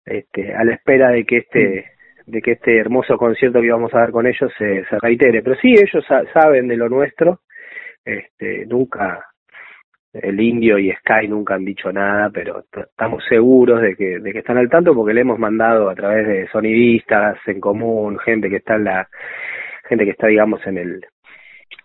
este, 0.06 0.54
a 0.54 0.64
la 0.64 0.74
espera 0.76 1.10
de 1.10 1.26
que 1.26 1.38
este 1.38 1.86
de 2.28 2.42
que 2.42 2.52
este 2.52 2.78
hermoso 2.78 3.18
concierto 3.18 3.60
que 3.60 3.66
íbamos 3.66 3.94
a 3.94 4.00
dar 4.00 4.12
con 4.12 4.28
ellos 4.28 4.54
se, 4.58 4.86
se 4.86 5.00
reitere. 5.00 5.42
Pero 5.42 5.56
sí, 5.56 5.74
ellos 5.74 6.06
saben 6.34 6.68
de 6.68 6.78
lo 6.78 6.88
nuestro, 6.88 7.42
este, 8.06 8.66
nunca 8.68 9.26
el 10.14 10.40
Indio 10.40 10.78
y 10.78 10.92
Sky 10.92 11.28
nunca 11.28 11.56
han 11.56 11.66
dicho 11.66 11.92
nada, 11.92 12.30
pero 12.30 12.64
estamos 12.74 13.24
seguros 13.28 13.82
de 13.82 13.96
que, 13.96 14.20
de 14.20 14.32
que 14.32 14.40
están 14.40 14.58
al 14.58 14.70
tanto 14.70 14.94
porque 14.94 15.14
le 15.14 15.22
hemos 15.22 15.40
mandado 15.40 15.90
a 15.90 15.96
través 15.96 16.28
de 16.28 16.48
sonidistas 16.50 17.38
en 17.48 17.60
común, 17.60 18.20
gente 18.20 18.50
que 18.50 18.58
está 18.58 18.76
en 18.76 18.84
la, 18.84 19.10
gente 19.90 20.06
que 20.06 20.12
está 20.12 20.28
digamos 20.28 20.66
en 20.68 20.78
el, 20.78 21.06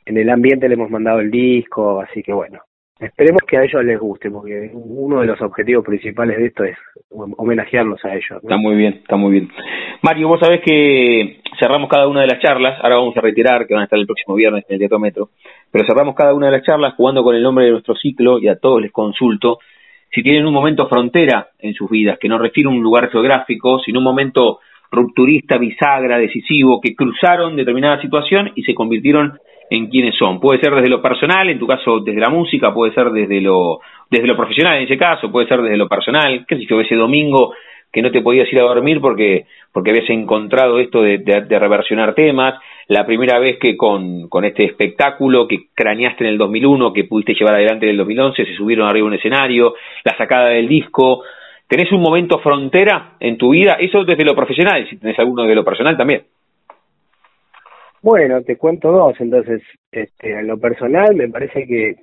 en 0.07 0.17
el 0.17 0.31
ambiente 0.31 0.69
le 0.69 0.75
hemos 0.75 0.91
mandado 0.91 1.21
el 1.21 1.31
disco, 1.31 2.01
así 2.01 2.23
que 2.23 2.33
bueno, 2.33 2.61
esperemos 2.99 3.43
que 3.47 3.59
a 3.59 3.65
ellos 3.65 3.85
les 3.85 3.99
guste, 3.99 4.31
porque 4.31 4.71
uno 4.73 5.21
de 5.21 5.27
los 5.27 5.41
objetivos 5.43 5.85
principales 5.85 6.39
de 6.39 6.47
esto 6.47 6.65
es 6.65 6.79
homenajearlos 7.11 8.03
a 8.05 8.15
ellos. 8.15 8.43
Está 8.43 8.57
muy 8.57 8.77
bien, 8.77 8.95
está 8.95 9.17
muy 9.17 9.33
bien. 9.33 9.49
Mario, 10.03 10.29
vos 10.29 10.41
sabés 10.41 10.61
que 10.65 11.41
cerramos 11.59 11.91
cada 11.91 12.09
una 12.09 12.23
de 12.23 12.29
las 12.29 12.41
charlas, 12.41 12.79
ahora 12.83 12.97
vamos 12.97 13.17
a 13.17 13.21
retirar, 13.21 13.67
que 13.67 13.75
van 13.75 13.83
a 13.83 13.85
estar 13.85 13.99
el 13.99 14.07
próximo 14.07 14.37
viernes 14.37 14.65
en 14.69 14.75
el 14.75 14.79
Teatro 14.79 14.99
Metro, 14.99 15.31
pero 15.71 15.85
cerramos 15.87 16.15
cada 16.15 16.35
una 16.35 16.47
de 16.47 16.53
las 16.53 16.63
charlas 16.63 16.95
jugando 16.95 17.23
con 17.23 17.35
el 17.35 17.43
nombre 17.43 17.65
de 17.65 17.73
nuestro 17.73 17.97
ciclo 17.97 18.39
y 18.39 18.49
a 18.49 18.57
todos 18.57 18.81
les 18.81 18.93
consulto 18.93 19.59
si 20.13 20.23
tienen 20.23 20.47
un 20.47 20.55
momento 20.55 20.89
frontera 20.89 21.49
en 21.59 21.75
sus 21.75 21.91
vidas, 21.91 22.19
que 22.19 22.29
no 22.29 22.39
refiere 22.39 22.69
a 22.69 22.73
un 22.73 22.83
lugar 22.83 23.11
geográfico, 23.11 23.81
sino 23.81 23.99
un 23.99 24.05
momento 24.05 24.61
rupturista, 24.91 25.59
bisagra, 25.59 26.17
decisivo, 26.17 26.81
que 26.81 26.95
cruzaron 26.95 27.57
determinada 27.57 28.01
situación 28.01 28.53
y 28.55 28.63
se 28.63 28.75
convirtieron 28.75 29.39
en 29.71 29.89
quienes 29.89 30.17
son. 30.17 30.41
Puede 30.41 30.61
ser 30.61 30.75
desde 30.75 30.89
lo 30.89 31.03
personal, 31.03 31.49
en 31.49 31.59
tu 31.59 31.67
caso 31.67 32.01
desde 32.01 32.21
la 32.21 32.31
música, 32.31 32.73
puede 32.73 32.93
ser 32.95 33.11
desde 33.11 33.41
lo, 33.41 33.81
desde 34.11 34.27
lo 34.27 34.37
profesional 34.37 34.79
en 34.79 34.85
ese 34.85 34.97
caso, 34.97 35.31
puede 35.31 35.49
ser 35.49 35.62
desde 35.62 35.77
lo 35.77 35.89
personal, 35.89 36.45
qué 36.47 36.57
sé 36.57 36.67
yo, 36.67 36.81
ese 36.81 36.95
domingo 36.95 37.53
que 37.93 38.03
no 38.03 38.11
te 38.11 38.21
podías 38.21 38.53
ir 38.53 38.59
a 38.59 38.64
dormir 38.64 39.01
porque, 39.01 39.47
porque 39.73 39.91
habías 39.91 40.11
encontrado 40.11 40.79
esto 40.79 41.03
de, 41.03 41.19
de, 41.19 41.59
reversionar 41.59 42.14
temas, 42.14 42.55
la 42.89 43.07
primera 43.07 43.39
vez 43.39 43.59
que 43.59 43.77
con, 43.77 44.29
con 44.29 44.45
este 44.45 44.64
espectáculo 44.64 45.49
que 45.49 45.69
craneaste 45.75 46.25
en 46.25 46.31
el 46.31 46.39
2001, 46.39 46.93
que 46.93 47.05
pudiste 47.05 47.35
llevar 47.35 47.55
adelante 47.55 47.87
en 47.87 47.93
el 47.93 47.97
2011, 47.97 48.45
se 48.45 48.55
subieron 48.55 48.87
arriba 48.87 49.07
un 49.07 49.14
escenario, 49.14 49.75
la 50.05 50.17
sacada 50.17 50.49
del 50.49 50.69
disco, 50.69 51.23
¿tenés 51.69 51.91
un 51.91 52.03
momento 52.03 52.39
frontera 52.41 53.14
en 53.19 53.39
tu 53.39 53.51
vida? 53.51 53.79
Eso 53.81 54.05
desde 54.05 54.25
lo 54.25 54.35
profesional, 54.35 54.87
si 54.91 54.99
tenés 54.99 55.19
alguno 55.19 55.45
de 55.45 55.55
lo 55.55 55.64
personal 55.64 55.97
también. 55.97 56.25
Bueno, 58.03 58.42
te 58.42 58.57
cuento 58.57 58.92
dos, 58.92 59.20
entonces, 59.20 59.62
este, 59.90 60.38
en 60.38 60.47
lo 60.47 60.59
personal 60.59 61.14
me 61.14 61.28
parece 61.28 61.66
que, 61.66 61.97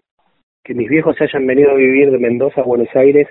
que 0.64 0.74
mis 0.74 0.90
viejos 0.90 1.16
se 1.16 1.26
hayan 1.26 1.46
venido 1.46 1.72
a 1.72 1.76
vivir 1.76 2.12
de 2.12 2.18
Mendoza 2.18 2.62
a 2.62 2.66
Buenos 2.66 2.94
Aires, 2.96 3.28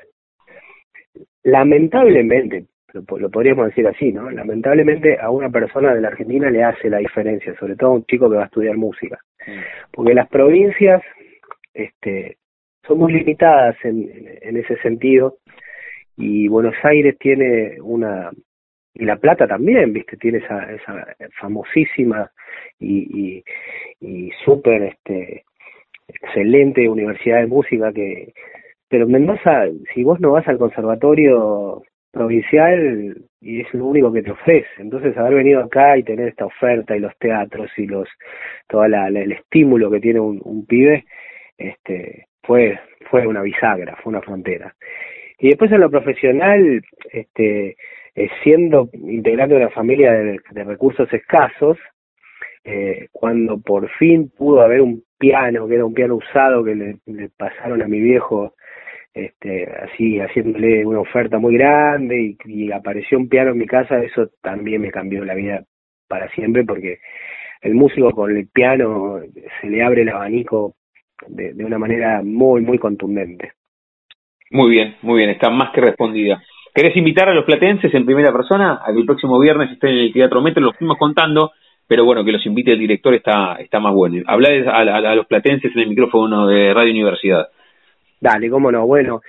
lamentablemente, 1.43 2.67
lo, 2.93 3.19
lo, 3.19 3.31
podríamos 3.31 3.67
decir 3.67 3.87
así, 3.87 4.13
¿no? 4.13 4.31
Lamentablemente 4.31 5.19
a 5.19 5.31
una 5.31 5.51
persona 5.51 5.95
de 5.95 6.01
la 6.01 6.09
Argentina 6.09 6.51
le 6.51 6.63
hace 6.63 6.89
la 6.89 6.99
diferencia, 6.99 7.55
sobre 7.59 7.77
todo 7.77 7.91
a 7.91 7.95
un 7.95 8.05
chico 8.05 8.31
que 8.31 8.37
va 8.37 8.43
a 8.43 8.47
estudiar 8.47 8.77
música, 8.77 9.19
porque 9.91 10.15
las 10.15 10.29
provincias, 10.29 11.03
este, 11.75 12.37
son 12.87 12.99
muy 12.99 13.13
limitadas 13.13 13.77
en, 13.85 14.11
en 14.43 14.57
ese 14.57 14.77
sentido 14.79 15.39
y 16.17 16.49
Buenos 16.49 16.75
Aires 16.83 17.17
tiene 17.19 17.81
una 17.81 18.31
y 18.95 19.05
La 19.05 19.17
Plata 19.17 19.47
también, 19.47 19.93
viste, 19.93 20.17
tiene 20.17 20.39
esa, 20.39 20.71
esa 20.71 21.07
famosísima 21.41 22.31
y, 22.79 23.41
y, 23.41 23.45
y 24.01 24.31
súper 24.45 24.83
este, 24.83 25.45
excelente 26.09 26.89
universidad 26.89 27.41
de 27.41 27.47
música 27.47 27.93
que 27.93 28.33
pero 28.89 29.09
Mendoza 29.09 29.65
si 29.95 30.05
vos 30.05 30.21
no 30.21 30.33
vas 30.33 30.47
al 30.49 30.59
conservatorio 30.59 31.83
provincial 32.11 33.17
y 33.41 33.61
es 33.63 33.73
lo 33.73 33.87
único 33.87 34.13
que 34.13 34.23
te 34.23 34.31
ofrece. 34.31 34.69
Entonces 34.79 35.17
haber 35.17 35.37
venido 35.37 35.63
acá 35.63 35.97
y 35.97 36.03
tener 36.03 36.29
esta 36.29 36.45
oferta 36.45 36.95
y 36.95 37.01
los 37.01 37.17
teatros 37.17 37.71
y 37.79 37.87
los 37.87 38.07
toda 38.69 38.89
la, 38.89 39.09
el 39.09 39.33
estímulo 39.33 39.91
que 39.91 40.01
tiene 40.01 40.21
un, 40.21 40.41
un 40.45 40.67
pibe 40.67 41.07
este 41.57 42.27
fue 42.43 42.79
fue 43.11 43.27
una 43.27 43.41
bisagra 43.41 43.97
fue 44.03 44.11
una 44.11 44.21
frontera. 44.21 44.75
Y 45.39 45.49
después 45.49 45.73
en 45.73 45.81
lo 45.81 45.91
profesional 45.91 46.83
este 47.11 47.77
eh, 48.15 48.29
siendo 48.43 48.91
integrante 48.93 49.55
de 49.55 49.63
una 49.63 49.71
familia 49.71 50.13
de, 50.13 50.65
recursos 50.65 51.11
escasos 51.13 51.79
eh, 52.65 53.09
cuando 53.11 53.59
por 53.61 53.89
fin 53.99 54.31
pudo 54.37 54.61
haber 54.61 54.83
un 54.83 55.03
piano, 55.19 55.67
que 55.67 55.77
era 55.77 55.85
un 55.87 55.95
piano 55.95 56.17
usado 56.17 56.63
que 56.63 56.75
le, 56.75 57.29
pasaron 57.37 57.83
a 57.83 57.89
mi 57.89 58.01
viejo, 58.01 58.55
este, 59.15 59.67
así 59.67 60.21
haciéndole 60.21 60.85
una 60.85 61.01
oferta 61.01 61.39
muy 61.39 61.55
grande 61.55 62.21
y, 62.21 62.37
y, 62.45 62.73
apareció 62.73 63.19
un 63.19 63.29
piano 63.29 63.51
en 63.51 63.59
mi 63.59 63.67
casa, 63.67 64.03
eso 64.03 64.29
también 64.43 64.83
me 64.83 64.91
cambió 64.91 65.25
la 65.25 65.35
vida 65.35 65.65
para 66.07 66.29
siempre 66.31 66.65
porque 66.65 66.99
el 67.63 67.75
músico 67.75 68.11
con 68.11 68.37
el 68.37 68.49
piano 68.49 69.21
se 69.61 69.71
le 69.71 69.83
abre 69.83 70.03
el 70.03 70.11
abanico 70.11 70.75
de, 71.29 71.55
de 71.55 71.65
una 71.65 71.79
manera 71.79 72.23
muy, 72.23 72.61
muy 72.61 72.79
contundente. 72.79 73.53
Muy 74.51 74.71
bien, 74.71 74.97
muy 75.01 75.19
bien, 75.19 75.31
está 75.31 75.49
más 75.49 75.71
que 75.71 75.81
respondida. 75.81 76.43
¿Querés 76.75 76.97
invitar 76.97 77.29
a 77.29 77.35
los 77.35 77.45
platenses 77.45 77.93
en 77.95 78.07
primera 78.07 78.33
persona 78.33 78.81
a 78.85 78.93
que 78.93 78.99
el 78.99 79.07
próximo 79.07 79.39
viernes 79.39 79.71
estén 79.73 79.91
en 79.91 79.99
el 79.99 80.13
Teatro 80.13 80.41
Metro? 80.41 80.63
Lo 80.63 80.73
fuimos 80.73 80.99
contando 80.99 81.53
pero 81.93 82.07
bueno, 82.07 82.25
que 82.25 82.33
los 82.33 82.47
invite 82.47 82.73
el 82.73 82.79
director 82.79 83.13
está, 83.15 83.57
está 83.57 83.79
más 83.79 83.93
bueno. 83.93 84.23
Hablar 84.27 84.53
a, 84.69 85.15
los 85.15 85.27
platenses 85.27 85.73
en 85.75 85.83
el 85.83 85.89
micrófono 85.91 86.47
de 86.47 86.73
Radio 86.73 86.91
Universidad. 86.91 87.49
Dale, 88.19 88.49
cómo 88.49 88.73
no. 88.73 88.87
Bueno, 88.87 89.21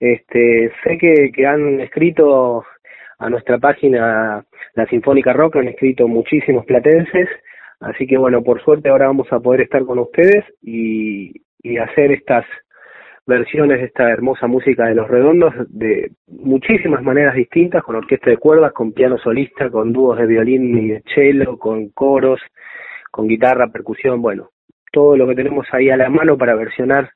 este, 0.00 0.72
sé 0.82 0.98
que, 0.98 1.30
que 1.32 1.46
han 1.46 1.80
escrito 1.80 2.64
a 3.20 3.30
nuestra 3.30 3.58
página 3.58 4.44
La 4.74 4.86
Sinfónica 4.86 5.32
Rock, 5.32 5.56
han 5.56 5.68
escrito 5.68 6.08
muchísimos 6.08 6.64
platenses, 6.66 7.28
así 7.78 8.04
que 8.04 8.18
bueno, 8.18 8.42
por 8.42 8.62
suerte 8.64 8.88
ahora 8.88 9.06
vamos 9.06 9.32
a 9.32 9.38
poder 9.38 9.60
estar 9.60 9.84
con 9.84 10.00
ustedes 10.00 10.44
y, 10.60 11.42
y 11.62 11.78
hacer 11.78 12.10
estas 12.10 12.44
versiones 13.28 13.78
de 13.78 13.84
esta 13.84 14.08
hermosa 14.08 14.46
música 14.46 14.86
de 14.86 14.94
Los 14.94 15.06
Redondos 15.06 15.52
de 15.68 16.12
muchísimas 16.26 17.02
maneras 17.02 17.34
distintas, 17.34 17.82
con 17.84 17.94
orquesta 17.94 18.30
de 18.30 18.38
cuerdas, 18.38 18.72
con 18.72 18.92
piano 18.92 19.18
solista, 19.18 19.68
con 19.68 19.92
dúos 19.92 20.16
de 20.16 20.26
violín 20.26 20.78
y 20.78 20.88
de 20.88 21.02
cello, 21.14 21.58
con 21.58 21.90
coros, 21.90 22.40
con 23.10 23.28
guitarra, 23.28 23.68
percusión, 23.68 24.22
bueno, 24.22 24.48
todo 24.90 25.14
lo 25.14 25.28
que 25.28 25.34
tenemos 25.34 25.66
ahí 25.72 25.90
a 25.90 25.98
la 25.98 26.08
mano 26.08 26.38
para 26.38 26.54
versionar 26.54 27.10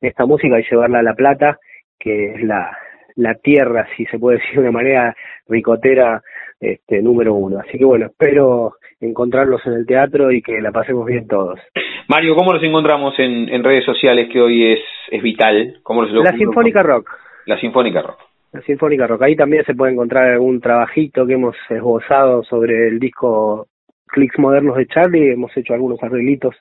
esta 0.00 0.24
música 0.24 0.58
y 0.58 0.64
llevarla 0.64 1.00
a 1.00 1.02
La 1.02 1.14
Plata, 1.14 1.58
que 1.98 2.32
es 2.32 2.42
la, 2.42 2.74
la 3.16 3.34
tierra, 3.34 3.86
si 3.98 4.06
se 4.06 4.18
puede 4.18 4.38
decir 4.38 4.54
de 4.54 4.60
una 4.60 4.72
manera 4.72 5.14
ricotera, 5.46 6.22
este, 6.58 7.02
número 7.02 7.34
uno. 7.34 7.58
Así 7.58 7.76
que 7.76 7.84
bueno, 7.84 8.06
espero 8.06 8.76
encontrarlos 8.98 9.60
en 9.66 9.74
el 9.74 9.86
teatro 9.86 10.32
y 10.32 10.40
que 10.40 10.62
la 10.62 10.72
pasemos 10.72 11.04
bien 11.04 11.26
todos. 11.26 11.60
Mario, 12.08 12.34
¿cómo 12.34 12.52
los 12.52 12.62
encontramos 12.62 13.18
en, 13.18 13.48
en 13.48 13.64
redes 13.64 13.84
sociales 13.84 14.28
que 14.30 14.40
hoy 14.40 14.72
es, 14.72 14.80
es 15.10 15.22
vital? 15.22 15.78
¿Cómo 15.82 16.02
los 16.02 16.24
la 16.24 16.36
Sinfónica 16.36 16.82
Rock. 16.82 17.10
La 17.46 17.58
Sinfónica 17.58 18.02
Rock. 18.02 18.18
La 18.52 18.60
Sinfónica 18.62 19.06
Rock. 19.06 19.22
Ahí 19.22 19.36
también 19.36 19.64
se 19.64 19.74
puede 19.74 19.92
encontrar 19.92 20.30
algún 20.30 20.60
trabajito 20.60 21.26
que 21.26 21.34
hemos 21.34 21.56
esbozado 21.68 22.42
sobre 22.44 22.88
el 22.88 22.98
disco 22.98 23.66
Clicks 24.08 24.38
Modernos 24.38 24.76
de 24.76 24.86
Charlie. 24.86 25.32
Hemos 25.32 25.56
hecho 25.56 25.74
algunos 25.74 26.02
arreglitos 26.02 26.54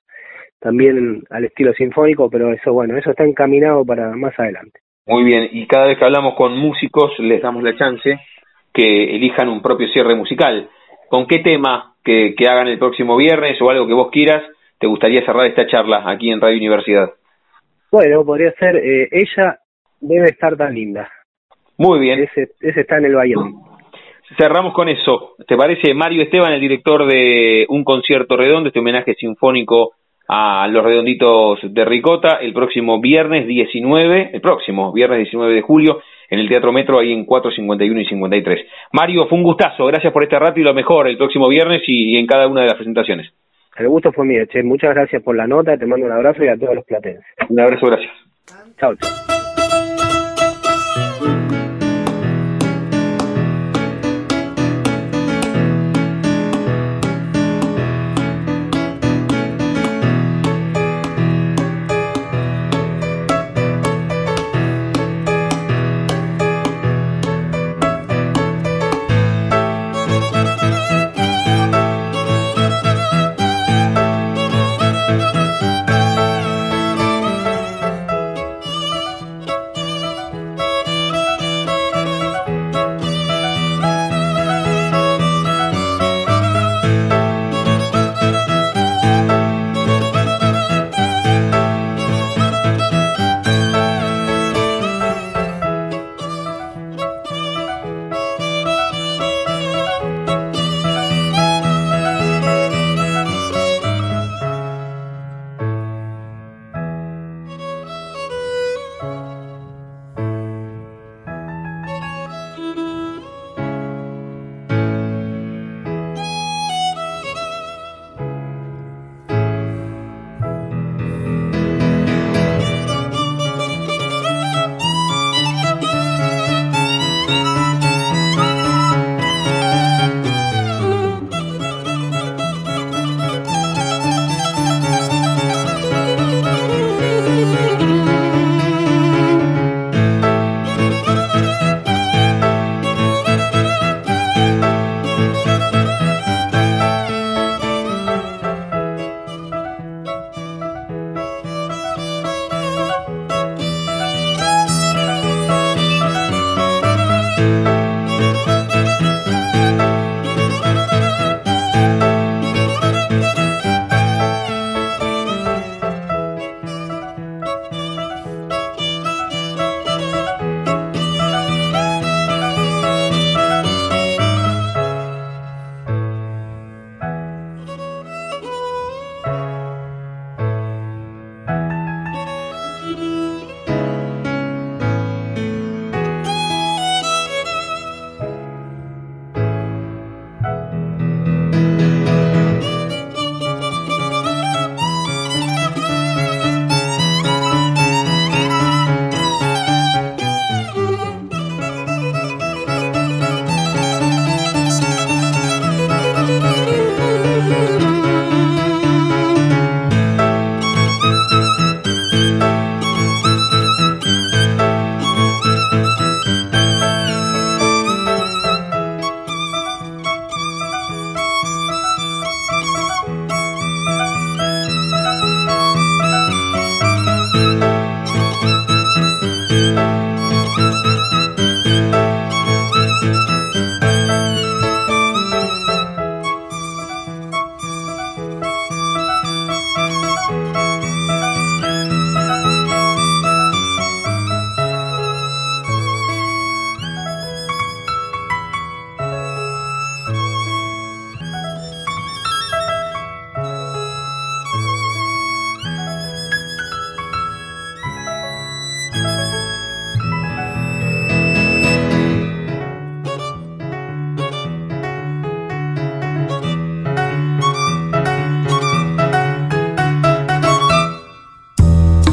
también 0.60 1.24
al 1.30 1.44
estilo 1.44 1.74
sinfónico, 1.74 2.30
pero 2.30 2.54
eso, 2.54 2.72
bueno, 2.72 2.98
eso 2.98 3.12
está 3.12 3.26
encaminado 3.26 3.86
para 3.86 4.16
más 4.16 4.34
adelante. 4.40 4.80
Muy 5.06 5.24
bien, 5.24 5.50
y 5.52 5.68
cada 5.68 5.88
vez 5.88 5.98
que 5.98 6.06
hablamos 6.06 6.36
con 6.36 6.58
músicos 6.58 7.12
les 7.20 7.42
damos 7.42 7.62
la 7.62 7.76
chance 7.76 8.18
que 8.74 9.16
elijan 9.16 9.50
un 9.50 9.62
propio 9.62 9.90
cierre 9.90 10.16
musical. 10.16 10.70
¿Con 11.10 11.28
qué 11.28 11.40
tema 11.40 11.96
que, 12.02 12.34
que 12.36 12.48
hagan 12.48 12.70
el 12.70 12.80
próximo 12.80 13.18
viernes 13.18 13.62
o 13.62 13.70
algo 13.70 13.86
que 13.86 13.94
vos 13.94 14.10
quieras 14.10 14.42
te 14.84 14.88
gustaría 14.88 15.26
cerrar 15.26 15.46
esta 15.46 15.66
charla 15.66 16.04
aquí 16.06 16.30
en 16.30 16.42
Radio 16.42 16.58
Universidad? 16.58 17.10
Bueno, 17.90 18.26
podría 18.26 18.52
ser 18.60 18.76
eh, 18.76 19.08
Ella 19.14 19.58
debe 20.02 20.26
estar 20.26 20.58
tan 20.58 20.74
linda. 20.74 21.10
Muy 21.78 22.02
bien. 22.02 22.20
Ese, 22.20 22.50
ese 22.60 22.82
está 22.82 22.98
en 22.98 23.06
el 23.06 23.16
Bayern. 23.16 23.54
Cerramos 24.38 24.74
con 24.74 24.90
eso. 24.90 25.36
¿Te 25.48 25.56
parece 25.56 25.94
Mario 25.94 26.24
Esteban, 26.24 26.52
el 26.52 26.60
director 26.60 27.08
de 27.08 27.66
Un 27.70 27.86
Concierto 27.86 28.36
Redondo, 28.36 28.68
este 28.68 28.80
homenaje 28.80 29.14
sinfónico 29.14 29.92
a 30.28 30.68
los 30.68 30.84
redonditos 30.84 31.60
de 31.64 31.86
Ricota, 31.86 32.40
el 32.42 32.52
próximo 32.52 33.00
viernes 33.00 33.48
19, 33.48 34.32
el 34.34 34.42
próximo 34.42 34.92
viernes 34.92 35.20
19 35.20 35.54
de 35.54 35.62
julio, 35.62 36.02
en 36.30 36.40
el 36.40 36.50
Teatro 36.50 36.74
Metro, 36.74 37.00
ahí 37.00 37.14
en 37.14 37.24
451 37.24 38.02
y 38.02 38.06
53. 38.06 38.68
Mario, 38.92 39.28
fue 39.28 39.38
un 39.38 39.46
gustazo, 39.46 39.86
gracias 39.86 40.12
por 40.12 40.24
este 40.24 40.38
rato 40.38 40.60
y 40.60 40.64
lo 40.64 40.74
mejor 40.74 41.08
el 41.08 41.16
próximo 41.16 41.48
viernes 41.48 41.84
y 41.88 42.18
en 42.18 42.28
cada 42.28 42.48
una 42.48 42.64
de 42.64 42.68
las 42.68 42.76
presentaciones. 42.76 43.32
El 43.78 43.88
gusto 43.88 44.12
fue 44.12 44.26
mío, 44.26 44.46
Che. 44.46 44.62
Muchas 44.64 44.94
gracias 44.94 45.24
por 45.24 45.36
la 45.36 45.48
nota, 45.48 45.78
te 45.78 45.86
mando 45.86 46.06
un 46.06 46.12
abrazo 46.12 46.44
y 46.44 46.48
a 46.48 46.58
todos 46.58 46.76
los 46.76 46.86
platenses. 46.86 47.26
Un 47.50 47.60
abrazo, 47.60 47.88
gracias. 47.88 48.12
Chao, 48.78 48.96
chao. 48.96 49.10